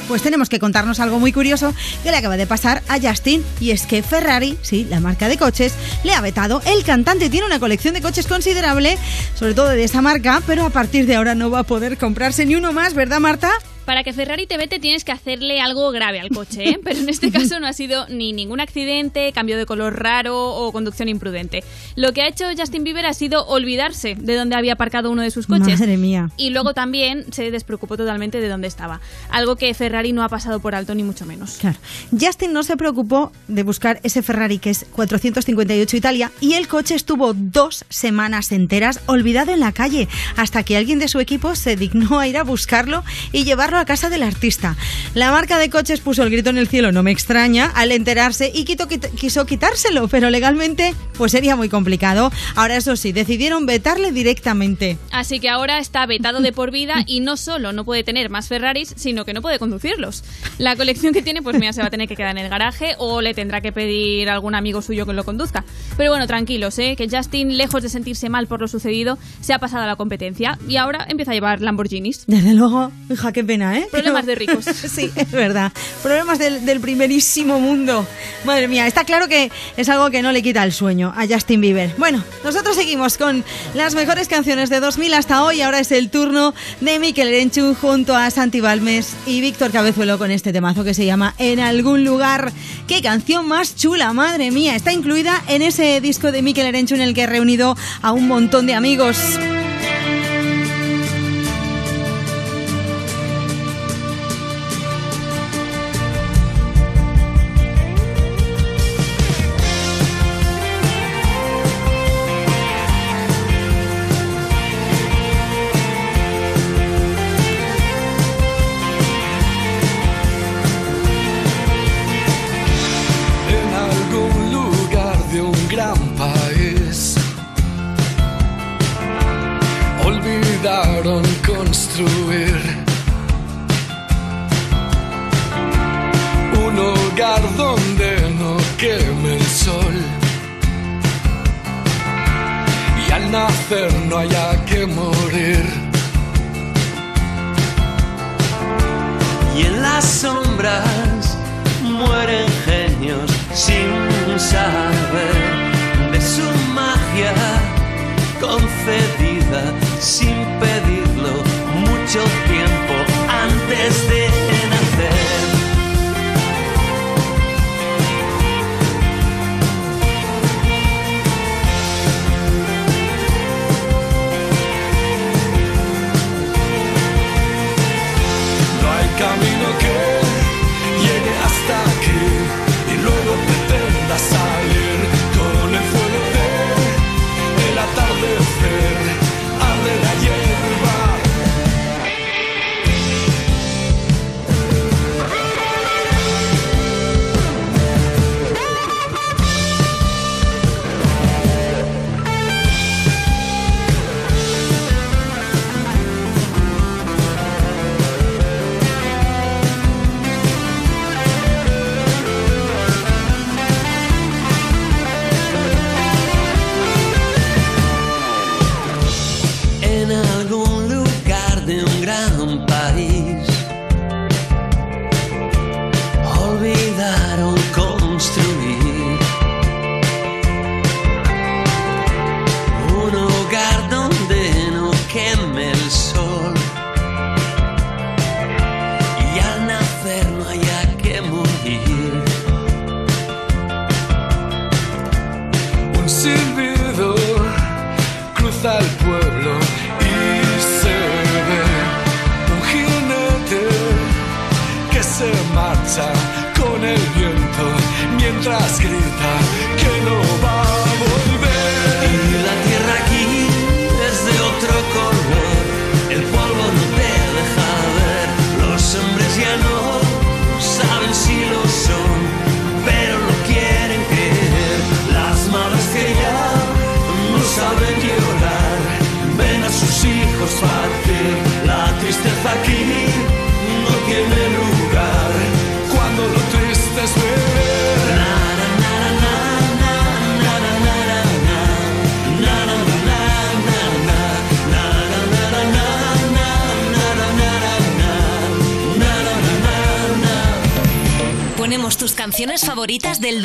pues 0.09 0.20
tenemos 0.20 0.49
que 0.49 0.59
contarnos 0.59 0.99
algo 0.99 1.20
muy 1.20 1.32
curioso 1.32 1.73
que 2.03 2.11
le 2.11 2.16
acaba 2.16 2.36
de 2.36 2.49
pasar 2.49 2.82
a 2.89 2.99
Justin 3.01 3.45
y 3.61 3.70
es 3.70 3.86
que 3.86 4.03
Ferrari, 4.03 4.59
sí, 4.62 4.85
la 4.90 4.99
marca 4.99 5.28
de 5.28 5.39
coches, 5.39 5.74
le 6.03 6.12
ha 6.12 6.20
vetado. 6.20 6.61
El 6.66 6.82
cantante 6.82 7.31
tiene 7.31 7.47
una 7.47 7.61
colección 7.61 7.95
de 7.95 8.03
coches 8.03 8.27
considerable, 8.27 8.99
sobre 9.36 9.55
todo 9.55 9.69
de 9.69 9.85
esa 9.85 10.03
marca, 10.03 10.43
pero 10.45 10.66
a 10.66 10.70
partir 10.70 11.07
de 11.07 11.15
ahora 11.15 11.36
no 11.36 11.51
va 11.51 11.61
a 11.61 11.65
poder 11.65 11.97
comprarse 11.97 12.45
ni 12.45 12.57
uno 12.57 12.73
más, 12.73 12.95
¿verdad 12.95 13.20
Marta? 13.20 13.53
Para 13.89 14.05
que 14.05 14.12
Ferrari 14.12 14.47
te 14.47 14.59
vete 14.59 14.81
tienes 14.81 15.02
que 15.02 15.12
hacerle 15.12 15.62
algo 15.62 15.90
grave 15.93 16.20
al 16.20 16.28
coche, 16.28 16.69
¿eh? 16.69 16.81
pero 16.85 16.98
en 16.98 17.09
este 17.09 17.31
caso 17.31 17.59
no 17.59 17.66
ha 17.66 17.73
sido 17.73 18.06
ni 18.09 18.35
ningún 18.35 18.60
accidente, 18.60 19.32
cambio 19.32 19.56
de 19.56 19.65
color 19.65 20.02
raro 20.02 20.36
o 20.39 20.70
conducción 20.73 21.09
imprudente. 21.09 21.65
Lo 21.97 22.12
que 22.12 22.20
ha 22.20 22.28
hecho 22.28 22.44
Justin 22.55 22.85
Bieber 22.85 23.06
ha 23.06 23.15
sido 23.15 23.47
olvidarse 23.47 24.15
de 24.15 24.35
dónde 24.35 24.56
había 24.56 24.74
aparcado 24.74 25.10
uno 25.10 25.23
de 25.23 25.31
sus 25.31 25.47
coches. 25.47 25.81
Madre 25.81 25.97
mía. 25.97 26.28
Y 26.36 26.51
luego 26.51 26.74
también 26.74 27.32
se 27.32 27.51
despreocupó 27.51 27.97
totalmente 27.97 28.43
de 28.43 28.48
dónde 28.51 28.69
estaba. 28.69 29.01
Algo 29.31 29.56
que 29.56 29.73
Ferrari 29.73 30.12
no 30.12 30.23
ha 30.23 30.28
pasado 30.28 30.60
por 30.60 30.74
alto 30.74 30.94
ni 30.94 31.02
mucho 31.02 31.24
menos. 31.24 31.56
Claro. 31.56 31.78
Justin 32.10 32.52
no 32.52 32.65
se 32.65 32.77
preocupó 32.77 33.32
de 33.47 33.62
buscar 33.62 34.01
ese 34.02 34.23
Ferrari 34.23 34.59
que 34.59 34.69
es 34.69 34.85
458 34.93 35.97
Italia 35.97 36.31
y 36.43 36.52
el 36.52 36.69
coche 36.69 36.94
estuvo 36.94 37.32
dos 37.32 37.86
semanas 37.89 38.52
enteras 38.52 39.01
olvidado 39.06 39.55
en 39.55 39.60
la 39.60 39.73
calle 39.73 40.09
hasta 40.36 40.62
que 40.62 40.77
alguien 40.77 40.98
de 40.98 41.09
su 41.09 41.20
equipo 41.20 41.56
se 41.56 41.74
dignó 41.74 42.19
a 42.19 42.28
ir 42.28 42.36
a 42.36 42.44
buscarlo 42.44 43.02
y 43.32 43.44
llevarlo 43.44 43.78
a 43.79 43.85
casa 43.85 44.11
del 44.11 44.23
artista. 44.23 44.77
La 45.15 45.31
marca 45.31 45.59
de 45.59 45.71
coches 45.71 46.01
puso 46.01 46.23
el 46.23 46.31
grito 46.31 46.51
en 46.51 46.59
el 46.59 46.69
cielo, 46.69 46.93
no 46.93 47.03
me 47.03 47.11
extraña, 47.11 47.67
al 47.75 47.93
enterarse 47.93 48.51
y 48.55 48.65
quito- 48.65 48.89
quit- 48.89 49.11
quiso 49.15 49.47
quitárselo, 49.47 50.09
pero 50.09 50.31
legalmente 50.31 50.95
pues 51.17 51.33
sería 51.33 51.57
muy 51.57 51.69
complicado. 51.69 52.31
Ahora 52.55 52.77
eso 52.77 52.97
sí, 52.97 53.13
decidieron 53.13 53.67
vetarle 53.67 54.13
directamente. 54.13 54.99
Así 55.11 55.41
que 55.41 55.49
ahora 55.49 55.79
está 55.79 56.07
vetado 56.07 56.41
de 56.41 56.53
por 56.53 56.71
vida 56.71 57.03
y 57.07 57.21
no 57.21 57.37
solo 57.37 57.73
no 57.73 57.85
puede 57.85 58.05
tener 58.05 58.31
más 58.31 58.49
Ferraris, 58.49 58.93
sino 58.97 59.25
que 59.25 59.33
no 59.35 59.43
puede 59.43 59.59
conducirlos. 59.59 60.23
La 60.59 60.77
colección 60.77 61.13
que 61.13 61.23
tiene, 61.23 61.43
pues 61.43 61.59
mira, 61.59 61.73
se 61.73 61.81
va 61.81 61.89
a 61.89 61.91
tener 61.91 62.09
que 62.09 62.17
quedar 62.17 62.37
en 62.37 62.45
el 62.45 62.49
garaje 62.51 62.95
o 62.99 63.21
le 63.21 63.35
tendrá 63.35 63.61
que 63.61 63.73
pedir 63.73 64.29
a 64.31 64.35
algún 64.35 64.55
amigo 64.55 64.81
suyo 64.83 65.07
que 65.07 65.13
lo 65.13 65.25
conduzca. 65.25 65.65
Pero 65.97 66.11
bueno, 66.11 66.27
tranquilos, 66.27 66.79
¿eh? 66.79 66.95
que 66.97 67.09
Justin, 67.09 67.57
lejos 67.57 67.83
de 67.83 67.89
sentirse 67.89 68.29
mal 68.29 68.47
por 68.47 68.61
lo 68.61 68.69
sucedido, 68.69 69.19
se 69.41 69.53
ha 69.53 69.59
pasado 69.59 69.83
a 69.85 69.87
la 69.87 69.97
competencia 69.97 70.59
y 70.69 70.77
ahora 70.77 71.05
empieza 71.09 71.33
a 71.33 71.35
llevar 71.35 71.61
Lamborghinis. 71.61 72.25
Desde 72.27 72.55
luego, 72.55 72.93
hija, 73.11 73.33
qué 73.33 73.43
pena. 73.45 73.68
¿eh? 73.77 73.89
Problemas 73.90 74.27
de 74.27 74.35
ricos. 74.35 74.65
sí, 74.95 75.11
es 75.15 75.31
verdad. 75.31 75.73
Problemas 76.03 76.39
del, 76.39 76.81
primerísimo 76.81 77.59
mundo. 77.59 78.07
Madre 78.45 78.69
mía, 78.69 78.86
está 78.86 79.05
claro 79.05 79.28
que 79.28 79.51
es 79.77 79.89
algo 79.89 80.11
que 80.11 80.23
no 80.23 80.32
le 80.32 80.43
quita 80.43 80.62
el 80.62 80.73
sueño 80.73 81.12
a 81.16 81.27
Justin 81.27 81.61
Bieber. 81.61 81.93
Bueno, 81.99 82.23
nosotros 82.45 82.77
seguimos 82.77 83.19
con 83.19 83.45
las 83.74 83.95
mejores 83.95 84.28
canciones 84.28 84.70
de 84.70 84.81
2000 84.81 85.15
hasta 85.15 85.45
hoy. 85.45 85.61
Ahora 85.61 85.81
es 85.81 85.93
el 85.93 86.11
turno 86.11 86.55
de 86.81 86.99
Miquel 86.99 87.28
Erenchu 87.28 87.74
junto 87.74 88.15
a 88.15 88.31
Santi 88.31 88.61
Balmes 88.61 89.15
y 89.27 89.40
Víctor 89.40 89.73
Cabezuelo 89.73 90.19
con 90.19 90.31
este 90.31 90.53
temazo 90.53 90.85
que 90.85 90.95
se 90.95 91.05
llama 91.05 91.35
En 91.39 91.61
algún 91.61 92.05
lugar. 92.05 92.53
¡Qué 92.86 93.03
canción 93.03 93.49
más 93.49 93.77
chula, 93.77 94.12
madre 94.12 94.51
mía! 94.51 94.77
Está 94.77 94.93
incluida 94.93 95.43
en 95.49 95.62
ese 95.62 96.01
disco 96.01 96.32
de 96.32 96.43
Miquel 96.43 96.66
Erenchu 96.66 96.95
en 96.95 97.03
el 97.03 97.15
que 97.15 97.23
he 97.23 97.27
reunido 97.27 97.77
a 98.03 98.12
un 98.12 98.28
montón 98.28 98.66
de 98.66 98.74
amigos. 98.74 99.16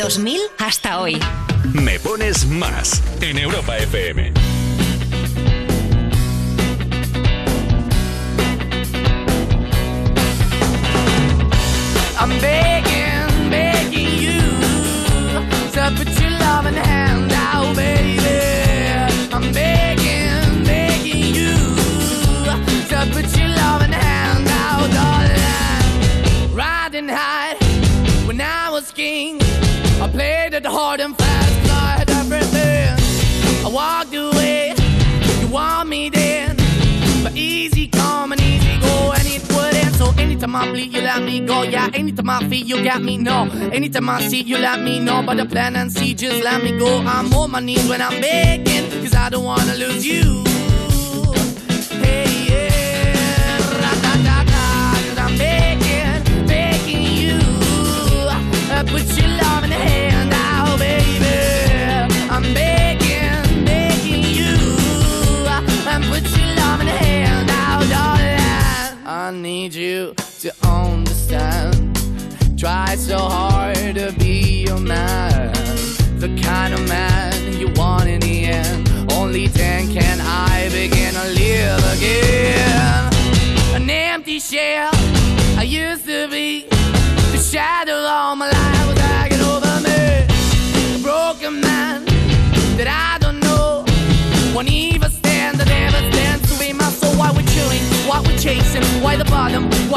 2000 0.09 0.52
my 47.53 47.59
knees 47.59 47.87
when 47.87 48.01
I'm 48.01 48.19
begging. 48.19 48.72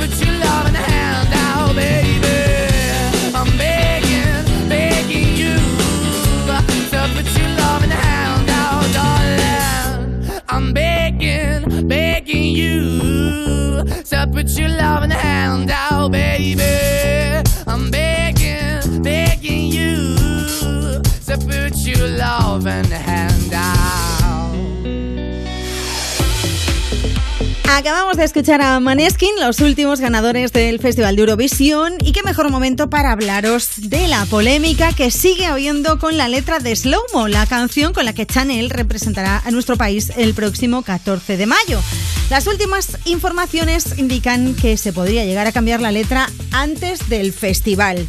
Put 0.00 0.26
your 0.26 0.34
loving 0.38 0.74
hand 0.74 1.28
out, 1.32 1.74
baby. 1.74 3.32
I'm 3.34 3.56
begging, 3.58 4.68
begging 4.68 5.36
you. 5.36 5.56
To 6.90 7.10
put 7.14 7.26
your 7.38 7.48
loving 7.56 7.90
hand 7.90 8.48
out, 8.50 8.86
darling. 8.92 10.40
I'm 10.48 10.72
begging, 10.72 11.88
begging 11.88 12.44
you 12.44 13.84
to 14.04 14.28
put 14.32 14.48
your 14.58 14.68
love 14.68 15.02
in 15.04 15.10
the 15.10 15.16
hand 15.16 15.70
out, 15.70 16.10
baby. 16.12 17.48
I'm 17.66 17.90
begging, 17.90 19.02
begging 19.02 19.66
you 19.66 20.16
to 21.26 21.38
put 21.46 21.76
your 21.86 22.08
love 22.08 22.66
in 22.66 22.88
the 22.88 22.98
hand 22.98 23.52
out. 23.54 24.19
Acabamos 27.72 28.16
de 28.16 28.24
escuchar 28.24 28.60
a 28.60 28.78
Maneskin, 28.80 29.30
los 29.38 29.60
últimos 29.60 30.00
ganadores 30.00 30.52
del 30.52 30.80
Festival 30.80 31.14
de 31.14 31.22
Eurovisión, 31.22 31.94
y 32.04 32.12
qué 32.12 32.22
mejor 32.22 32.50
momento 32.50 32.90
para 32.90 33.12
hablaros 33.12 33.70
de 33.76 34.08
la 34.08 34.26
polémica 34.26 34.92
que 34.92 35.10
sigue 35.10 35.46
habiendo 35.46 35.98
con 35.98 36.18
la 36.18 36.28
letra 36.28 36.58
de 36.58 36.74
Slow 36.74 37.00
Mo, 37.14 37.28
la 37.28 37.46
canción 37.46 37.92
con 37.92 38.04
la 38.04 38.12
que 38.12 38.26
Chanel 38.26 38.70
representará 38.70 39.40
a 39.44 39.50
nuestro 39.50 39.76
país 39.76 40.12
el 40.16 40.34
próximo 40.34 40.82
14 40.82 41.36
de 41.36 41.46
mayo. 41.46 41.80
Las 42.28 42.46
últimas 42.48 42.98
informaciones 43.06 43.98
indican 43.98 44.54
que 44.56 44.76
se 44.76 44.92
podría 44.92 45.24
llegar 45.24 45.46
a 45.46 45.52
cambiar 45.52 45.80
la 45.80 45.92
letra 45.92 46.28
antes 46.50 47.08
del 47.08 47.32
festival. 47.32 48.06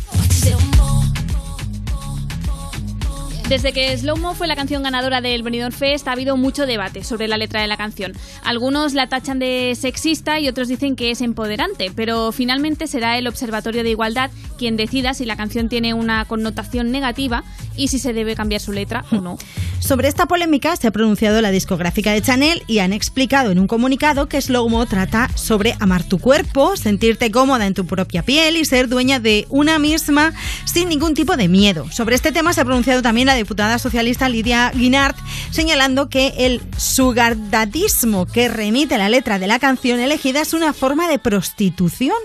Desde 3.51 3.73
que 3.73 3.97
Slow 3.97 4.15
Mo 4.15 4.33
fue 4.33 4.47
la 4.47 4.55
canción 4.55 4.81
ganadora 4.81 5.19
del 5.19 5.43
Benidorm 5.43 5.73
Fest 5.73 6.07
ha 6.07 6.13
habido 6.13 6.37
mucho 6.37 6.65
debate 6.65 7.03
sobre 7.03 7.27
la 7.27 7.35
letra 7.35 7.59
de 7.59 7.67
la 7.67 7.75
canción. 7.75 8.13
Algunos 8.45 8.93
la 8.93 9.07
tachan 9.07 9.39
de 9.39 9.75
sexista 9.77 10.39
y 10.39 10.47
otros 10.47 10.69
dicen 10.69 10.95
que 10.95 11.11
es 11.11 11.19
empoderante, 11.19 11.91
pero 11.93 12.31
finalmente 12.31 12.87
será 12.87 13.17
el 13.17 13.27
Observatorio 13.27 13.83
de 13.83 13.89
Igualdad 13.89 14.31
quien 14.57 14.77
decida 14.77 15.13
si 15.13 15.25
la 15.25 15.35
canción 15.35 15.67
tiene 15.67 15.93
una 15.93 16.23
connotación 16.23 16.91
negativa 16.91 17.43
y 17.75 17.89
si 17.89 17.99
se 17.99 18.13
debe 18.13 18.35
cambiar 18.35 18.61
su 18.61 18.71
letra 18.71 19.03
o 19.11 19.15
no. 19.15 19.37
Sobre 19.81 20.07
esta 20.07 20.27
polémica 20.27 20.75
se 20.75 20.87
ha 20.87 20.91
pronunciado 20.91 21.41
la 21.41 21.49
discográfica 21.49 22.13
de 22.13 22.21
Chanel 22.21 22.61
y 22.67 22.79
han 22.79 22.93
explicado 22.93 23.49
en 23.49 23.57
un 23.57 23.65
comunicado 23.65 24.29
que 24.29 24.39
Slow 24.39 24.69
Mo 24.69 24.85
trata 24.85 25.27
sobre 25.33 25.75
amar 25.79 26.03
tu 26.03 26.19
cuerpo, 26.19 26.77
sentirte 26.77 27.31
cómoda 27.31 27.65
en 27.65 27.73
tu 27.73 27.87
propia 27.87 28.21
piel 28.21 28.57
y 28.57 28.65
ser 28.65 28.87
dueña 28.87 29.19
de 29.19 29.47
una 29.49 29.79
misma 29.79 30.33
sin 30.65 30.87
ningún 30.87 31.15
tipo 31.15 31.35
de 31.35 31.47
miedo. 31.47 31.87
Sobre 31.91 32.13
este 32.13 32.31
tema 32.31 32.53
se 32.53 32.61
ha 32.61 32.65
pronunciado 32.65 33.01
también 33.01 33.25
la 33.25 33.33
diputada 33.41 33.79
socialista 33.79 34.29
Lidia 34.29 34.71
Guinart, 34.73 35.17
señalando 35.51 36.09
que 36.09 36.33
el 36.37 36.61
sugardadismo 36.77 38.25
que 38.25 38.47
remite 38.47 38.97
la 38.97 39.09
letra 39.09 39.39
de 39.39 39.47
la 39.47 39.59
canción 39.59 39.99
elegida 39.99 40.41
es 40.41 40.53
una 40.53 40.73
forma 40.73 41.07
de 41.07 41.19
prostitución. 41.19 42.15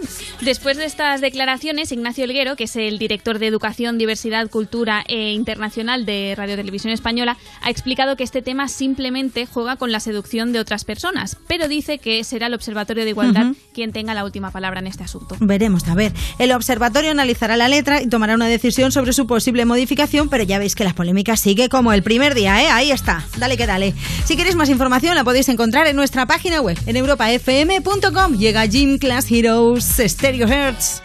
Después 0.41 0.77
de 0.77 0.85
estas 0.85 1.21
declaraciones, 1.21 1.93
Ignacio 1.93 2.25
Elguero, 2.25 2.57
que 2.57 2.65
es 2.65 2.77
el 2.77 2.99
director 2.99 3.39
de 3.39 3.47
Educación, 3.47 3.99
Diversidad, 3.99 4.49
Cultura 4.51 5.05
e 5.09 5.33
Internacional 5.33 6.07
de 6.07 6.35
Radio 6.37 6.57
Televisión 6.57 6.93
Española, 6.93 7.37
ha 7.63 7.71
explicado 7.71 8.17
que 8.17 8.25
este 8.25 8.43
tema 8.43 8.69
simplemente 8.69 9.47
juega 9.47 9.77
con 9.77 9.93
la 9.93 10.01
seducción 10.01 10.53
de 10.53 10.61
otras 10.61 10.85
personas, 10.85 11.37
pero 11.47 11.69
dice 11.69 11.99
que 11.99 12.23
será 12.25 12.47
el 12.47 12.55
Observatorio 12.55 13.05
de 13.05 13.11
Igualdad 13.11 13.51
Ujú. 13.51 13.57
quien 13.73 13.93
tenga 13.93 14.15
la 14.15 14.25
última 14.25 14.51
palabra 14.51 14.81
en 14.81 14.87
este 14.87 15.05
asunto. 15.05 15.37
Veremos, 15.41 15.87
a 15.89 15.95
ver. 15.95 16.13
El 16.39 16.53
observatorio 16.53 17.11
analizará 17.11 17.57
la 17.57 17.69
letra 17.69 18.03
y 18.03 18.09
tomará 18.09 18.35
una 18.35 18.47
decisión 18.47 18.93
sobre 18.93 19.13
su 19.13 19.27
posible 19.27 19.65
modificación, 19.65 20.29
pero 20.29 20.45
ya 20.45 20.59
veis 20.59 20.75
que 20.75 20.85
la 20.85 20.95
polémica 21.07 21.37
sigue 21.37 21.69
como 21.69 21.93
el 21.93 22.03
primer 22.03 22.35
día, 22.35 22.61
¿eh? 22.61 22.69
Ahí 22.69 22.91
está. 22.91 23.25
Dale 23.37 23.57
que 23.57 23.65
dale. 23.65 23.95
Si 24.25 24.37
queréis 24.37 24.57
más 24.57 24.69
información 24.69 25.15
la 25.15 25.23
podéis 25.23 25.49
encontrar 25.49 25.87
en 25.87 25.95
nuestra 25.95 26.27
página 26.27 26.61
web, 26.61 26.77
en 26.85 26.97
europafm.com. 26.97 28.37
Llega 28.37 28.67
Gym 28.67 28.99
Class 28.99 29.31
Heroes 29.31 29.85
Stereo 30.05 30.49
Hertz. 30.49 31.03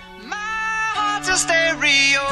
stereo. 1.23 2.25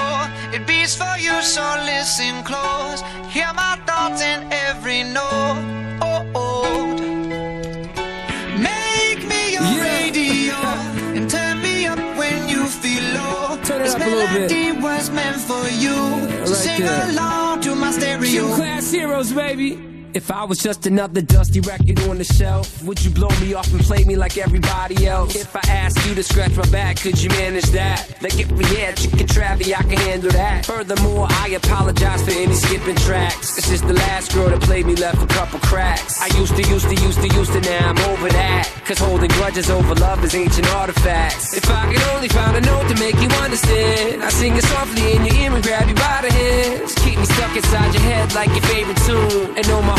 It 0.51 0.65
beats 0.65 0.95
for 0.95 1.15
you, 1.19 1.39
so 1.43 1.61
listen 1.85 2.43
close. 2.43 3.03
Hear 3.29 3.53
my 3.53 3.77
thoughts 3.85 4.23
in 4.23 4.51
every 4.51 5.03
note. 5.03 5.99
Oh, 6.01 6.25
oh. 6.33 6.98
Up 14.01 14.07
a 14.07 14.11
little 14.11 14.27
bit. 14.27 14.51
melody 14.51 14.81
was 14.81 15.09
meant 15.09 15.41
for 15.41 15.67
you. 15.69 15.95
right 15.95 16.47
so 16.47 16.53
sing 16.53 16.81
there. 16.81 17.09
along 17.09 17.61
to 17.61 17.75
my 17.75 17.91
stereo. 17.91 18.29
Gym 18.29 18.53
class 18.55 18.91
heroes, 18.91 19.33
baby. 19.33 19.88
If 20.15 20.31
I 20.31 20.43
was 20.43 20.57
just 20.57 20.87
another 20.87 21.21
dusty 21.21 21.59
record 21.61 21.99
on 22.09 22.17
the 22.17 22.23
shelf, 22.23 22.81
would 22.83 23.03
you 23.03 23.11
blow 23.11 23.29
me 23.41 23.53
off 23.53 23.71
and 23.71 23.79
play 23.81 24.03
me 24.05 24.15
like 24.15 24.37
everybody 24.37 25.05
else? 25.05 25.35
If 25.35 25.55
I 25.55 25.61
asked 25.69 26.03
you 26.07 26.15
to 26.15 26.23
scratch 26.23 26.55
my 26.55 26.65
back, 26.71 26.99
could 26.99 27.21
you 27.21 27.29
manage 27.29 27.69
that? 27.77 28.17
Like 28.21 28.39
if 28.39 28.51
we 28.51 28.65
had 28.65 28.97
chicken 28.97 29.27
travy, 29.27 29.67
I 29.67 29.83
can 29.83 29.97
handle 30.09 30.31
that. 30.31 30.65
Furthermore, 30.65 31.27
I 31.29 31.49
apologize 31.49 32.23
for 32.23 32.31
any 32.31 32.53
skipping 32.53 32.95
tracks. 32.95 33.55
This 33.55 33.69
is 33.69 33.81
the 33.83 33.93
last 33.93 34.33
girl 34.33 34.49
that 34.49 34.61
played 34.61 34.87
me 34.87 34.95
left 34.95 35.21
a 35.21 35.27
couple 35.27 35.59
cracks. 35.59 36.19
I 36.19 36.35
used 36.39 36.55
to, 36.55 36.63
used 36.63 36.89
to, 36.89 36.95
used 36.95 37.21
to, 37.21 37.27
used 37.27 37.53
to, 37.53 37.61
now 37.61 37.89
I'm 37.89 37.97
over 38.09 38.29
that. 38.29 38.65
Cause 38.85 38.97
holding 38.97 39.29
grudges 39.37 39.69
over 39.69 39.93
love 39.93 40.23
is 40.23 40.33
ancient 40.33 40.67
artifacts. 40.73 41.55
If 41.55 41.69
I 41.69 41.93
could 41.93 42.01
only 42.15 42.29
find 42.29 42.57
a 42.57 42.61
note 42.61 42.87
to 42.89 42.95
make 42.95 43.15
you 43.21 43.29
understand, 43.37 44.23
I 44.23 44.29
sing 44.29 44.55
it 44.57 44.63
softly 44.63 45.13
in 45.13 45.25
your 45.25 45.35
ear 45.35 45.53
and 45.53 45.63
grab 45.63 45.87
you 45.87 45.93
by 45.93 46.25
the 46.25 46.33
hands. 46.33 46.95
Keep 46.95 47.19
me 47.19 47.25
stuck 47.25 47.55
inside 47.55 47.93
your 47.93 48.03
head 48.03 48.33
like 48.33 48.49
your 48.49 48.65
favorite 48.73 48.97
tune. 49.05 49.55
And 49.55 49.67
know 49.67 49.81
my 49.83 49.98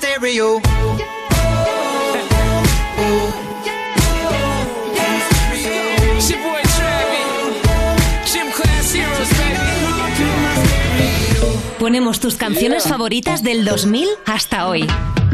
Baby. 0.00 0.40
Ponemos 11.78 12.20
tus 12.20 12.36
canciones 12.36 12.84
favoritas 12.84 13.42
del 13.42 13.64
2000 13.64 14.06
hasta 14.26 14.68
hoy. 14.68 14.86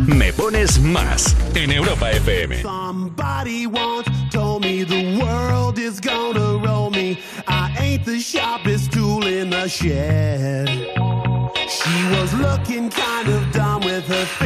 Me 0.06 0.32
pones 0.32 0.78
más 0.78 1.36
en 1.54 1.72
Europa 1.72 2.10
FM. 2.12 2.62
Somebody 2.62 3.66
once 3.66 4.08
told 4.30 4.64
me 4.64 4.84
the 4.84 5.18
world 5.20 5.78
is 5.78 6.00
gonna 6.00 6.58
roll 6.64 6.90
me. 6.90 7.18
I 7.48 7.74
ain't 7.80 8.04
the 8.04 8.20
sharpest 8.20 8.92
tool 8.92 9.26
in 9.26 9.50
the 9.50 9.68
shed. 9.68 10.68
She 11.68 12.16
was 12.16 12.32
looking 12.34 12.90
kind 12.90 13.28
of 13.28 13.52
dumb 13.52 13.80
with 13.84 14.06
her 14.06 14.26
finger 14.26 14.45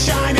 shine. 0.00 0.39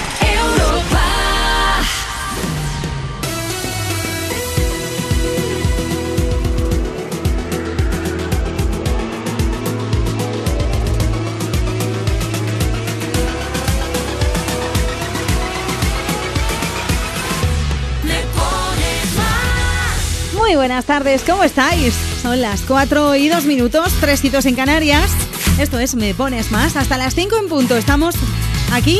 Buenas 20.61 20.85
tardes, 20.85 21.23
¿cómo 21.23 21.43
estáis? 21.43 21.95
Son 22.21 22.39
las 22.39 22.61
4 22.61 23.15
y 23.15 23.29
2 23.29 23.45
minutos, 23.45 23.91
3 23.99 24.25
hitos 24.25 24.45
en 24.45 24.53
Canarias. 24.53 25.09
Esto 25.57 25.79
es 25.79 25.95
Me 25.95 26.13
Pones 26.13 26.51
Más. 26.51 26.75
Hasta 26.75 26.97
las 26.97 27.15
5 27.15 27.35
en 27.35 27.49
punto. 27.49 27.75
Estamos 27.75 28.13
aquí 28.71 28.99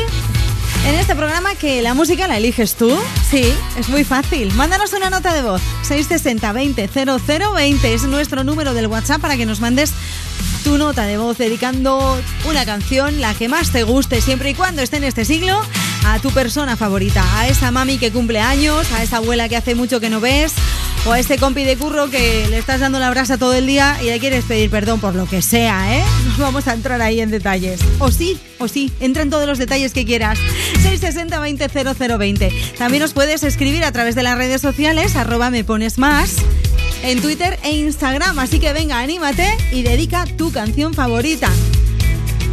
en 0.87 0.95
este 0.95 1.15
programa 1.15 1.53
que 1.53 1.83
la 1.83 1.93
música 1.93 2.27
la 2.27 2.37
eliges 2.37 2.73
tú. 2.73 2.97
Sí, 3.29 3.53
es 3.77 3.89
muy 3.89 4.03
fácil. 4.03 4.51
Mándanos 4.55 4.93
una 4.93 5.11
nota 5.11 5.35
de 5.35 5.43
voz. 5.43 5.61
660 5.83 6.51
20 6.51 6.87
0020 6.87 7.93
es 7.93 8.03
nuestro 8.05 8.43
número 8.43 8.73
del 8.73 8.87
WhatsApp 8.87 9.21
para 9.21 9.37
que 9.37 9.45
nos 9.45 9.59
mandes 9.59 9.93
tu 10.63 10.79
nota 10.79 11.03
de 11.03 11.19
voz 11.19 11.37
dedicando 11.37 12.19
una 12.49 12.65
canción, 12.65 13.21
la 13.21 13.35
que 13.35 13.49
más 13.49 13.71
te 13.71 13.83
guste, 13.83 14.19
siempre 14.21 14.49
y 14.49 14.53
cuando 14.55 14.81
esté 14.81 14.97
en 14.97 15.03
este 15.03 15.25
siglo, 15.25 15.61
a 16.05 16.19
tu 16.19 16.31
persona 16.31 16.75
favorita, 16.75 17.23
a 17.39 17.47
esa 17.47 17.71
mami 17.71 17.97
que 17.97 18.11
cumple 18.11 18.39
años, 18.39 18.91
a 18.91 19.03
esa 19.03 19.17
abuela 19.17 19.49
que 19.49 19.57
hace 19.57 19.75
mucho 19.75 19.99
que 19.99 20.09
no 20.09 20.19
ves, 20.19 20.53
o 21.05 21.11
a 21.11 21.19
ese 21.19 21.37
compi 21.37 21.63
de 21.63 21.77
curro 21.77 22.09
que 22.09 22.47
le 22.49 22.57
estás 22.57 22.79
dando 22.79 22.99
la 22.99 23.09
brasa 23.09 23.37
todo 23.37 23.53
el 23.53 23.65
día 23.65 23.97
y 24.01 24.05
le 24.05 24.19
quieres 24.19 24.45
pedir 24.45 24.69
perdón 24.69 24.99
por 24.99 25.15
lo 25.15 25.25
que 25.25 25.41
sea, 25.41 25.97
¿eh? 25.97 26.03
No 26.37 26.43
vamos 26.45 26.67
a 26.67 26.73
entrar 26.73 27.01
ahí 27.01 27.19
en 27.19 27.31
detalles. 27.31 27.79
O 27.99 28.11
sí, 28.11 28.39
o 28.59 28.67
sí, 28.67 28.91
entra 28.99 29.23
en 29.23 29.29
todos 29.29 29.47
los 29.47 29.57
detalles 29.57 29.93
que 29.93 30.05
quieras. 30.05 30.37
660 30.81 31.39
20 31.39 31.69
0020. 31.69 32.51
También 32.77 33.01
nos 33.01 33.13
puedes 33.13 33.43
escribir 33.43 33.83
a 33.83 33.91
través 33.91 34.15
de 34.15 34.23
las 34.23 34.37
redes 34.37 34.61
sociales, 34.61 35.15
arroba 35.15 35.49
me 35.49 35.63
pones 35.63 35.97
más 35.97 36.35
en 37.03 37.21
Twitter 37.21 37.59
e 37.63 37.71
Instagram. 37.71 38.39
Así 38.39 38.59
que 38.59 38.73
venga, 38.73 38.99
anímate 38.99 39.47
y 39.71 39.83
dedica 39.83 40.25
tu 40.37 40.51
canción 40.51 40.93
favorita. 40.93 41.49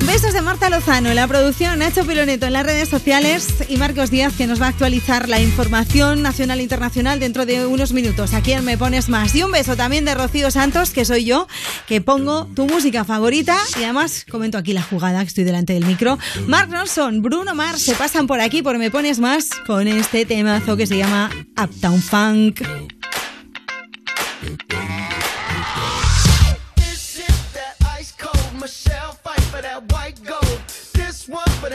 Besos 0.09 0.33
de 0.33 0.41
Marta 0.41 0.71
Lozano 0.71 1.11
en 1.11 1.17
la 1.17 1.29
producción, 1.29 1.79
Nacho 1.81 2.07
Piloneto 2.07 2.47
en 2.47 2.55
las 2.55 2.65
redes 2.65 2.89
sociales 2.89 3.47
y 3.69 3.77
Marcos 3.77 4.11
Díaz 4.11 4.33
que 4.35 4.47
nos 4.47 4.59
va 4.61 4.65
a 4.65 4.69
actualizar 4.71 5.29
la 5.29 5.39
información 5.39 6.23
nacional 6.23 6.61
e 6.61 6.63
internacional 6.63 7.21
dentro 7.21 7.45
de 7.45 7.67
unos 7.67 7.93
minutos. 7.93 8.33
Aquí 8.33 8.53
en 8.53 8.65
Me 8.65 8.79
Pones 8.79 9.11
Más. 9.11 9.35
Y 9.35 9.43
un 9.43 9.53
beso 9.53 9.77
también 9.77 10.07
de 10.07 10.15
Rocío 10.15 10.51
Santos, 10.51 10.93
que 10.93 11.05
soy 11.05 11.27
yo, 11.27 11.47
que 11.87 12.01
pongo 12.01 12.47
tu 12.47 12.67
música 12.67 13.05
favorita 13.05 13.59
y 13.79 13.85
además 13.85 14.25
comento 14.31 14.57
aquí 14.57 14.73
la 14.73 14.83
jugada, 14.83 15.21
que 15.21 15.29
estoy 15.29 15.45
delante 15.45 15.75
del 15.75 15.85
micro. 15.85 16.19
Mark 16.47 16.71
Ronson, 16.73 17.21
Bruno 17.21 17.55
Mars 17.55 17.83
se 17.83 17.95
pasan 17.95 18.27
por 18.27 18.41
aquí 18.41 18.63
por 18.63 18.79
Me 18.79 18.91
Pones 18.91 19.19
Más 19.19 19.51
con 19.67 19.89
este 19.89 20.25
temazo 20.25 20.79
que 20.79 20.87
se 20.87 20.97
llama 20.97 21.31
Uptown 21.63 22.01
Funk. 22.01 22.63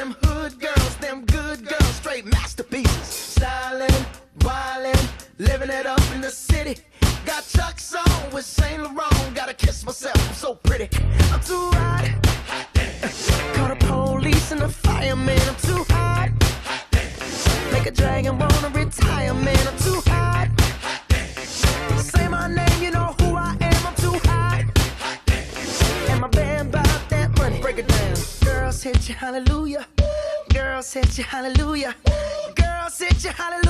Them 0.04 0.16
hood 0.24 0.60
girls, 0.60 0.73
Hallelujah. 31.22 31.96
Girl, 32.56 32.90
sit 32.90 33.24
your 33.24 33.34
hallelujah. 33.34 33.63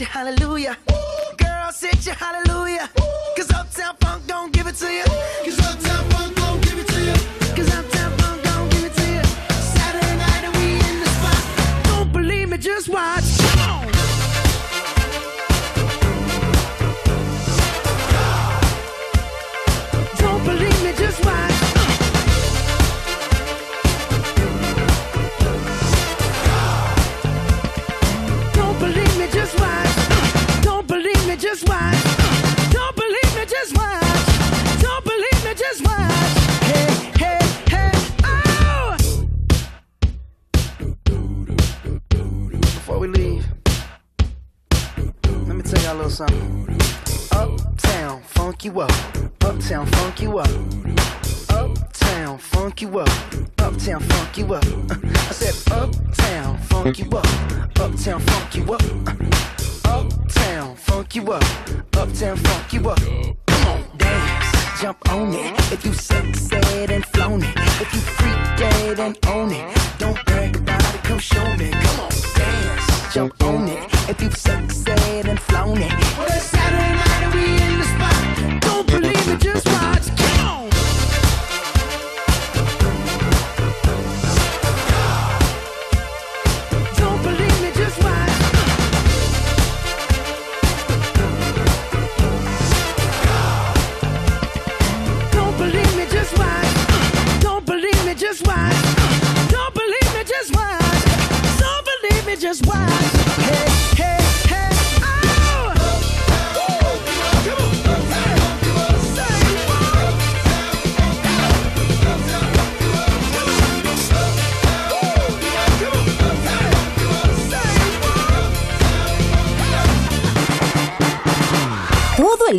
You, 0.00 0.06
hallelujah. 0.06 0.41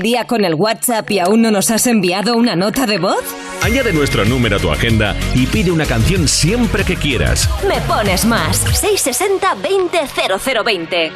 día 0.04 0.28
con 0.28 0.46
el 0.46 0.54
WhatsApp 0.54 1.10
y 1.10 1.18
aún 1.18 1.42
no 1.42 1.50
nos 1.50 1.72
has 1.72 1.88
enviado 1.88 2.36
una 2.36 2.56
nota 2.56 2.86
de 2.86 3.00
voz? 3.00 3.24
Añade 3.64 3.92
nuestro 3.94 4.26
número 4.26 4.58
a 4.58 4.60
tu 4.60 4.70
agenda 4.70 5.16
y 5.34 5.48
pide 5.48 5.72
una 5.72 5.86
canción 5.86 6.28
siempre 6.28 6.84
que 6.84 6.96
quieras. 6.96 7.50
Me 7.68 7.82
pones 7.88 8.26
más. 8.26 8.58
660 8.58 9.56
20 9.56 11.12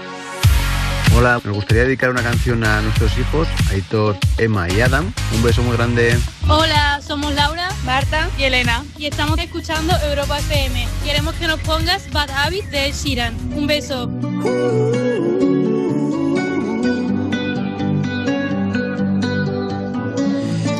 Hola, 1.16 1.42
me 1.44 1.52
gustaría 1.52 1.84
dedicar 1.84 2.10
una 2.12 2.22
canción 2.22 2.64
a 2.64 2.82
nuestros 2.82 3.18
hijos, 3.18 3.48
Aitor, 3.72 4.18
Emma 4.38 4.68
y 4.70 4.82
Adam. 4.82 5.12
Un 5.34 5.44
beso 5.44 5.64
muy 5.64 5.76
grande. 5.76 6.16
Hola, 6.48 7.02
somos 7.02 7.34
Laura, 7.34 7.70
Marta 7.86 8.30
y 8.38 8.44
Elena 8.44 8.86
y 8.98 9.08
estamos 9.08 9.38
escuchando 9.40 9.94
Europa 10.10 10.40
FM. 10.40 10.88
Queremos 11.04 11.34
que 11.36 11.48
nos 11.48 11.60
pongas 11.62 12.10
Bad 12.12 12.30
Habit 12.30 12.66
de 12.66 12.92
Sheeran. 12.92 13.36
Un 13.54 13.68
beso. 13.68 14.06
Uh, 14.06 15.37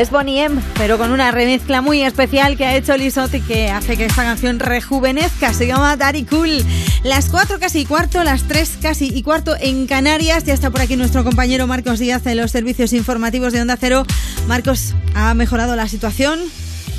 Es 0.00 0.10
Bonnie 0.10 0.42
M, 0.44 0.60
pero 0.76 0.98
con 0.98 1.10
una 1.12 1.30
remezcla 1.30 1.80
muy 1.80 2.02
especial 2.02 2.56
que 2.56 2.66
ha 2.66 2.76
hecho 2.76 2.96
Lisot 2.96 3.32
y 3.34 3.40
que 3.40 3.70
hace 3.70 3.96
que 3.96 4.04
esta 4.06 4.22
canción 4.24 4.58
rejuvenezca. 4.58 5.52
Se 5.54 5.66
llama 5.66 5.96
Daddy 5.96 6.24
Cool. 6.24 6.64
Las 7.04 7.26
4 7.30 7.58
casi 7.58 7.80
y 7.80 7.86
cuarto, 7.86 8.22
las 8.24 8.42
3 8.44 8.78
casi 8.82 9.06
y 9.14 9.22
cuarto 9.22 9.54
en 9.60 9.86
Canarias. 9.86 10.44
Ya 10.44 10.54
está 10.54 10.70
por 10.70 10.80
aquí 10.80 10.96
nuestro 10.96 11.24
compañero 11.24 11.66
Marcos 11.66 11.98
Díaz 11.98 12.24
de 12.24 12.34
los 12.34 12.50
servicios 12.50 12.92
informativos 12.92 13.52
de 13.52 13.60
Onda 13.62 13.76
Cero. 13.80 14.04
Marcos, 14.46 14.94
¿ha 15.14 15.32
mejorado 15.34 15.76
la 15.76 15.88
situación? 15.88 16.38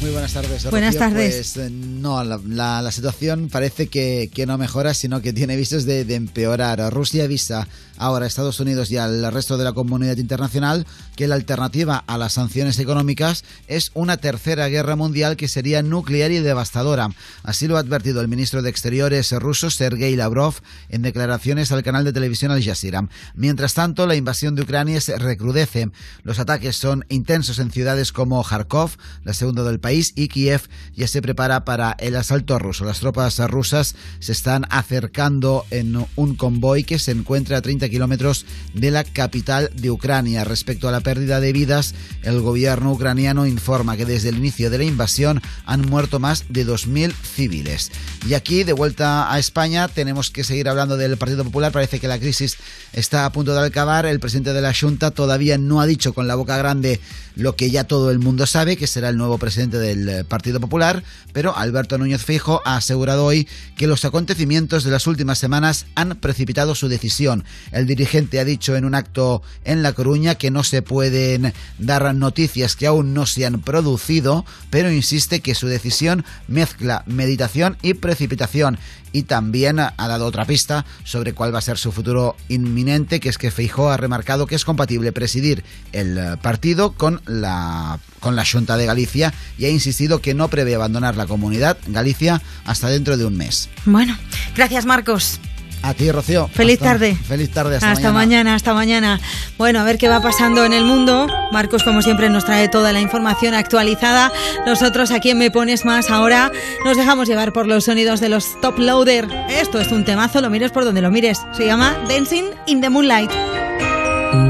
Muy 0.01 0.11
buenas 0.11 0.31
tardes. 0.33 0.69
Buenas 0.69 0.93
Rocío. 0.93 0.99
tardes. 1.09 1.53
Pues 1.55 1.57
eh, 1.57 1.69
no, 1.71 2.23
la, 2.23 2.39
la- 2.47 2.83
la 2.83 2.91
situación 2.91 3.49
parece 3.51 3.87
que, 3.87 4.29
que 4.31 4.45
no 4.45 4.55
mejora, 4.59 4.93
sino 4.93 5.21
que 5.23 5.33
tiene 5.33 5.55
vistas 5.55 5.85
de, 5.85 6.05
de 6.05 6.13
empeorar. 6.13 6.93
Rusia 6.93 7.23
avisa 7.23 7.67
ahora 7.97 8.25
a 8.25 8.27
Estados 8.27 8.59
Unidos 8.59 8.91
y 8.91 8.97
al 8.97 9.31
resto 9.33 9.57
de 9.57 9.63
la 9.63 9.73
comunidad 9.73 10.17
internacional 10.17 10.85
que 11.17 11.27
la 11.27 11.35
alternativa 11.35 12.03
a 12.07 12.17
las 12.17 12.33
sanciones 12.33 12.79
económicas 12.79 13.43
es 13.67 13.91
una 13.95 14.15
tercera 14.15 14.69
guerra 14.69 14.95
mundial 14.95 15.35
que 15.35 15.49
sería 15.49 15.81
nuclear 15.81 16.31
y 16.31 16.37
devastadora. 16.39 17.09
Así 17.43 17.67
lo 17.67 17.75
ha 17.75 17.81
advertido 17.81 18.21
el 18.21 18.29
ministro 18.29 18.61
de 18.61 18.69
Exteriores 18.69 19.31
ruso 19.33 19.69
Sergei 19.69 20.15
Lavrov 20.15 20.55
en 20.87 21.01
declaraciones 21.01 21.71
al 21.71 21.83
canal 21.83 22.05
de 22.05 22.13
televisión 22.13 22.51
Al 22.51 22.63
Jazeera. 22.63 23.09
Mientras 23.35 23.73
tanto, 23.73 24.07
la 24.07 24.15
invasión 24.15 24.55
de 24.55 24.61
Ucrania 24.61 25.01
se 25.01 25.17
recrudece. 25.17 25.89
Los 26.23 26.39
ataques 26.39 26.77
son 26.77 27.03
intensos 27.09 27.59
en 27.59 27.71
ciudades 27.71 28.13
como 28.13 28.43
Kharkov, 28.43 28.91
la 29.23 29.33
segunda 29.33 29.63
del 29.63 29.79
país, 29.79 30.13
y 30.15 30.27
Kiev 30.27 30.61
ya 30.97 31.07
se 31.07 31.21
prepara 31.21 31.63
para 31.63 31.95
el 31.99 32.15
asalto 32.15 32.57
ruso. 32.57 32.83
Las 32.83 32.99
tropas 32.99 33.37
rusas 33.49 33.95
se 34.19 34.31
están 34.31 34.65
acercando 34.69 35.63
en 35.69 36.05
un 36.15 36.35
convoy 36.35 36.83
que 36.83 36.97
se 36.97 37.11
encuentra 37.11 37.57
a 37.57 37.61
30 37.61 37.87
kilómetros 37.87 38.45
de 38.73 38.89
la 38.89 39.03
capital 39.03 39.69
de 39.75 39.91
Ucrania. 39.91 40.43
Respecto 40.43 40.89
a 40.89 40.91
la 40.91 41.01
pérdida 41.01 41.39
de 41.39 41.53
vidas, 41.53 41.93
el 42.23 42.41
gobierno 42.41 42.91
ucraniano 42.91 43.45
informa 43.45 43.95
que 43.95 44.05
desde 44.05 44.29
el 44.29 44.37
inicio 44.37 44.71
de 44.71 44.79
la 44.79 44.85
invasión 44.85 45.41
han 45.65 45.81
muerto 45.81 46.19
más 46.19 46.45
de 46.49 46.65
2.000 46.65 47.13
civiles. 47.13 47.91
Y 48.27 48.33
aquí, 48.33 48.63
de 48.63 48.73
vuelta 48.73 49.31
a 49.31 49.37
España, 49.37 49.87
tenemos 49.87 50.31
que 50.31 50.43
seguir 50.43 50.67
hablando 50.67 50.97
del 50.97 51.17
Partido 51.17 51.43
Popular. 51.43 51.71
Parece 51.71 51.99
que 51.99 52.07
la 52.07 52.19
crisis 52.19 52.57
está 52.93 53.25
a 53.25 53.31
punto 53.31 53.53
de 53.53 53.65
acabar. 53.65 54.07
El 54.07 54.19
presidente 54.19 54.53
de 54.53 54.61
la 54.61 54.73
Junta 54.73 55.11
todavía 55.11 55.59
no 55.59 55.79
ha 55.79 55.85
dicho 55.85 56.13
con 56.13 56.27
la 56.27 56.35
boca 56.35 56.57
grande 56.57 56.99
lo 57.35 57.55
que 57.55 57.69
ya 57.69 57.83
todo 57.83 58.09
el 58.09 58.17
mundo 58.17 58.47
sabe, 58.47 58.77
que 58.77 58.87
será 58.87 59.09
el 59.09 59.17
nuevo 59.17 59.37
presidente 59.37 59.77
del 59.77 60.09
eh, 60.09 60.23
Partido 60.23 60.59
Popular, 60.59 60.86
pero 61.33 61.55
Alberto 61.55 61.97
Núñez 61.97 62.23
Fijo 62.23 62.61
ha 62.65 62.77
asegurado 62.77 63.25
hoy 63.25 63.47
que 63.75 63.87
los 63.87 64.05
acontecimientos 64.05 64.83
de 64.83 64.91
las 64.91 65.07
últimas 65.07 65.37
semanas 65.37 65.85
han 65.95 66.15
precipitado 66.15 66.75
su 66.75 66.87
decisión. 66.87 67.43
El 67.71 67.87
dirigente 67.87 68.39
ha 68.39 68.45
dicho 68.45 68.75
en 68.75 68.85
un 68.85 68.95
acto 68.95 69.41
en 69.63 69.83
La 69.83 69.93
Coruña 69.93 70.35
que 70.35 70.51
no 70.51 70.63
se 70.63 70.81
pueden 70.81 71.53
dar 71.77 72.13
noticias 72.15 72.75
que 72.75 72.87
aún 72.87 73.13
no 73.13 73.25
se 73.25 73.45
han 73.45 73.61
producido, 73.61 74.45
pero 74.69 74.91
insiste 74.91 75.41
que 75.41 75.55
su 75.55 75.67
decisión 75.67 76.25
mezcla 76.47 77.03
meditación 77.05 77.77
y 77.81 77.93
precipitación 77.93 78.77
y 79.11 79.23
también 79.23 79.79
ha 79.79 79.93
dado 79.97 80.25
otra 80.25 80.45
pista 80.45 80.85
sobre 81.03 81.33
cuál 81.33 81.53
va 81.53 81.59
a 81.59 81.61
ser 81.61 81.77
su 81.77 81.91
futuro 81.91 82.35
inminente, 82.49 83.19
que 83.19 83.29
es 83.29 83.37
que 83.37 83.51
Feijó 83.51 83.89
ha 83.89 83.97
remarcado 83.97 84.47
que 84.47 84.55
es 84.55 84.65
compatible 84.65 85.11
presidir 85.11 85.63
el 85.91 86.17
eh, 86.17 86.37
partido 86.41 86.93
con 86.93 87.21
la 87.25 87.99
con 88.19 88.35
la 88.35 88.45
Junta 88.45 88.77
de 88.77 88.85
Galicia 88.85 89.33
y 89.57 89.65
ha 89.65 89.69
insistido 89.69 90.21
que 90.21 90.33
no 90.33 90.47
prevé 90.47 90.75
abandonar 90.75 91.15
la 91.15 91.27
comunidad 91.27 91.77
Galicia 91.87 92.41
hasta 92.65 92.89
dentro 92.89 93.15
de 93.15 93.25
un 93.25 93.37
mes. 93.37 93.69
Bueno, 93.85 94.17
gracias 94.55 94.85
Marcos. 94.85 95.39
A 95.83 95.93
ti, 95.93 96.11
Rocío. 96.11 96.49
Feliz 96.53 96.75
Hasta- 96.79 96.85
tarde. 96.93 97.15
Feliz 97.27 97.49
tarde. 97.51 97.75
Hasta, 97.77 97.91
Hasta 97.91 98.11
mañana, 98.11 98.55
hasta 98.55 98.73
mañana. 98.73 99.21
Bueno, 99.57 99.79
a 99.79 99.83
ver 99.83 99.97
qué 99.97 100.09
va 100.09 100.19
pasando 100.21 100.65
en 100.65 100.73
el 100.73 100.83
mundo. 100.83 101.27
Marcos, 101.53 101.83
como 101.83 102.01
siempre, 102.01 102.29
nos 102.29 102.43
trae 102.45 102.67
toda 102.67 102.91
la 102.91 102.99
información 102.99 103.53
actualizada. 103.53 104.31
Nosotros 104.65 105.11
aquí 105.11 105.29
en 105.29 105.37
Me 105.37 105.49
Pones 105.49 105.85
Más 105.85 106.09
ahora 106.09 106.51
nos 106.83 106.97
dejamos 106.97 107.29
llevar 107.29 107.53
por 107.53 107.67
los 107.67 107.85
sonidos 107.85 108.19
de 108.19 108.27
los 108.29 108.59
Top 108.61 108.77
Loader. 108.79 109.27
Esto 109.49 109.79
es 109.79 109.91
un 109.93 110.03
temazo, 110.03 110.41
lo 110.41 110.49
mires 110.49 110.71
por 110.71 110.83
donde 110.83 111.01
lo 111.01 111.09
mires. 111.11 111.39
Se 111.55 111.65
llama 111.65 111.95
Dancing 112.09 112.45
in 112.65 112.81
the 112.81 112.89
Moonlight. 112.89 113.31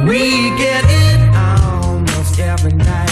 We 0.08 0.49
get 0.58 0.84
it 0.86 1.20
almost 1.36 2.40
every 2.40 2.74
night 2.74 3.12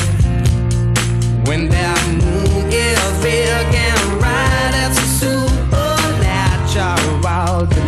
when 1.46 1.70
that 1.70 2.08
moon 2.08 2.72
is 2.72 2.98
big 3.22 3.76
and 3.76 4.20
bright. 4.20 4.74
It's 4.90 4.98
a 4.98 5.06
supernatural 5.20 7.68
delight. 7.68 7.85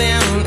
Everybody's 0.00 0.28
dancing 0.28 0.37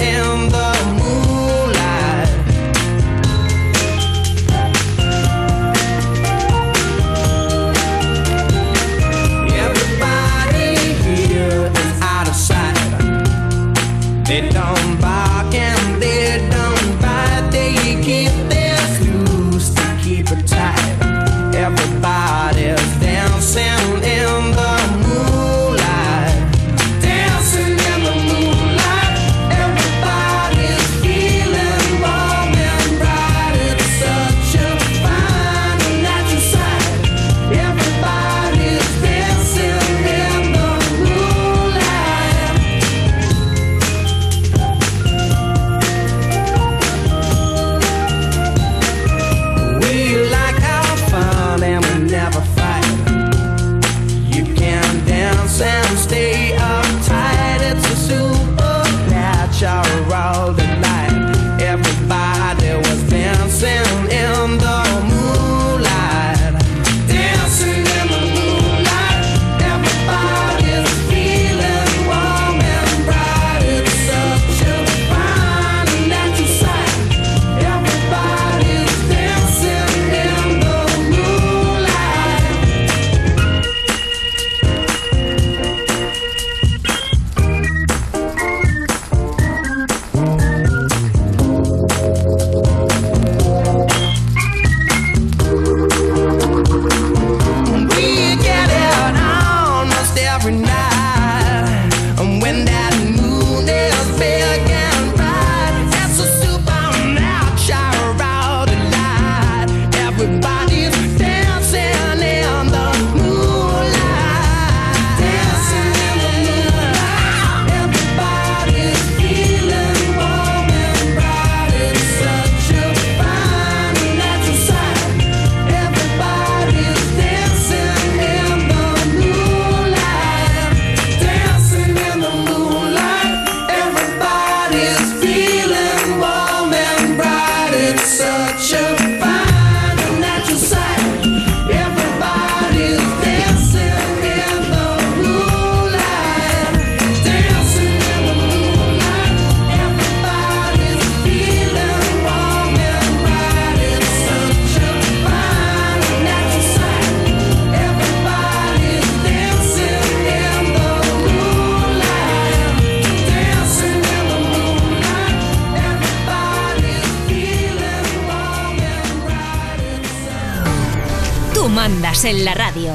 en 172.23 172.45
la 172.45 172.53
radio. 172.53 172.93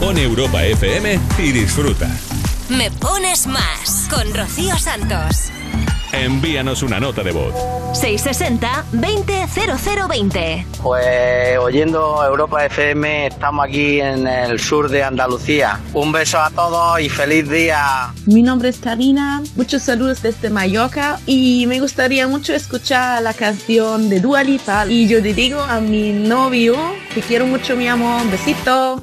Pon 0.00 0.16
Europa 0.16 0.64
FM 0.64 1.18
y 1.38 1.52
disfruta. 1.52 2.08
Me 2.70 2.90
pones 2.90 3.46
más 3.46 4.08
con 4.08 4.32
Rocío 4.34 4.78
Santos 4.78 5.50
envíanos 6.24 6.82
una 6.82 7.00
nota 7.00 7.22
de 7.22 7.32
voz. 7.32 7.54
660-200020. 7.92 10.66
Pues 10.82 11.58
oyendo 11.58 12.24
Europa 12.24 12.64
FM, 12.66 13.28
estamos 13.28 13.64
aquí 13.66 14.00
en 14.00 14.26
el 14.26 14.60
sur 14.60 14.90
de 14.90 15.02
Andalucía. 15.02 15.80
Un 15.94 16.12
beso 16.12 16.38
a 16.38 16.50
todos 16.50 17.00
y 17.00 17.08
feliz 17.08 17.48
día. 17.48 18.12
Mi 18.26 18.42
nombre 18.42 18.68
es 18.68 18.76
Karina, 18.78 19.42
muchos 19.56 19.82
saludos 19.82 20.20
desde 20.22 20.50
Mallorca 20.50 21.18
y 21.26 21.64
me 21.66 21.80
gustaría 21.80 22.28
mucho 22.28 22.52
escuchar 22.54 23.22
la 23.22 23.32
canción 23.32 24.10
de 24.10 24.20
Dua 24.20 24.42
Lipa. 24.42 24.84
Y 24.86 25.08
yo 25.08 25.20
le 25.20 25.32
digo 25.34 25.60
a 25.60 25.80
mi 25.80 26.12
novio 26.12 26.76
que 27.14 27.22
quiero 27.22 27.46
mucho, 27.46 27.76
mi 27.76 27.88
amor, 27.88 28.20
un 28.22 28.30
besito. 28.30 29.02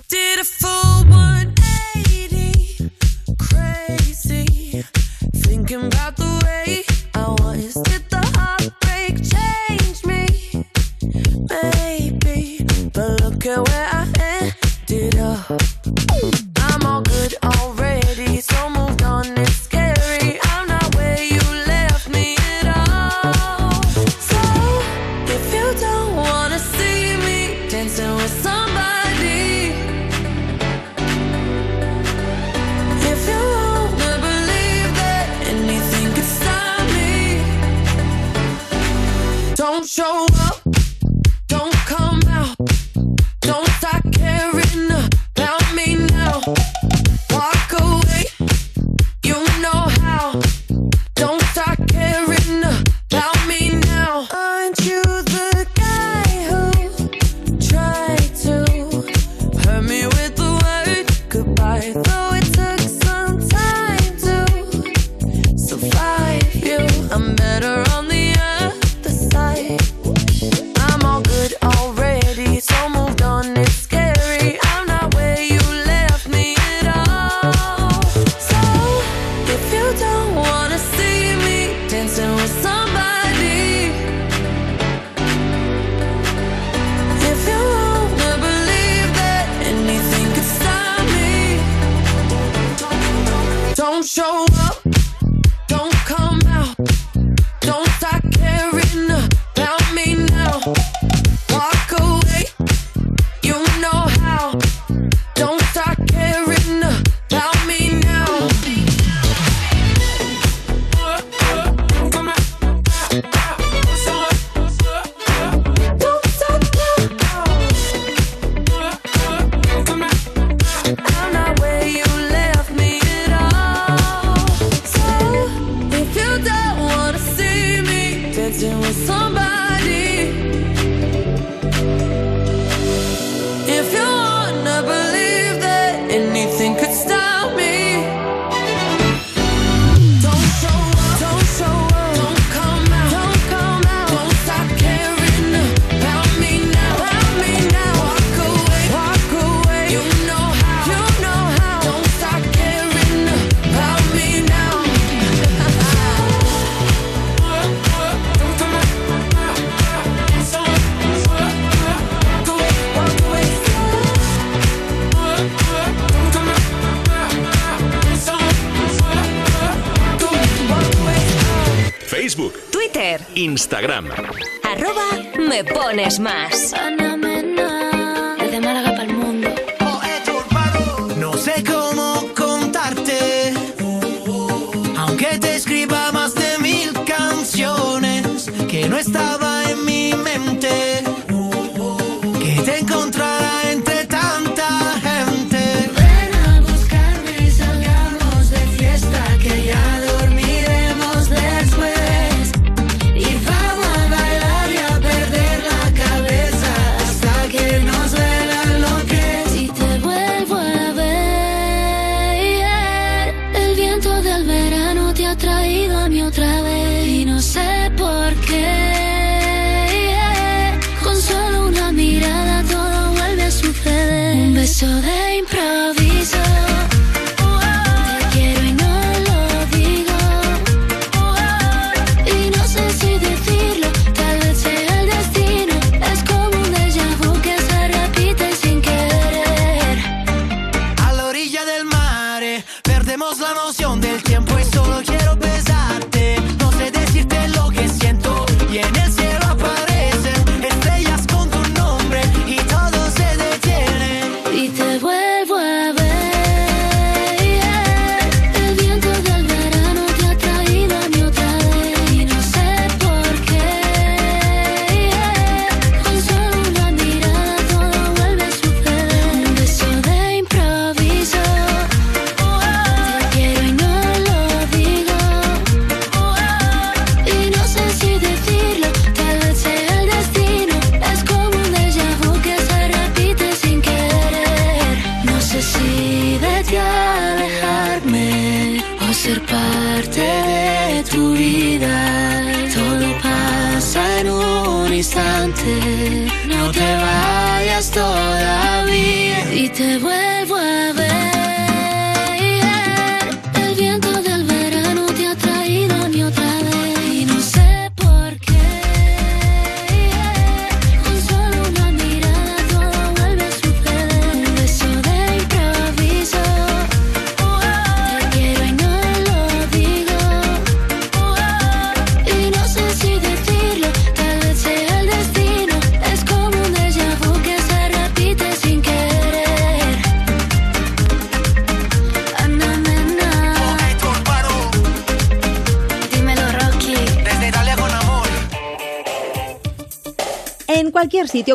show 39.85 40.25
up. 40.33 40.62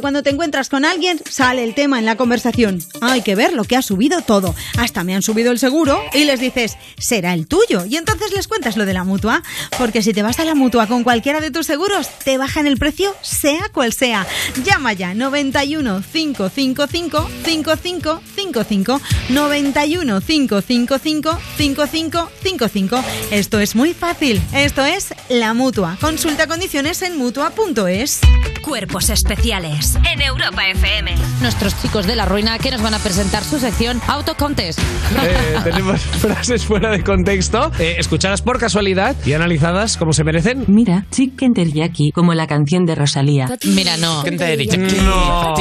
Cuando 0.00 0.22
te 0.22 0.30
encuentras 0.30 0.68
con 0.68 0.84
alguien, 0.84 1.20
sale 1.28 1.64
el 1.64 1.74
tema 1.74 1.98
en 1.98 2.04
la 2.04 2.16
conversación. 2.16 2.82
Hay 3.00 3.22
que 3.22 3.34
ver 3.34 3.52
lo 3.52 3.64
que 3.64 3.76
ha 3.76 3.82
subido 3.82 4.20
todo. 4.22 4.54
Hasta 4.76 5.04
me 5.04 5.14
han 5.14 5.22
subido 5.22 5.52
el 5.52 5.58
seguro 5.58 6.00
y 6.12 6.24
les 6.24 6.40
dices, 6.40 6.76
será 6.98 7.34
el 7.34 7.46
tuyo. 7.46 7.84
Y 7.86 7.96
entonces 7.96 8.32
les 8.32 8.48
cuentas 8.48 8.76
lo 8.76 8.86
de 8.86 8.92
la 8.94 9.04
mutua. 9.04 9.42
Porque 9.78 10.02
si 10.02 10.12
te 10.12 10.22
vas 10.22 10.38
a 10.40 10.44
la 10.44 10.54
mutua 10.54 10.86
con 10.86 11.04
cualquiera 11.04 11.40
de 11.40 11.50
tus 11.50 11.66
seguros, 11.66 12.08
te 12.24 12.38
bajan 12.38 12.66
el 12.66 12.76
precio, 12.76 13.14
sea 13.22 13.68
cual 13.72 13.92
sea. 13.92 14.26
Llama 14.64 14.92
ya 14.92 15.14
91 15.14 16.02
555 16.12 17.28
5555 17.44 19.00
91 19.30 20.20
555 20.20 21.38
5555. 21.56 23.04
Esto 23.30 23.60
es 23.60 23.74
muy 23.74 23.94
fácil. 23.94 24.40
Esto 24.54 24.84
es 24.84 25.08
la 25.28 25.54
mutua. 25.54 25.96
Consulta 26.00 26.46
condiciones 26.46 27.02
en 27.02 27.16
mutua.es. 27.16 28.20
Cuerpos 28.68 29.08
especiales 29.08 29.97
en 30.12 30.20
Europa 30.20 30.68
FM. 30.68 31.14
Nuestros 31.40 31.80
chicos 31.80 32.06
de 32.06 32.14
la 32.14 32.26
ruina 32.26 32.58
que 32.58 32.70
nos 32.70 32.82
van 32.82 32.92
a 32.92 32.98
presentar 32.98 33.42
su 33.42 33.58
sección 33.58 33.98
Auto 34.06 34.36
Contest. 34.36 34.78
Eh, 34.78 35.56
tenemos 35.64 36.00
frases 36.20 36.66
fuera 36.66 36.90
de 36.90 37.02
contexto, 37.02 37.72
eh, 37.78 37.97
escuchadas 37.98 38.42
por 38.42 38.58
casualidad 38.58 39.16
y 39.24 39.32
analizadas 39.32 39.97
como 39.97 40.12
se 40.12 40.22
merecen. 40.22 40.64
Mira, 40.66 41.06
Chicken 41.10 41.55
Teriyaki, 41.55 42.12
como 42.12 42.34
la 42.34 42.47
canción 42.47 42.84
de 42.84 42.94
Rosalía. 42.94 43.48
Mira, 43.64 43.97
no. 43.97 44.22
No. 44.22 45.55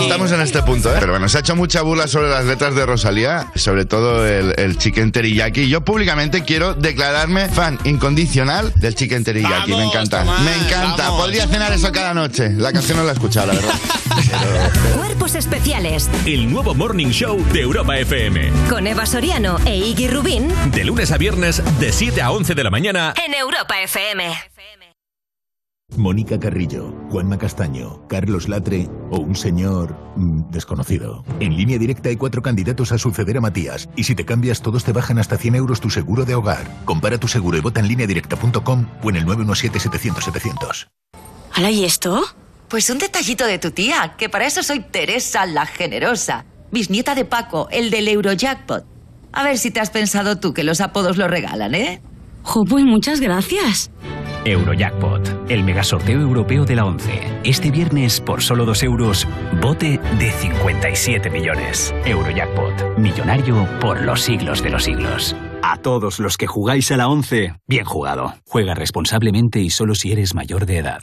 Estamos 0.00 0.32
en 0.32 0.40
este 0.40 0.64
punto, 0.64 0.92
¿eh? 0.92 0.96
Pero 0.98 1.12
bueno, 1.12 1.28
se 1.28 1.36
ha 1.36 1.40
hecho 1.40 1.54
mucha 1.54 1.82
burla 1.82 2.08
sobre 2.08 2.28
las 2.28 2.44
letras 2.44 2.74
de 2.74 2.84
Rosalía, 2.84 3.52
sobre 3.54 3.84
todo 3.84 4.26
el, 4.26 4.52
el 4.58 4.78
chicken 4.78 5.12
teriyaki. 5.12 5.68
Yo 5.68 5.84
públicamente 5.84 6.42
quiero 6.42 6.74
declararme 6.74 7.48
fan 7.48 7.78
incondicional 7.84 8.72
del 8.74 8.96
chicken 8.96 9.22
teriyaki. 9.22 9.70
me 9.70 9.84
encanta. 9.84 10.24
me 10.24 10.56
encanta. 10.56 11.10
Podría 11.10 11.46
cenar 11.46 11.72
eso 11.72 11.92
cada 11.92 12.12
noche. 12.12 12.31
La 12.38 12.72
canción 12.72 12.96
no 12.98 13.04
la 13.04 13.10
he 13.10 13.14
escuchado, 13.14 13.48
la 13.48 13.54
verdad. 13.54 13.74
Cuerpos 14.96 15.34
especiales 15.34 16.08
El 16.24 16.50
nuevo 16.50 16.74
Morning 16.74 17.08
Show 17.08 17.44
de 17.52 17.60
Europa 17.60 17.98
FM. 17.98 18.50
con 18.70 18.86
Eva 18.86 19.04
Soriano 19.04 19.58
e 19.66 19.76
Iggy 19.76 20.08
Rubín 20.08 20.48
De 20.72 20.84
lunes 20.84 21.12
a 21.12 21.18
viernes, 21.18 21.62
de 21.78 21.92
7 21.92 22.22
a 22.22 22.30
11 22.30 22.54
de 22.54 22.64
la 22.64 22.70
mañana. 22.70 23.12
en 23.24 23.34
Europa 23.34 23.80
FM. 23.82 24.32
Mónica 25.96 26.40
Carrillo, 26.40 26.94
Juanma 27.10 27.36
Castaño, 27.36 28.08
Carlos 28.08 28.48
Latre 28.48 28.88
o 29.10 29.18
un 29.18 29.36
señor 29.36 29.94
mm, 30.16 30.50
desconocido. 30.50 31.22
En 31.40 31.54
línea 31.54 31.76
directa 31.78 32.08
hay 32.08 32.16
cuatro 32.16 32.40
candidatos 32.40 32.92
a 32.92 32.98
suceder 32.98 33.36
a 33.36 33.40
Matías 33.42 33.90
y 33.94 34.04
si 34.04 34.14
te 34.14 34.24
cambias 34.24 34.62
todos 34.62 34.84
te 34.84 34.92
bajan 34.92 35.18
hasta 35.18 35.36
100 35.36 35.54
euros 35.56 35.82
tu 35.82 35.90
seguro 35.90 36.24
de 36.24 36.34
hogar. 36.34 36.66
Compara 36.86 37.18
tu 37.18 37.28
seguro 37.28 37.58
y 37.58 37.60
vota 37.60 37.80
en 37.80 37.88
lineadirecta.com 37.88 38.86
o 39.02 39.10
en 39.10 39.16
el 39.16 39.26
917-700-700. 39.26 40.86
¿Hala 41.54 41.70
y 41.70 41.84
esto? 41.84 42.22
Pues 42.68 42.88
un 42.88 42.98
detallito 42.98 43.46
de 43.46 43.58
tu 43.58 43.70
tía, 43.72 44.14
que 44.16 44.30
para 44.30 44.46
eso 44.46 44.62
soy 44.62 44.80
Teresa 44.80 45.44
la 45.44 45.66
Generosa, 45.66 46.46
bisnieta 46.70 47.14
de 47.14 47.26
Paco, 47.26 47.68
el 47.70 47.90
del 47.90 48.08
Eurojackpot. 48.08 48.84
A 49.32 49.44
ver 49.44 49.58
si 49.58 49.70
te 49.70 49.80
has 49.80 49.90
pensado 49.90 50.38
tú 50.40 50.54
que 50.54 50.64
los 50.64 50.80
apodos 50.80 51.18
lo 51.18 51.28
regalan, 51.28 51.74
¿eh? 51.74 52.00
Jo, 52.42 52.64
pues 52.64 52.84
muchas 52.84 53.20
gracias. 53.20 53.90
Eurojackpot, 54.44 55.50
el 55.50 55.62
megasorteo 55.62 56.20
europeo 56.20 56.64
de 56.64 56.76
la 56.76 56.86
11. 56.86 57.40
Este 57.44 57.70
viernes, 57.70 58.20
por 58.20 58.42
solo 58.42 58.64
2 58.64 58.82
euros, 58.84 59.28
bote 59.60 60.00
de 60.18 60.30
57 60.30 61.28
millones. 61.30 61.94
Eurojackpot, 62.06 62.98
millonario 62.98 63.68
por 63.78 64.00
los 64.00 64.22
siglos 64.22 64.62
de 64.62 64.70
los 64.70 64.84
siglos. 64.84 65.36
A 65.62 65.76
todos 65.76 66.18
los 66.18 66.38
que 66.38 66.46
jugáis 66.46 66.90
a 66.90 66.96
la 66.96 67.08
11, 67.08 67.54
bien 67.68 67.84
jugado. 67.84 68.34
Juega 68.46 68.74
responsablemente 68.74 69.60
y 69.60 69.70
solo 69.70 69.94
si 69.94 70.10
eres 70.12 70.34
mayor 70.34 70.66
de 70.66 70.78
edad. 70.78 71.02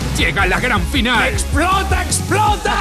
llega 0.21 0.45
la 0.45 0.59
gran 0.59 0.85
final. 0.87 1.29
¡Explota, 1.29 2.03
explota! 2.03 2.75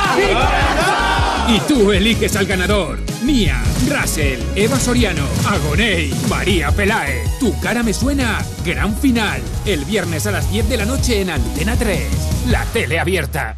Y 1.48 1.58
tú 1.60 1.90
eliges 1.90 2.36
al 2.36 2.44
ganador. 2.44 2.98
Mía, 3.22 3.62
Russell, 3.88 4.40
Eva 4.54 4.78
Soriano, 4.78 5.26
Agoney, 5.48 6.12
María 6.28 6.70
Pelae. 6.70 7.24
Tu 7.40 7.58
cara 7.60 7.82
me 7.82 7.94
suena. 7.94 8.44
Gran 8.62 8.94
final. 8.94 9.40
El 9.64 9.86
viernes 9.86 10.26
a 10.26 10.32
las 10.32 10.50
10 10.50 10.68
de 10.68 10.76
la 10.76 10.84
noche 10.84 11.22
en 11.22 11.30
Antena 11.30 11.76
3. 11.76 12.02
La 12.48 12.64
tele 12.66 13.00
abierta. 13.00 13.56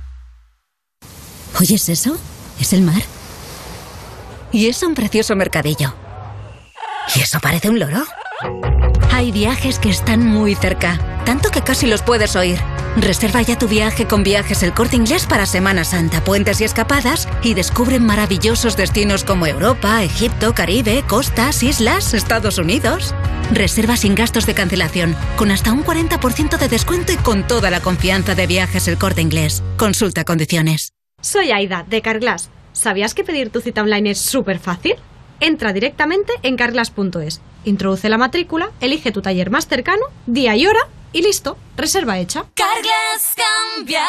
¿Oyes 1.59 1.89
eso? 1.89 2.17
Es 2.61 2.73
el 2.73 2.83
mar. 2.83 3.03
Y 4.53 4.69
es 4.69 4.81
un 4.85 4.95
precioso 4.95 5.35
mercadillo. 5.35 5.93
¿Y 7.17 7.21
eso 7.21 7.41
parece 7.41 7.69
un 7.69 7.81
loro? 7.81 8.05
Hay 9.23 9.31
viajes 9.31 9.79
que 9.79 9.89
están 9.89 10.27
muy 10.27 10.57
cerca, 10.57 10.99
tanto 11.25 11.51
que 11.51 11.63
casi 11.63 11.87
los 11.87 12.03
puedes 12.03 12.35
oír. 12.35 12.59
Reserva 12.97 13.41
ya 13.41 13.57
tu 13.57 13.69
viaje 13.69 14.09
con 14.09 14.25
viajes 14.25 14.65
el 14.65 14.75
corte 14.75 14.97
inglés 14.97 15.27
para 15.27 15.47
Semana 15.47 15.85
Santa, 15.85 16.25
puentes 16.25 16.61
y 16.61 16.65
escapadas 16.65 17.29
y 17.41 17.55
descubre 17.55 18.01
maravillosos 18.01 18.77
destinos 18.77 19.23
como 19.23 19.47
Europa, 19.47 20.03
Egipto, 20.03 20.57
Caribe, 20.57 21.05
costas, 21.07 21.63
islas, 21.63 22.15
Estados 22.15 22.59
Unidos. 22.59 23.15
Reserva 23.53 23.97
sin 23.97 24.17
gastos 24.17 24.45
de 24.45 24.55
cancelación, 24.55 25.15
con 25.37 25.53
hasta 25.53 25.73
un 25.73 25.85
40% 25.85 26.59
de 26.59 26.69
descuento 26.69 27.13
y 27.13 27.17
con 27.17 27.47
toda 27.47 27.71
la 27.71 27.79
confianza 27.79 28.35
de 28.35 28.49
viajes 28.49 28.89
el 28.89 28.99
corte 28.99 29.21
inglés. 29.21 29.63
Consulta 29.77 30.25
condiciones. 30.25 30.95
Soy 31.21 31.53
Aida, 31.53 31.87
de 31.89 32.03
Carglass. 32.03 32.51
¿Sabías 32.73 33.15
que 33.15 33.23
pedir 33.23 33.51
tu 33.51 33.61
cita 33.61 33.83
online 33.83 34.11
es 34.11 34.19
súper 34.19 34.59
fácil? 34.59 34.97
Entra 35.39 35.73
directamente 35.73 36.33
en 36.43 36.57
carglass.es, 36.57 37.41
introduce 37.65 38.09
la 38.09 38.19
matrícula, 38.19 38.71
elige 38.81 39.13
tu 39.13 39.23
taller 39.23 39.51
más 39.51 39.67
cercano, 39.67 40.03
día 40.27 40.57
y 40.57 40.67
hora 40.67 40.81
y 41.13 41.23
listo, 41.23 41.59
reserva 41.77 42.19
hecha. 42.19 42.45
Carglass 42.55 43.35
cambia, 43.75 44.05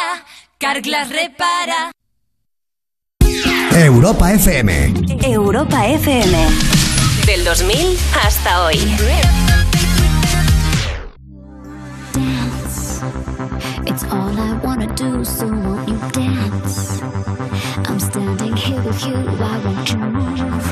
Carglass 0.58 1.10
repara. 1.10 1.92
Europa 3.76 4.32
FM. 4.34 4.94
Europa 5.24 5.88
FM. 5.88 6.38
Del 7.26 7.44
2000 7.44 7.98
hasta 8.24 8.64
hoy. 8.66 8.76
It's 13.86 14.04
all 14.06 14.38
I 14.38 14.54
wanna 14.64 14.88
do, 14.96 15.24
so 15.26 15.46
won't 15.48 15.88
you 15.88 15.98
dance? 16.12 17.02
I'm 17.88 18.00
standing 18.00 18.56
here 18.56 18.82
with 18.82 19.06
you, 19.06 19.16
why 19.38 19.58
won't 19.64 19.90
you 19.90 19.98
move? 19.98 20.63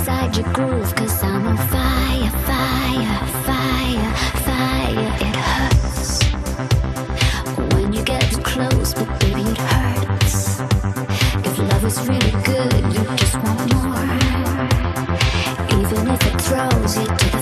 Inside 0.00 0.34
your 0.34 0.50
groove, 0.54 0.94
cause 0.96 1.22
I'm 1.22 1.46
on 1.46 1.58
fire, 1.58 2.30
fire, 2.48 3.26
fire, 3.44 4.12
fire. 4.46 5.12
It 5.20 5.36
hurts 5.36 6.22
when 7.74 7.92
you 7.92 8.02
get 8.02 8.22
too 8.32 8.40
close, 8.40 8.94
but 8.94 9.20
baby, 9.20 9.42
it 9.42 9.58
hurts. 9.58 10.60
If 11.44 11.58
love 11.58 11.84
is 11.84 11.98
really 12.08 12.32
good, 12.48 12.82
you 12.94 13.04
just 13.18 13.34
want 13.44 13.60
more. 13.74 14.06
Even 15.78 16.08
if 16.08 16.22
it 16.30 16.40
throws 16.40 16.96
you 16.96 17.04
to 17.04 17.26
the 17.36 17.39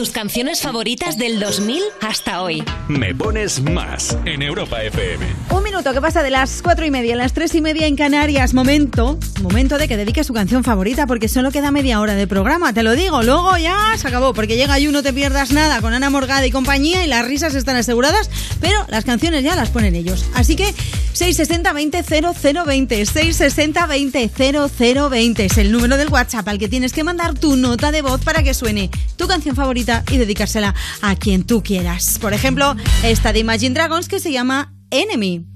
tus 0.00 0.12
canciones 0.12 0.62
favoritas 0.62 1.18
del 1.18 1.38
2000 1.38 1.82
hasta 2.00 2.40
hoy. 2.40 2.64
Me 2.88 3.14
pones 3.14 3.60
más 3.60 4.16
en 4.24 4.40
Europa 4.40 4.82
FM. 4.82 5.26
Un 5.50 5.62
minuto 5.62 5.92
que 5.92 6.00
pasa 6.00 6.22
de 6.22 6.30
las 6.30 6.62
cuatro 6.62 6.86
y 6.86 6.90
media 6.90 7.12
a 7.12 7.18
las 7.18 7.34
tres 7.34 7.54
y 7.54 7.60
media 7.60 7.86
en 7.86 7.96
Canarias. 7.96 8.54
Momento, 8.54 9.18
momento 9.42 9.76
de 9.76 9.88
que 9.88 9.98
dediques 9.98 10.26
tu 10.26 10.32
canción 10.32 10.64
favorita 10.64 11.06
porque 11.06 11.28
solo 11.28 11.50
queda 11.50 11.70
media 11.70 12.00
hora 12.00 12.14
de 12.14 12.26
programa. 12.26 12.72
Te 12.72 12.82
lo 12.82 12.96
digo, 12.96 13.22
luego 13.22 13.58
ya 13.58 13.94
se 13.98 14.08
acabó 14.08 14.32
porque 14.32 14.56
llega 14.56 14.78
You 14.78 14.90
No 14.90 15.02
Te 15.02 15.12
Pierdas 15.12 15.52
Nada 15.52 15.82
con 15.82 15.92
Ana 15.92 16.08
Morgada 16.08 16.46
y 16.46 16.50
compañía 16.50 17.04
y 17.04 17.06
las 17.06 17.26
risas 17.26 17.54
están 17.54 17.76
aseguradas, 17.76 18.30
pero 18.58 18.86
las 18.88 19.04
canciones 19.04 19.44
ya 19.44 19.54
las 19.54 19.68
ponen 19.68 19.94
ellos. 19.94 20.24
Así 20.32 20.56
que 20.56 20.74
660 21.12 21.72
20 21.74 22.02
0020, 22.02 23.04
660 23.04 23.86
20 23.86 24.30
0020 24.30 25.44
es 25.44 25.58
el 25.58 25.72
número 25.72 25.98
del 25.98 26.08
WhatsApp 26.08 26.48
al 26.48 26.58
que 26.58 26.70
tienes 26.70 26.94
que 26.94 27.04
mandar 27.04 27.34
tu 27.34 27.56
nota 27.56 27.92
de 27.92 28.00
voz 28.00 28.22
para 28.22 28.42
que 28.42 28.54
suene 28.54 28.88
tu 29.16 29.28
canción 29.28 29.54
favorita 29.54 29.89
y 30.10 30.16
dedicársela 30.18 30.74
a 31.02 31.16
quien 31.16 31.44
tú 31.44 31.62
quieras. 31.62 32.18
Por 32.20 32.32
ejemplo, 32.32 32.76
esta 33.02 33.32
de 33.32 33.40
Imagine 33.40 33.74
Dragons 33.74 34.08
que 34.08 34.20
se 34.20 34.32
llama 34.32 34.72
Enemy. 34.90 35.46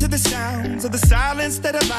To 0.00 0.06
the 0.06 0.18
sounds 0.18 0.84
of 0.84 0.92
the 0.92 0.98
silence 0.98 1.58
that 1.58 1.74
allows. 1.74 1.98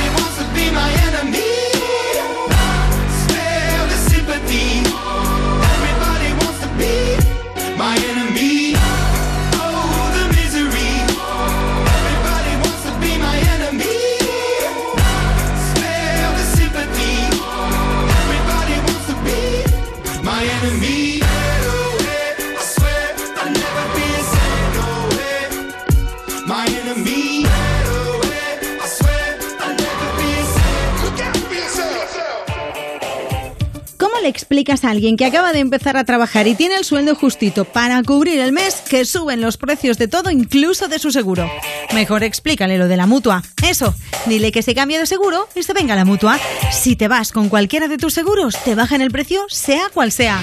explicas 34.31 34.83
a 34.83 34.89
alguien 34.89 35.17
que 35.17 35.25
acaba 35.25 35.51
de 35.51 35.59
empezar 35.59 35.97
a 35.97 36.05
trabajar 36.05 36.47
y 36.47 36.55
tiene 36.55 36.75
el 36.75 36.85
sueldo 36.85 37.13
justito 37.13 37.65
para 37.65 38.01
cubrir 38.01 38.39
el 38.39 38.53
mes 38.53 38.81
que 38.89 39.05
suben 39.05 39.41
los 39.41 39.57
precios 39.57 39.97
de 39.97 40.07
todo, 40.07 40.31
incluso 40.31 40.87
de 40.87 40.97
su 40.97 41.11
seguro? 41.11 41.51
Mejor 41.93 42.23
explícale 42.23 42.77
lo 42.77 42.87
de 42.87 42.97
la 42.97 43.07
mutua. 43.07 43.43
Eso, 43.67 43.93
dile 44.25 44.51
que 44.51 44.63
se 44.63 44.73
cambie 44.73 44.97
de 44.97 45.05
seguro 45.05 45.47
y 45.53 45.63
se 45.63 45.73
venga 45.73 45.93
a 45.93 45.97
la 45.97 46.05
mutua. 46.05 46.39
Si 46.71 46.95
te 46.95 47.07
vas 47.07 47.31
con 47.31 47.49
cualquiera 47.49 47.87
de 47.87 47.97
tus 47.97 48.13
seguros, 48.13 48.55
te 48.63 48.73
bajan 48.73 49.01
el 49.01 49.11
precio, 49.11 49.41
sea 49.49 49.89
cual 49.93 50.11
sea. 50.11 50.41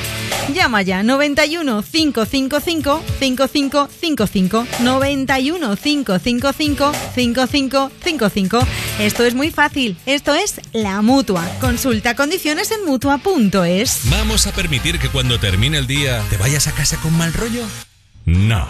Llama 0.55 0.83
ya 0.83 1.03
91 1.03 1.83
555 1.83 3.03
5555 3.19 4.67
91 4.81 5.77
555 5.77 6.93
5555. 7.15 8.61
Esto 9.01 9.25
es 9.25 9.35
muy 9.35 9.51
fácil. 9.51 9.97
Esto 10.07 10.35
es 10.35 10.61
la 10.73 11.03
mutua. 11.03 11.45
Consulta 11.61 12.17
condiciones 12.17 12.71
en 12.71 12.85
mutua.es. 12.85 13.78
¿Vamos 14.11 14.49
a 14.49 14.53
permitir 14.53 14.99
que 14.99 15.09
cuando 15.09 15.39
termine 15.39 15.79
el 15.79 15.87
día 15.87 16.21
te 16.31 16.37
vayas 16.37 16.67
a 16.67 16.73
casa 16.73 16.97
con 17.01 17.17
mal 17.17 17.33
rollo? 17.33 17.65
No. 18.25 18.67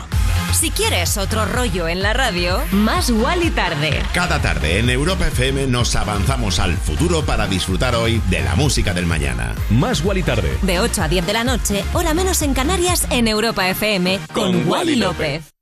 Si 0.53 0.71
quieres 0.71 1.17
otro 1.17 1.47
rollo 1.47 1.89
en 1.89 2.03
la 2.03 2.13
radio, 2.13 2.59
más 2.73 3.11
y 3.11 3.51
tarde. 3.51 4.03
Cada 4.13 4.41
tarde 4.43 4.79
en 4.79 4.91
Europa 4.91 5.27
FM 5.29 5.67
nos 5.67 5.97
avanzamos 5.97 6.59
al 6.59 6.75
futuro 6.75 7.23
para 7.23 7.47
disfrutar 7.47 7.95
hoy 7.95 8.21
de 8.29 8.41
la 8.41 8.55
música 8.55 8.93
del 8.93 9.07
mañana. 9.07 9.55
Más 9.71 10.05
y 10.15 10.23
tarde. 10.23 10.51
De 10.61 10.79
8 10.79 11.03
a 11.03 11.09
10 11.09 11.27
de 11.27 11.33
la 11.33 11.45
noche, 11.45 11.85
hora 11.95 12.13
menos 12.13 12.43
en 12.43 12.53
Canarias, 12.53 13.09
en 13.11 13.29
Europa 13.29 13.67
FM, 13.69 14.21
con, 14.35 14.69
Wally 14.69 14.97
López. 14.97 15.55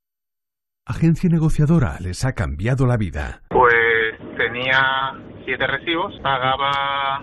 Agencia 0.84 1.30
negociadora 1.30 1.98
les 2.00 2.24
ha 2.24 2.32
cambiado 2.32 2.86
la 2.86 2.96
vida. 2.96 3.42
Pues 3.50 3.74
tenía 4.36 5.14
siete 5.44 5.66
recibos, 5.68 6.12
pagaba 6.22 7.22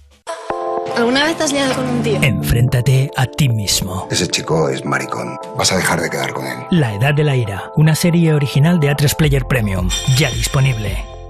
¿Alguna 0.95 1.23
vez 1.23 1.37
te 1.37 1.43
has 1.43 1.53
liado 1.53 1.73
con 1.75 1.87
un 1.87 2.03
tío? 2.03 2.19
Enfréntate 2.21 3.09
a 3.15 3.25
ti 3.25 3.49
mismo. 3.49 4.07
Ese 4.11 4.27
chico 4.27 4.69
es 4.69 4.83
maricón. 4.85 5.37
Vas 5.57 5.71
a 5.71 5.77
dejar 5.77 6.01
de 6.01 6.09
quedar 6.09 6.33
con 6.33 6.45
él. 6.45 6.57
La 6.71 6.93
Edad 6.93 7.13
de 7.13 7.23
la 7.23 7.35
Ira, 7.35 7.71
una 7.75 7.95
serie 7.95 8.33
original 8.33 8.79
de 8.79 8.91
A3 8.91 9.15
Player 9.15 9.45
Premium, 9.45 9.89
ya 10.17 10.29
disponible. 10.31 11.20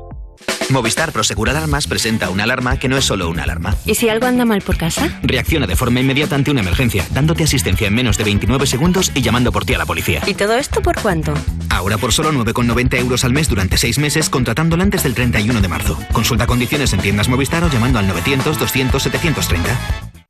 Movistar 0.71 1.11
Prosegur 1.11 1.49
Alarmas 1.49 1.87
presenta 1.87 2.29
una 2.29 2.43
alarma 2.43 2.77
que 2.77 2.87
no 2.87 2.97
es 2.97 3.05
solo 3.05 3.29
una 3.29 3.43
alarma. 3.43 3.75
¿Y 3.85 3.95
si 3.95 4.09
algo 4.09 4.25
anda 4.25 4.45
mal 4.45 4.61
por 4.61 4.77
casa? 4.77 5.19
Reacciona 5.21 5.67
de 5.67 5.75
forma 5.75 5.99
inmediata 5.99 6.35
ante 6.35 6.51
una 6.51 6.61
emergencia, 6.61 7.05
dándote 7.11 7.43
asistencia 7.43 7.87
en 7.87 7.93
menos 7.93 8.17
de 8.17 8.23
29 8.23 8.65
segundos 8.65 9.11
y 9.13 9.21
llamando 9.21 9.51
por 9.51 9.65
ti 9.65 9.73
a 9.73 9.77
la 9.77 9.85
policía. 9.85 10.21
¿Y 10.25 10.33
todo 10.33 10.55
esto 10.55 10.81
por 10.81 10.99
cuánto? 11.01 11.33
Ahora 11.69 11.97
por 11.97 12.13
solo 12.13 12.31
9,90 12.31 12.99
euros 12.99 13.25
al 13.25 13.33
mes 13.33 13.49
durante 13.49 13.77
6 13.77 13.99
meses, 13.99 14.29
contratándola 14.29 14.83
antes 14.83 15.03
del 15.03 15.13
31 15.13 15.61
de 15.61 15.67
marzo. 15.67 15.97
Consulta 16.11 16.47
condiciones 16.47 16.93
en 16.93 17.01
tiendas 17.01 17.27
Movistar 17.27 17.63
o 17.63 17.69
llamando 17.69 17.99
al 17.99 18.07
900 18.07 18.57
200 18.57 19.03
730. 19.03 20.20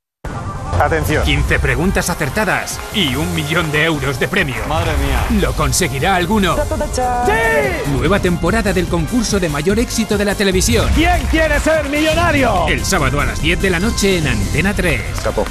Atención. 0.80 1.24
15 1.24 1.60
preguntas 1.60 2.10
acertadas 2.10 2.80
y 2.94 3.16
un 3.16 3.34
millón 3.36 3.72
de 3.72 3.84
euros 3.86 4.20
de 4.20 4.28
premio. 4.28 4.56
Madre 4.68 4.92
mía. 4.98 5.42
¿Lo 5.42 5.54
conseguirá 5.54 6.16
alguno? 6.16 6.56
¡Sí! 6.56 7.92
Nueva 7.92 8.20
temporada 8.20 8.74
del 8.74 8.88
concurso 8.88 9.40
de 9.40 9.50
mayor 9.50 9.80
éxito 9.80 10.18
de 10.18 10.26
la 10.26 10.36
televisión. 10.36 10.90
¿Quién 10.96 11.22
quiere 11.30 11.60
ser 11.60 11.88
millonario? 11.90 12.68
El 12.68 12.84
sábado 12.86 13.22
a 13.22 13.26
las 13.26 13.42
10 13.42 13.62
de 13.62 13.70
la 13.70 13.80
noche 13.80 14.18
en 14.18 14.28
Antena 14.28 14.74
3. 14.74 15.02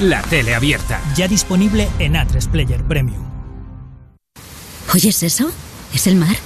La 0.00 0.22
tele 0.22 0.54
abierta. 0.54 1.00
Ya 1.14 1.28
disponible 1.28 1.88
en 1.98 2.14
A3 2.14 2.48
Player 2.50 2.82
Premium. 2.84 3.24
¿Oyes 4.92 5.22
eso? 5.22 5.50
Es 5.94 6.06
el 6.06 6.16
mar. 6.16 6.36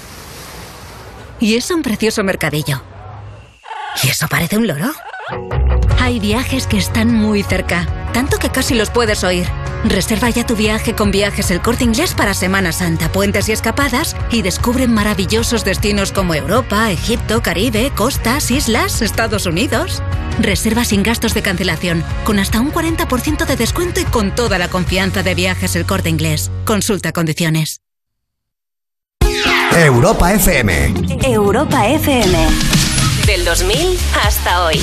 Y 1.41 1.57
es 1.57 1.71
un 1.71 1.83
precioso 1.83 2.23
mercadillo. 2.23 2.83
¿Y 4.03 4.09
eso 4.09 4.29
parece 4.29 4.59
un 4.59 4.67
loro? 4.67 4.91
Hay 6.01 6.21
viajes 6.21 6.67
que 6.67 6.77
están 6.77 7.15
muy 7.15 7.43
cerca, 7.43 7.87
tanto 8.15 8.39
que 8.39 8.49
casi 8.49 8.75
los 8.75 8.89
puedes 8.89 9.25
oír. 9.25 9.47
Reserva 9.85 10.31
ya 10.31 10.47
tu 10.47 10.57
viaje 10.57 10.95
con 10.95 11.11
Viajes 11.11 11.51
El 11.51 11.61
Corte 11.61 11.85
Inglés 11.85 12.15
para 12.15 12.33
Semana 12.33 12.73
Santa, 12.73 13.13
puentes 13.13 13.51
y 13.51 13.53
escapadas 13.53 14.17
y 14.31 14.41
descubre 14.41 14.87
maravillosos 14.89 15.65
destinos 15.65 16.13
como 16.13 16.35
Europa, 16.35 16.91
Egipto, 16.91 17.43
Caribe, 17.43 17.93
costas, 17.95 18.51
islas, 18.51 19.03
Estados 19.03 19.45
Unidos. 19.45 20.03
Reserva 20.41 20.85
sin 20.85 21.03
gastos 21.03 21.35
de 21.35 21.43
cancelación, 21.43 22.03
con 22.25 22.39
hasta 22.39 22.61
un 22.61 22.73
40% 22.73 23.45
de 23.45 23.57
descuento 23.57 24.01
y 24.01 24.05
con 24.05 24.35
toda 24.35 24.59
la 24.59 24.69
confianza 24.69 25.23
de 25.23 25.35
Viajes 25.35 25.77
El 25.77 25.85
Corte 25.85 26.09
Inglés. 26.09 26.51
Consulta 26.65 27.13
condiciones. 27.13 27.83
Europa 29.77 30.33
FM. 30.33 30.95
Europa 31.25 31.89
FM. 31.89 32.47
Del 33.27 33.45
2000 33.45 33.99
hasta 34.25 34.65
hoy. 34.65 34.79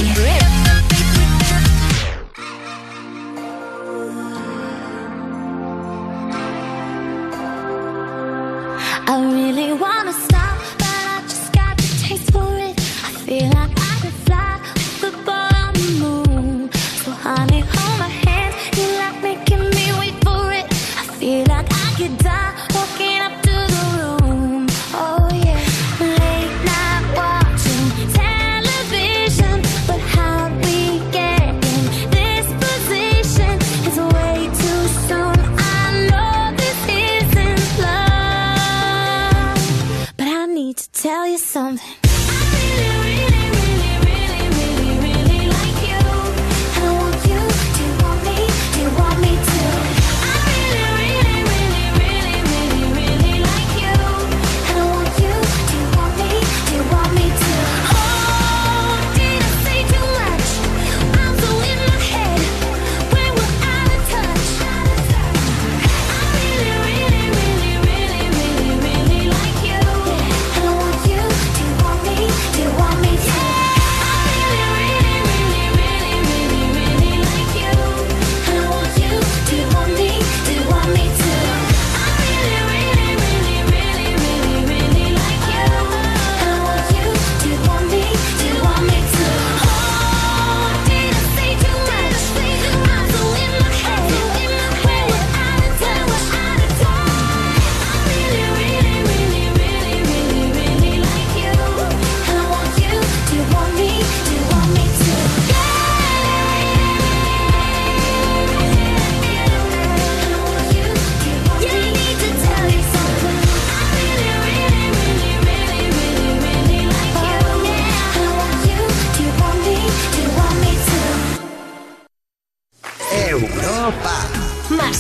I 9.12 9.20
really 9.20 9.74
wanna 9.74 10.14
stop, 10.14 10.51
to 41.38 41.54
tell 41.54 41.72
you 41.72 41.78
something. 41.78 41.91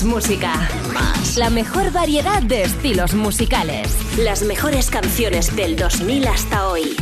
Música. 0.03 0.69
Más. 0.93 1.37
La 1.37 1.49
mejor 1.49 1.91
variedad 1.91 2.41
de 2.41 2.63
estilos 2.63 3.13
musicales. 3.13 3.95
Las 4.17 4.41
mejores 4.43 4.89
canciones 4.89 5.55
del 5.55 5.75
2000 5.75 6.27
hasta 6.27 6.67
hoy. 6.67 6.95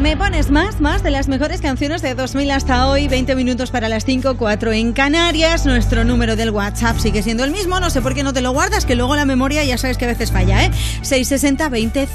Me 0.00 0.16
pones 0.16 0.50
más, 0.50 0.80
más 0.80 1.02
de 1.02 1.10
las 1.10 1.28
mejores 1.28 1.60
canciones 1.60 2.00
de 2.00 2.14
2000 2.14 2.50
hasta 2.50 2.88
hoy, 2.88 3.06
20 3.06 3.34
minutos 3.34 3.70
para 3.70 3.88
las 3.88 4.04
5, 4.04 4.36
4 4.36 4.72
en 4.72 4.92
Canarias. 4.92 5.66
Nuestro 5.66 6.04
número 6.04 6.36
del 6.36 6.50
WhatsApp 6.50 6.98
sigue 6.98 7.22
siendo 7.22 7.44
el 7.44 7.50
mismo, 7.50 7.80
no 7.80 7.90
sé 7.90 8.00
por 8.00 8.14
qué 8.14 8.22
no 8.22 8.32
te 8.32 8.40
lo 8.40 8.52
guardas, 8.52 8.86
que 8.86 8.96
luego 8.96 9.14
la 9.14 9.26
memoria 9.26 9.62
ya 9.64 9.76
sabes 9.76 9.98
que 9.98 10.06
a 10.06 10.08
veces 10.08 10.32
falla, 10.32 10.64
¿eh? 10.64 10.70
660 11.02 11.68
20 11.68 12.08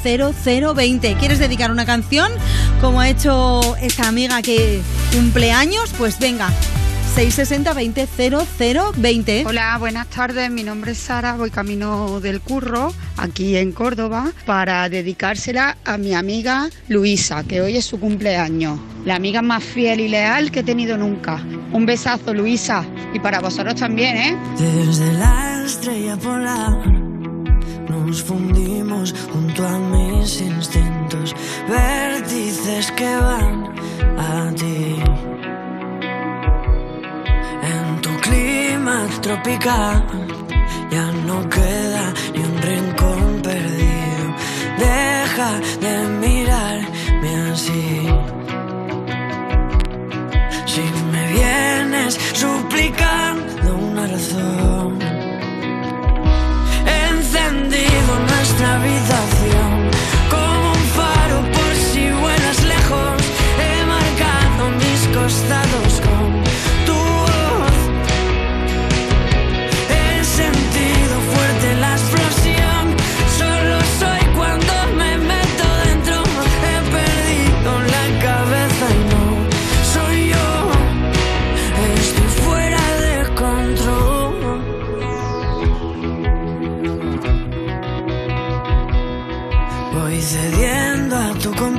0020. 0.44 1.16
¿Quieres 1.20 1.40
dedicar 1.40 1.72
una 1.72 1.86
canción 1.86 2.32
como 2.82 3.02
ha 3.02 3.10
hecho 3.10 3.76
esta 3.78 4.08
amiga 4.08 4.42
que 4.42 4.82
cumple 5.14 5.52
años? 5.52 5.94
Pues 5.98 6.18
venga, 6.18 6.52
660 7.16 7.74
20 7.74 8.08
0020. 8.94 9.46
Hola, 9.48 9.78
buenas 9.78 10.08
tardes. 10.10 10.52
Mi 10.52 10.64
nombre 10.64 10.92
es 10.92 10.98
Sara. 10.98 11.38
Voy 11.38 11.50
camino 11.50 12.20
del 12.20 12.42
curro 12.42 12.94
aquí 13.16 13.56
en 13.56 13.72
Córdoba 13.72 14.34
para 14.46 14.90
dedicársela 14.90 15.78
a 15.86 15.98
mi 15.98 16.14
amiga 16.14 16.70
Luisa, 16.90 17.46
que 17.46 17.62
hoy 17.62 17.78
es 17.78 17.86
su 17.86 18.02
cumpleaños. 18.02 18.82
La 19.06 19.16
amiga 19.16 19.42
más 19.42 19.64
fiel 19.64 20.02
y 20.02 20.10
leal 20.10 20.52
que 20.52 20.60
he 20.60 20.64
tenido 20.64 20.98
nunca. 20.98 21.42
Un 21.72 21.86
besazo, 21.86 22.34
Luisa. 22.34 22.84
Y 23.14 23.20
para 23.22 23.40
vosotros 23.40 23.76
también, 23.76 24.18
¿eh? 24.18 24.38
Desde 24.60 25.14
la 25.14 25.64
estrella 25.66 26.18
polar 26.18 26.86
nos 27.90 28.24
fundimos 28.24 29.16
junto 29.32 29.66
a 29.66 29.80
mis 29.80 30.42
instintos, 30.42 31.34
vértices 31.70 32.92
que 32.92 33.16
van 33.16 33.74
a 34.18 34.54
ti. 34.54 35.35
Tropical 39.22 40.04
ya 40.92 41.12
no 41.26 41.50
queda 41.50 42.14
ni 42.34 42.40
un 42.40 42.62
rincón 42.62 43.42
perdido. 43.42 44.26
Deja 44.78 45.52
de 45.82 45.94
mirarme 46.24 47.32
así. 47.52 48.08
Si 50.68 50.84
me 51.12 51.24
vienes 51.34 52.14
suplicando 52.34 53.76
una 53.76 54.06
razón, 54.06 55.00
he 56.86 57.08
encendido 57.10 58.12
nuestra 58.30 58.76
habitación 58.76 59.35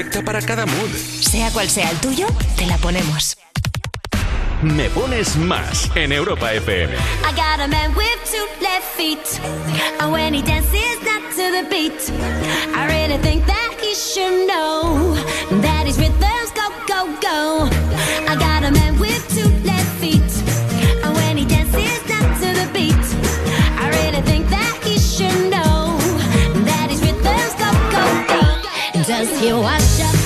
perfecta 0.00 0.22
para 0.24 0.40
cada 0.40 0.66
mood. 0.66 0.90
Sea 1.20 1.50
cual 1.50 1.68
sea 1.68 1.90
el 1.90 1.98
tuyo, 1.98 2.26
te 2.56 2.66
la 2.66 2.78
ponemos. 2.78 3.36
Me 4.62 4.88
pones 4.90 5.36
más 5.36 5.90
en 5.94 6.12
Europa 6.12 6.52
FM. 6.52 6.92
I 6.92 7.32
got 7.34 7.60
a 7.60 7.68
man 7.68 7.94
with 7.94 8.18
two 8.30 8.46
left 8.62 8.84
feet. 8.96 9.40
And 10.00 10.12
when 10.12 10.34
he 10.34 10.42
dances 10.42 10.98
not 11.02 11.22
to 11.32 11.50
the 11.50 11.66
beat, 11.70 12.10
I 12.74 12.86
really 12.86 13.18
think 13.22 13.46
that 13.46 13.74
he 13.80 13.94
should 13.94 14.46
know 14.46 15.14
that 15.62 15.86
his 15.86 15.98
rhythms 15.98 16.52
go, 16.54 16.70
go, 16.86 17.06
go. 17.20 17.79
Does 29.10 29.40
he 29.40 29.52
wash 29.52 30.00
up? 30.02 30.19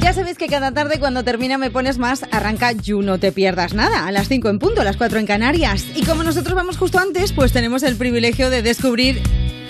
Ya 0.00 0.12
sabéis 0.12 0.38
que 0.38 0.46
cada 0.46 0.72
tarde 0.72 0.98
cuando 0.98 1.24
termina 1.24 1.58
Me 1.58 1.70
Pones 1.70 1.98
Más 1.98 2.24
arranca 2.30 2.72
You 2.72 3.02
No 3.02 3.18
Te 3.18 3.32
Pierdas 3.32 3.74
Nada, 3.74 4.06
a 4.06 4.12
las 4.12 4.28
5 4.28 4.48
en 4.48 4.58
punto, 4.58 4.80
a 4.80 4.84
las 4.84 4.96
4 4.96 5.18
en 5.18 5.26
Canarias. 5.26 5.84
Y 5.94 6.04
como 6.04 6.22
nosotros 6.22 6.54
vamos 6.54 6.76
justo 6.76 6.98
antes, 6.98 7.32
pues 7.32 7.52
tenemos 7.52 7.82
el 7.82 7.96
privilegio 7.96 8.50
de 8.50 8.62
descubrir 8.62 9.20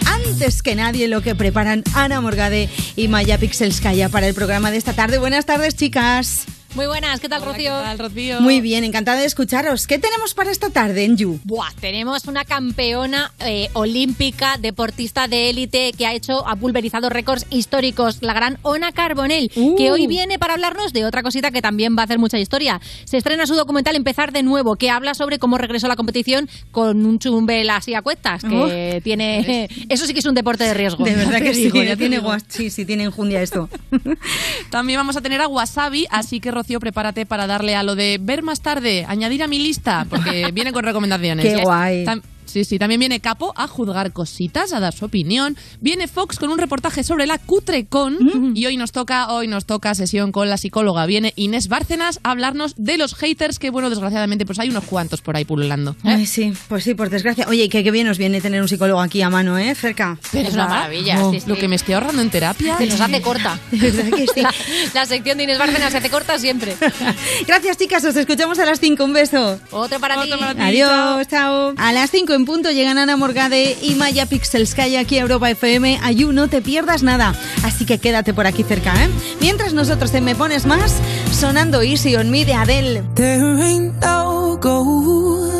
antes 0.06 0.62
que 0.62 0.74
nadie 0.74 1.08
lo 1.08 1.22
que 1.22 1.34
preparan 1.34 1.82
Ana 1.94 2.20
Morgade 2.20 2.68
y 2.96 3.08
Maya 3.08 3.38
Pixelskaya 3.38 4.08
para 4.08 4.28
el 4.28 4.34
programa 4.34 4.70
de 4.70 4.76
esta 4.76 4.92
tarde. 4.92 5.18
Buenas 5.18 5.46
tardes, 5.46 5.74
chicas. 5.76 6.46
Muy 6.76 6.86
buenas, 6.86 7.18
¿qué 7.18 7.28
tal, 7.28 7.42
Rocío? 7.44 7.72
¿Qué 7.76 7.82
tal, 7.84 7.98
Rocío? 7.98 8.40
Muy 8.40 8.60
bien, 8.60 8.84
encantada 8.84 9.18
de 9.18 9.24
escucharos. 9.26 9.88
¿Qué 9.88 9.98
tenemos 9.98 10.34
para 10.34 10.52
esta 10.52 10.70
tarde 10.70 11.04
en 11.04 11.16
You? 11.16 11.40
Buah, 11.42 11.72
tenemos 11.80 12.26
una 12.26 12.44
campeona 12.44 13.32
eh, 13.44 13.68
olímpica, 13.72 14.56
deportista 14.56 15.26
de 15.26 15.50
élite 15.50 15.92
que 15.98 16.06
ha 16.06 16.14
hecho, 16.14 16.46
ha 16.46 16.54
pulverizado 16.54 17.08
récords 17.10 17.44
históricos, 17.50 18.18
la 18.22 18.34
gran 18.34 18.58
Ona 18.62 18.92
Carbonell, 18.92 19.50
Uh. 19.56 19.74
que 19.76 19.90
hoy 19.90 20.06
viene 20.06 20.38
para 20.38 20.54
hablarnos 20.54 20.92
de 20.92 21.04
otra 21.04 21.24
cosita 21.24 21.50
que 21.50 21.60
también 21.60 21.96
va 21.98 22.02
a 22.02 22.04
hacer 22.04 22.20
mucha 22.20 22.38
historia. 22.38 22.80
Se 23.04 23.16
estrena 23.16 23.46
su 23.46 23.56
documental 23.56 23.96
Empezar 23.96 24.30
de 24.32 24.44
nuevo, 24.44 24.76
que 24.76 24.90
habla 24.90 25.14
sobre 25.14 25.40
cómo 25.40 25.58
regresó 25.58 25.86
a 25.86 25.88
la 25.88 25.96
competición 25.96 26.48
con 26.70 27.04
un 27.04 27.18
chumbel 27.18 27.68
así 27.70 27.94
a 27.94 28.02
cuestas, 28.02 28.42
que 28.44 28.96
Oh. 28.98 29.02
tiene... 29.02 29.68
Eso 29.88 30.06
sí 30.06 30.12
que 30.12 30.20
es 30.20 30.26
un 30.26 30.34
deporte 30.36 30.62
de 30.62 30.72
riesgo. 30.74 31.04
De 31.04 31.16
verdad 31.16 31.38
que 31.42 31.52
sí, 31.52 31.64
digo, 31.64 31.82
ya 31.82 31.96
tiene 31.96 32.20
guas- 32.20 32.44
sí, 32.46 32.70
sí, 32.70 32.84
tiene 32.84 33.02
enjundia 33.04 33.42
esto. 33.42 33.68
También 34.70 35.00
vamos 35.00 35.16
a 35.16 35.20
tener 35.20 35.40
a 35.40 35.48
Wasabi, 35.48 36.06
así 36.10 36.38
que 36.38 36.59
Rocío, 36.60 36.78
prepárate 36.78 37.24
para 37.24 37.46
darle 37.46 37.74
a 37.74 37.82
lo 37.82 37.94
de 37.94 38.18
ver 38.20 38.42
más 38.42 38.60
tarde, 38.60 39.06
añadir 39.08 39.42
a 39.42 39.46
mi 39.48 39.58
lista, 39.58 40.06
porque 40.10 40.50
viene 40.52 40.72
con 40.72 40.84
recomendaciones. 40.84 41.44
Qué 41.44 41.62
guay. 41.62 42.04
Tam- 42.04 42.22
Sí, 42.50 42.64
sí, 42.64 42.78
también 42.78 42.98
viene 42.98 43.20
Capo 43.20 43.52
a 43.56 43.66
juzgar 43.68 44.12
cositas, 44.12 44.72
a 44.72 44.80
dar 44.80 44.92
su 44.92 45.04
opinión. 45.04 45.56
Viene 45.80 46.08
Fox 46.08 46.38
con 46.38 46.50
un 46.50 46.58
reportaje 46.58 47.04
sobre 47.04 47.26
la 47.26 47.38
Cutrecon 47.38 48.18
Mm. 48.20 48.52
y 48.56 48.66
hoy 48.66 48.76
nos 48.76 48.92
toca, 48.92 49.32
hoy 49.32 49.46
nos 49.48 49.66
toca 49.66 49.94
sesión 49.94 50.32
con 50.32 50.48
la 50.48 50.56
psicóloga. 50.56 51.06
Viene 51.06 51.32
Inés 51.36 51.68
Bárcenas 51.68 52.20
a 52.22 52.30
hablarnos 52.32 52.74
de 52.76 52.98
los 52.98 53.14
haters, 53.14 53.58
que 53.58 53.70
bueno, 53.70 53.88
desgraciadamente 53.90 54.44
pues 54.46 54.58
hay 54.58 54.68
unos 54.70 54.84
cuantos 54.84 55.20
por 55.22 55.36
ahí 55.36 55.44
pululando. 55.44 55.96
Ay, 56.04 56.26
sí, 56.26 56.52
pues 56.68 56.84
sí, 56.84 56.94
por 56.94 57.08
desgracia. 57.10 57.46
Oye, 57.48 57.68
que, 57.68 57.82
que 57.84 57.90
bien 57.90 58.06
nos 58.06 58.18
viene 58.18 58.40
tener 58.40 58.60
un 58.60 58.68
psicólogo 58.68 59.00
aquí 59.00 59.22
a 59.22 59.30
mano, 59.30 59.58
¿eh? 59.58 59.74
Cerca. 59.74 60.18
Es 60.32 60.52
una 60.54 60.66
maravilla, 60.68 61.24
Oh, 61.24 61.30
sí, 61.32 61.40
sí. 61.40 61.48
Lo 61.48 61.56
que 61.56 61.68
me 61.68 61.76
estoy 61.76 61.94
ahorrando 61.94 62.22
en 62.22 62.30
terapia. 62.30 62.76
Se 62.78 62.86
nos 62.86 63.00
hace 63.00 63.20
corta. 63.20 63.58
Que 63.70 63.90
sí. 64.34 64.40
La, 64.42 64.52
la 64.94 65.06
sección 65.06 65.38
de 65.38 65.44
Inés 65.44 65.58
Bárcenas 65.58 65.92
se 65.92 65.98
hace 65.98 66.10
corta 66.10 66.38
siempre. 66.38 66.76
Gracias, 67.46 67.76
chicas. 67.78 68.04
Os 68.04 68.16
escuchamos 68.16 68.58
a 68.58 68.64
las 68.64 68.80
5. 68.80 69.04
Un 69.04 69.12
beso. 69.12 69.58
Otro 69.70 70.00
para 70.00 70.22
ti. 70.22 70.30
Adiós, 70.58 71.26
chao. 71.28 71.74
A 71.76 71.92
las 71.92 72.10
5 72.10 72.32
en 72.40 72.46
punto 72.46 72.70
llegan 72.70 72.96
Ana 72.96 73.18
Morgade 73.18 73.76
y 73.82 73.96
Maya 73.96 74.24
Pixelskaya 74.24 75.00
aquí 75.00 75.18
a 75.18 75.20
Europa 75.20 75.50
FM. 75.50 76.00
Ayú, 76.02 76.32
no 76.32 76.48
te 76.48 76.62
pierdas 76.62 77.02
nada. 77.02 77.34
Así 77.64 77.84
que 77.84 77.98
quédate 77.98 78.32
por 78.32 78.46
aquí 78.46 78.62
cerca, 78.62 78.94
¿eh? 79.04 79.10
Mientras 79.42 79.74
nosotros 79.74 80.10
te 80.10 80.22
me 80.22 80.34
pones 80.34 80.64
más, 80.64 81.02
sonando 81.38 81.82
Easy 81.82 82.16
on 82.16 82.30
Me 82.30 82.46
de 82.46 82.54
Adele. 82.54 83.04
There 83.14 83.62
ain't 83.62 83.94
no 84.00 84.56
gold 84.58 85.52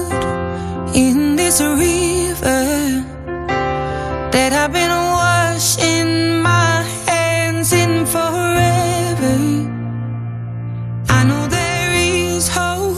in 0.95 1.37
this 1.37 1.61
river 1.61 3.05
that 4.31 4.53
I've 4.55 4.73
been 4.73 4.91
washing 4.91 6.41
my 6.41 6.83
hands 7.07 7.75
in 7.75 8.07
forever. 8.07 9.37
I 11.11 11.25
know 11.25 11.47
there 11.47 11.93
is 11.93 12.49
hope 12.49 12.97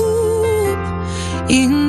in 1.49 1.82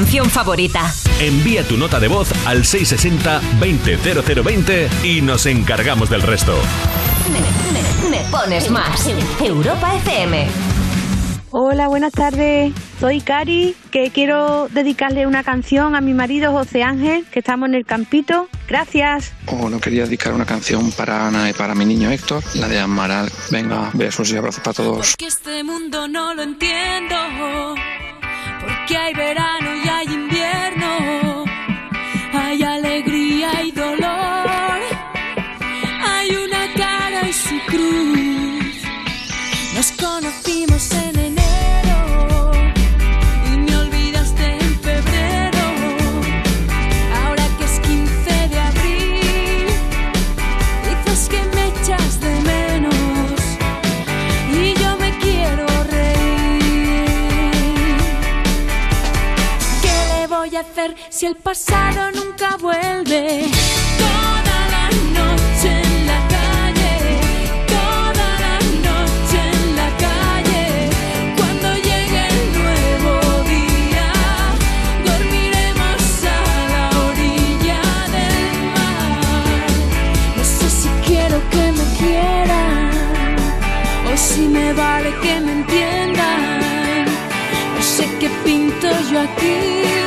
canción 0.00 0.30
favorita. 0.30 0.90
Envía 1.20 1.62
tu 1.62 1.76
nota 1.76 2.00
de 2.00 2.08
voz 2.08 2.32
al 2.46 2.62
660-200020 2.62 4.88
y 5.04 5.20
nos 5.20 5.44
encargamos 5.44 6.08
del 6.08 6.22
resto. 6.22 6.58
Me, 7.30 8.08
me 8.08 8.24
pones 8.30 8.70
más. 8.70 9.10
Europa 9.42 9.94
FM. 9.96 10.46
Hola, 11.50 11.88
buenas 11.88 12.12
tardes. 12.12 12.72
Soy 13.00 13.20
Cari, 13.20 13.74
que 13.90 14.10
quiero 14.10 14.68
dedicarle 14.68 15.26
una 15.26 15.42
canción 15.42 15.94
a 15.94 16.00
mi 16.00 16.14
marido 16.14 16.52
José 16.52 16.82
Ángel, 16.82 17.26
que 17.30 17.40
estamos 17.40 17.68
en 17.68 17.74
el 17.74 17.84
campito. 17.84 18.48
Gracias. 18.68 19.32
Bueno, 19.46 19.80
quería 19.80 20.04
dedicar 20.04 20.32
una 20.32 20.46
canción 20.46 20.92
para 20.92 21.26
Ana 21.26 21.50
y 21.50 21.52
para 21.52 21.74
mi 21.74 21.84
niño 21.84 22.10
Héctor, 22.10 22.42
la 22.54 22.68
de 22.68 22.78
Amaral. 22.78 23.30
Venga, 23.50 23.90
besos 23.94 24.30
y 24.30 24.36
abrazos 24.36 24.62
para 24.62 24.74
todos. 24.74 25.10
Porque 25.10 25.26
este 25.26 25.49
pasado 61.50 62.12
nunca 62.12 62.56
vuelve? 62.58 63.50
Toda 63.98 64.58
la 64.74 64.86
noche 65.18 65.68
en 65.82 66.06
la 66.10 66.20
calle, 66.36 66.94
toda 67.76 68.28
la 68.44 68.56
noche 68.86 69.38
en 69.54 69.62
la 69.80 69.88
calle. 70.06 70.64
Cuando 71.36 71.68
llegue 71.88 72.22
el 72.34 72.40
nuevo 72.60 73.12
día, 73.54 74.08
dormiremos 75.08 76.02
a 76.38 76.42
la 76.74 76.84
orilla 77.08 77.82
del 78.16 78.48
mar. 78.76 79.70
No 80.36 80.44
sé 80.44 80.66
si 80.80 80.88
quiero 81.04 81.36
que 81.50 81.64
me 81.78 81.86
quieran 81.98 83.34
o 84.06 84.16
si 84.16 84.42
me 84.42 84.72
vale 84.72 85.10
que 85.20 85.40
me 85.40 85.52
entiendan. 85.58 87.06
No 87.76 87.82
sé 87.82 88.04
qué 88.20 88.28
pinto 88.44 88.86
yo 89.10 89.18
aquí. 89.18 89.99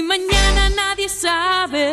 Mañana 0.00 0.70
nadie 0.70 1.08
sabe? 1.08 1.91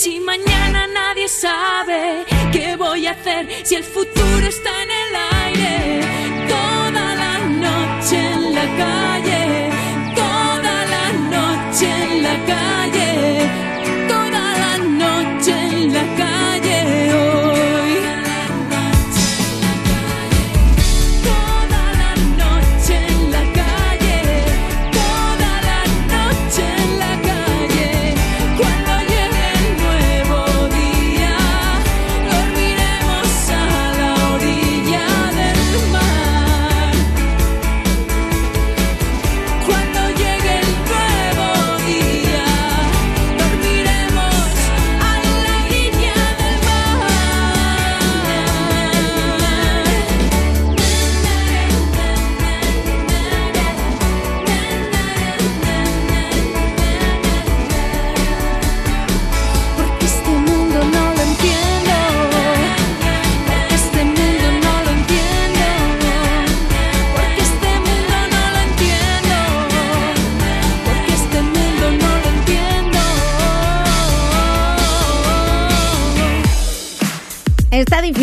Si 0.00 0.18
mañana 0.18 0.86
nadie 0.86 1.28
sabe? 1.28 2.24
¿Qué 2.50 2.74
voy 2.74 3.06
a 3.06 3.10
hacer 3.10 3.46
si 3.64 3.74
el 3.74 3.84
futuro 3.84 4.46
está 4.46 4.70
en 4.82 4.90
el 4.90 5.14
aire? 5.14 5.29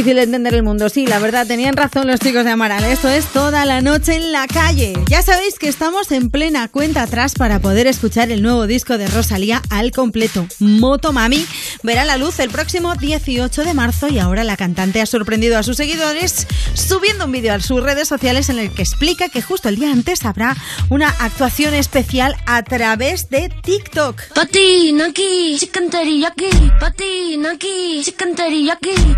Entender 0.08 0.54
el 0.56 0.64
mundo, 0.64 0.88
sí, 0.88 1.06
la 1.06 1.20
verdad, 1.20 1.46
tenían 1.46 1.76
razón 1.76 2.08
los 2.08 2.22
chicos 2.22 2.46
de 2.46 2.52
Amaral. 2.52 2.86
Esto 2.86 3.10
es 3.10 3.26
toda 3.26 3.66
la 3.66 3.82
noche 3.82 4.16
en 4.16 4.32
la 4.32 4.48
calle. 4.48 4.94
Ya 5.10 5.22
sabéis 5.22 5.60
que 5.60 5.68
estamos 5.68 6.14
en 6.14 6.30
plena 6.30 6.70
cuenta 6.70 7.02
atrás 7.02 7.34
para 7.34 7.60
poder 7.60 7.88
escuchar 7.88 8.32
el 8.32 8.42
nuevo 8.42 8.68
disco 8.68 8.98
de 8.98 9.08
Rosalía 9.08 9.62
al 9.70 9.92
completo. 9.92 10.48
Moto 10.60 11.12
Mami 11.12 11.46
verá 11.84 12.06
la 12.06 12.16
luz 12.16 12.40
el 12.40 12.50
próximo 12.50 12.96
18 12.96 13.66
de 13.66 13.74
marzo 13.74 14.08
y 14.08 14.18
ahora 14.20 14.46
la 14.46 14.56
cantante 14.56 15.02
ha 15.02 15.06
sorprendido 15.06 15.58
a 15.58 15.64
sus 15.64 15.76
seguidores 15.76 16.48
subiendo 16.74 17.26
un 17.26 17.34
vídeo 17.34 17.54
a 17.54 17.60
sus 17.60 17.84
redes 17.84 18.08
sociales 18.08 18.48
en 18.48 18.60
el 18.60 18.72
que 18.74 18.84
explica 18.84 19.28
que 19.28 19.42
justo 19.42 19.68
el 19.68 19.76
día 19.76 19.92
antes 19.92 20.24
habrá 20.24 20.56
una 20.90 21.10
actuación 21.20 21.74
especial 21.74 22.38
a 22.46 22.64
través 22.64 23.30
de 23.30 23.50
TikTok. 23.62 24.22
Patina 24.34 25.08
aquí, 25.08 25.58
chicken 25.60 25.90
teriyaki. 25.90 26.50
Patina 26.80 27.52
aquí, 27.52 28.02
chicken. 28.06 28.36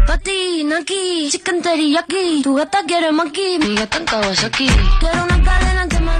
Patina 0.07 0.78
aquí, 0.79 1.29
chicken 1.31 1.61
teriyaki. 1.61 2.41
Tu 2.43 2.53
gata 2.55 2.79
quiere 2.87 3.11
maki, 3.11 3.59
mi 3.59 3.75
gata 3.75 3.97
en 3.97 4.05
Kawasaki. 4.05 4.67
Quiero 4.99 5.23
una 5.23 5.43
cadena 5.43 5.87
que 5.87 5.99
me 5.99 6.11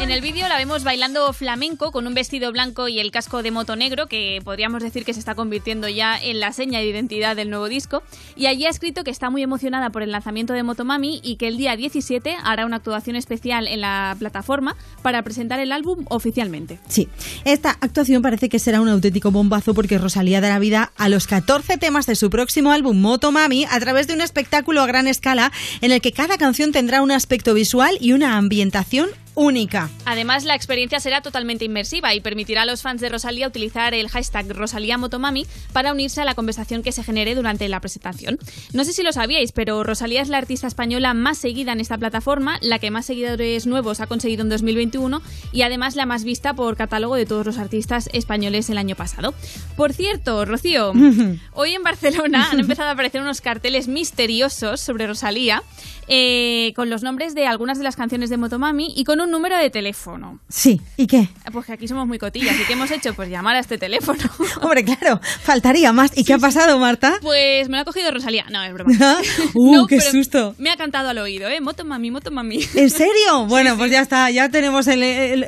En 0.00 0.12
el 0.12 0.20
vídeo 0.20 0.48
la 0.48 0.56
vemos 0.56 0.84
bailando 0.84 1.32
flamenco 1.32 1.90
con 1.90 2.06
un 2.06 2.14
vestido 2.14 2.52
blanco 2.52 2.86
y 2.86 3.00
el 3.00 3.10
casco 3.10 3.42
de 3.42 3.50
moto 3.50 3.74
negro, 3.74 4.06
que 4.06 4.40
podríamos 4.44 4.80
decir 4.80 5.04
que 5.04 5.12
se 5.12 5.18
está 5.18 5.34
convirtiendo 5.34 5.88
ya 5.88 6.16
en 6.16 6.38
la 6.38 6.52
seña 6.52 6.78
de 6.78 6.86
identidad 6.86 7.34
del 7.34 7.50
nuevo 7.50 7.68
disco. 7.68 8.04
Y 8.36 8.46
allí 8.46 8.64
ha 8.66 8.70
escrito 8.70 9.02
que 9.02 9.10
está 9.10 9.28
muy 9.28 9.42
emocionada 9.42 9.90
por 9.90 10.04
el 10.04 10.12
lanzamiento 10.12 10.52
de 10.52 10.62
Motomami 10.62 11.20
y 11.24 11.34
que 11.34 11.48
el 11.48 11.56
día 11.56 11.74
17 11.74 12.36
hará 12.44 12.64
una 12.64 12.76
actuación 12.76 13.16
especial 13.16 13.66
en 13.66 13.80
la 13.80 14.14
plataforma 14.20 14.76
para 15.02 15.22
presentar 15.22 15.58
el 15.58 15.72
álbum 15.72 16.04
oficialmente. 16.10 16.78
Sí, 16.86 17.08
esta 17.44 17.70
actuación 17.80 18.22
parece 18.22 18.48
que 18.48 18.60
será 18.60 18.80
un 18.80 18.88
auténtico 18.88 19.32
bombazo 19.32 19.74
porque 19.74 19.98
Rosalía 19.98 20.40
dará 20.40 20.60
vida 20.60 20.92
a 20.96 21.08
los 21.08 21.26
14 21.26 21.76
temas 21.76 22.06
de 22.06 22.14
su 22.14 22.30
próximo 22.30 22.70
álbum 22.70 23.00
Motomami 23.00 23.64
a 23.64 23.80
través 23.80 24.06
de 24.06 24.14
un 24.14 24.20
espectáculo 24.20 24.80
a 24.80 24.86
gran 24.86 25.08
escala 25.08 25.50
en 25.80 25.90
el 25.90 26.00
que 26.00 26.12
cada 26.12 26.38
canción 26.38 26.70
tendrá 26.70 27.02
un 27.02 27.10
aspecto 27.10 27.52
visual 27.52 27.98
y 28.00 28.12
una 28.12 28.36
ambientación 28.36 29.08
única. 29.38 29.88
Además, 30.04 30.44
la 30.44 30.56
experiencia 30.56 30.98
será 30.98 31.20
totalmente 31.20 31.64
inmersiva 31.64 32.12
y 32.12 32.20
permitirá 32.20 32.62
a 32.62 32.66
los 32.66 32.82
fans 32.82 33.00
de 33.00 33.08
Rosalía 33.08 33.46
utilizar 33.46 33.94
el 33.94 34.08
hashtag 34.08 34.48
Rosalía 34.52 34.98
Motomami 34.98 35.46
para 35.72 35.92
unirse 35.92 36.20
a 36.20 36.24
la 36.24 36.34
conversación 36.34 36.82
que 36.82 36.90
se 36.90 37.04
genere 37.04 37.36
durante 37.36 37.68
la 37.68 37.80
presentación. 37.80 38.40
No 38.72 38.84
sé 38.84 38.92
si 38.92 39.04
lo 39.04 39.12
sabíais, 39.12 39.52
pero 39.52 39.84
Rosalía 39.84 40.22
es 40.22 40.28
la 40.28 40.38
artista 40.38 40.66
española 40.66 41.14
más 41.14 41.38
seguida 41.38 41.72
en 41.72 41.78
esta 41.78 41.96
plataforma, 41.96 42.58
la 42.62 42.80
que 42.80 42.90
más 42.90 43.06
seguidores 43.06 43.64
nuevos 43.68 44.00
ha 44.00 44.08
conseguido 44.08 44.42
en 44.42 44.48
2021 44.48 45.22
y 45.52 45.62
además 45.62 45.94
la 45.94 46.04
más 46.04 46.24
vista 46.24 46.54
por 46.54 46.76
catálogo 46.76 47.14
de 47.14 47.24
todos 47.24 47.46
los 47.46 47.58
artistas 47.58 48.10
españoles 48.12 48.68
el 48.70 48.78
año 48.78 48.96
pasado. 48.96 49.34
Por 49.76 49.92
cierto, 49.92 50.46
Rocío, 50.46 50.92
hoy 51.52 51.74
en 51.74 51.84
Barcelona 51.84 52.48
han 52.50 52.58
empezado 52.58 52.88
a 52.88 52.92
aparecer 52.92 53.22
unos 53.22 53.40
carteles 53.40 53.86
misteriosos 53.86 54.80
sobre 54.80 55.06
Rosalía 55.06 55.62
eh, 56.08 56.72
con 56.74 56.90
los 56.90 57.02
nombres 57.02 57.34
de 57.34 57.46
algunas 57.46 57.78
de 57.78 57.84
las 57.84 57.96
canciones 57.96 58.30
de 58.30 58.36
Motomami 58.36 58.92
y 58.96 59.04
con 59.04 59.20
un 59.20 59.30
número 59.30 59.56
de 59.56 59.70
teléfono. 59.70 60.40
Sí, 60.48 60.80
¿y 60.96 61.06
qué? 61.06 61.28
Pues 61.52 61.66
que 61.66 61.72
aquí 61.72 61.88
somos 61.88 62.06
muy 62.06 62.18
cotillas. 62.18 62.56
¿Y 62.58 62.64
qué 62.64 62.72
hemos 62.72 62.90
hecho? 62.90 63.14
Pues 63.14 63.28
llamar 63.28 63.56
a 63.56 63.60
este 63.60 63.78
teléfono. 63.78 64.18
Hombre, 64.62 64.84
claro, 64.84 65.20
faltaría 65.42 65.92
más. 65.92 66.16
¿Y 66.16 66.24
qué 66.24 66.34
ha 66.34 66.38
pasado, 66.38 66.78
Marta? 66.78 67.18
Pues 67.20 67.68
me 67.68 67.76
lo 67.76 67.82
ha 67.82 67.84
cogido 67.84 68.10
Rosalía. 68.10 68.46
No, 68.50 68.62
es 68.62 68.72
broma. 68.72 68.92
uh, 69.54 69.74
No, 69.74 69.86
qué 69.86 70.00
susto. 70.00 70.54
Me 70.58 70.70
ha 70.70 70.76
cantado 70.76 71.08
al 71.10 71.18
oído, 71.18 71.48
¿eh? 71.48 71.60
Motomami, 71.60 72.10
Motomami. 72.10 72.60
¿En 72.74 72.90
serio? 72.90 73.46
Bueno, 73.48 73.76
pues 73.76 73.90
ya 73.90 74.00
está, 74.00 74.30
ya 74.30 74.48
tenemos 74.50 74.86
el, 74.86 75.02
el 75.02 75.46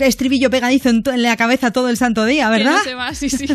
estribillo 0.00 0.50
pegadizo 0.50 0.88
en, 0.88 1.02
la 1.16 1.36
cabeza 1.36 1.70
todo 1.72 1.88
el 1.88 1.96
santo 1.96 2.24
día, 2.24 2.46
Que 2.46 2.58
¿verdad? 2.58 2.78
no 2.78 2.84
se 2.84 2.94
va, 2.94 3.14
sí, 3.14 3.28
sí. 3.28 3.46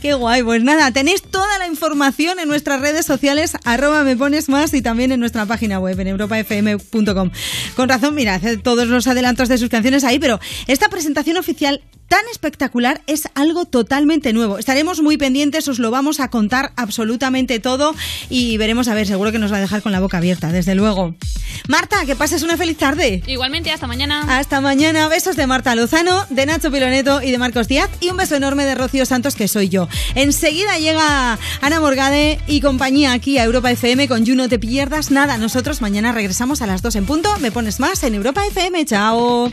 Qué 0.00 0.14
guay, 0.14 0.42
pues 0.42 0.62
nada, 0.62 0.92
tenéis 0.92 1.22
toda 1.22 1.58
la 1.58 1.66
información 1.66 2.38
en 2.38 2.48
nuestras 2.48 2.80
redes 2.80 3.06
sociales, 3.06 3.56
arroba 3.64 4.04
me 4.04 4.16
pones 4.16 4.48
más 4.48 4.72
y 4.74 4.82
también 4.82 5.12
en 5.12 5.20
nuestra 5.20 5.46
página 5.46 5.78
web, 5.78 5.97
en 6.00 6.08
europafm.com. 6.08 7.30
Con 7.76 7.88
razón, 7.88 8.14
mira, 8.14 8.40
todos 8.62 8.88
los 8.88 9.06
adelantos 9.06 9.48
de 9.48 9.58
sus 9.58 9.68
canciones 9.68 10.04
ahí, 10.04 10.18
pero 10.18 10.40
esta 10.66 10.88
presentación 10.88 11.36
oficial 11.36 11.82
tan 12.08 12.20
espectacular 12.30 13.02
es 13.06 13.28
algo 13.34 13.64
totalmente 13.64 14.32
nuevo. 14.32 14.58
Estaremos 14.58 15.00
muy 15.02 15.16
pendientes, 15.16 15.68
os 15.68 15.78
lo 15.78 15.90
vamos 15.90 16.20
a 16.20 16.28
contar 16.28 16.72
absolutamente 16.76 17.60
todo 17.60 17.94
y 18.28 18.56
veremos, 18.56 18.88
a 18.88 18.94
ver, 18.94 19.06
seguro 19.06 19.30
que 19.30 19.38
nos 19.38 19.52
va 19.52 19.58
a 19.58 19.60
dejar 19.60 19.82
con 19.82 19.92
la 19.92 20.00
boca 20.00 20.18
abierta, 20.18 20.50
desde 20.50 20.74
luego. 20.74 21.14
Marta, 21.68 22.04
que 22.06 22.16
pases 22.16 22.42
una 22.42 22.56
feliz 22.56 22.78
tarde. 22.78 23.22
Igualmente, 23.26 23.70
hasta 23.70 23.86
mañana. 23.86 24.38
Hasta 24.38 24.60
mañana. 24.60 25.08
Besos 25.08 25.36
de 25.36 25.46
Marta 25.46 25.74
Lozano, 25.74 26.24
de 26.30 26.46
Nacho 26.46 26.70
Piloneto 26.70 27.22
y 27.22 27.30
de 27.30 27.38
Marcos 27.38 27.68
Díaz. 27.68 27.90
Y 28.00 28.10
un 28.10 28.16
beso 28.16 28.36
enorme 28.36 28.64
de 28.64 28.74
Rocío 28.74 29.04
Santos, 29.06 29.34
que 29.34 29.48
soy 29.48 29.68
yo. 29.68 29.88
Enseguida 30.14 30.78
llega 30.78 31.38
Ana 31.60 31.80
Morgade 31.80 32.40
y 32.46 32.60
compañía 32.60 33.12
aquí 33.12 33.38
a 33.38 33.44
Europa 33.44 33.70
FM 33.70 34.08
con 34.08 34.24
You 34.24 34.34
No 34.34 34.48
Te 34.48 34.58
Pierdas 34.58 35.10
Nada. 35.10 35.36
Nosotros 35.36 35.80
mañana 35.80 36.12
regresamos 36.12 36.62
a 36.62 36.66
las 36.66 36.82
2 36.82 36.96
en 36.96 37.06
punto. 37.06 37.28
Me 37.40 37.52
pones 37.52 37.80
más 37.80 38.02
en 38.02 38.14
Europa 38.14 38.46
FM. 38.46 38.84
Chao. 38.86 39.52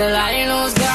till 0.00 0.16
I 0.16 0.46
lose. 0.46 0.72
God. 0.74 0.89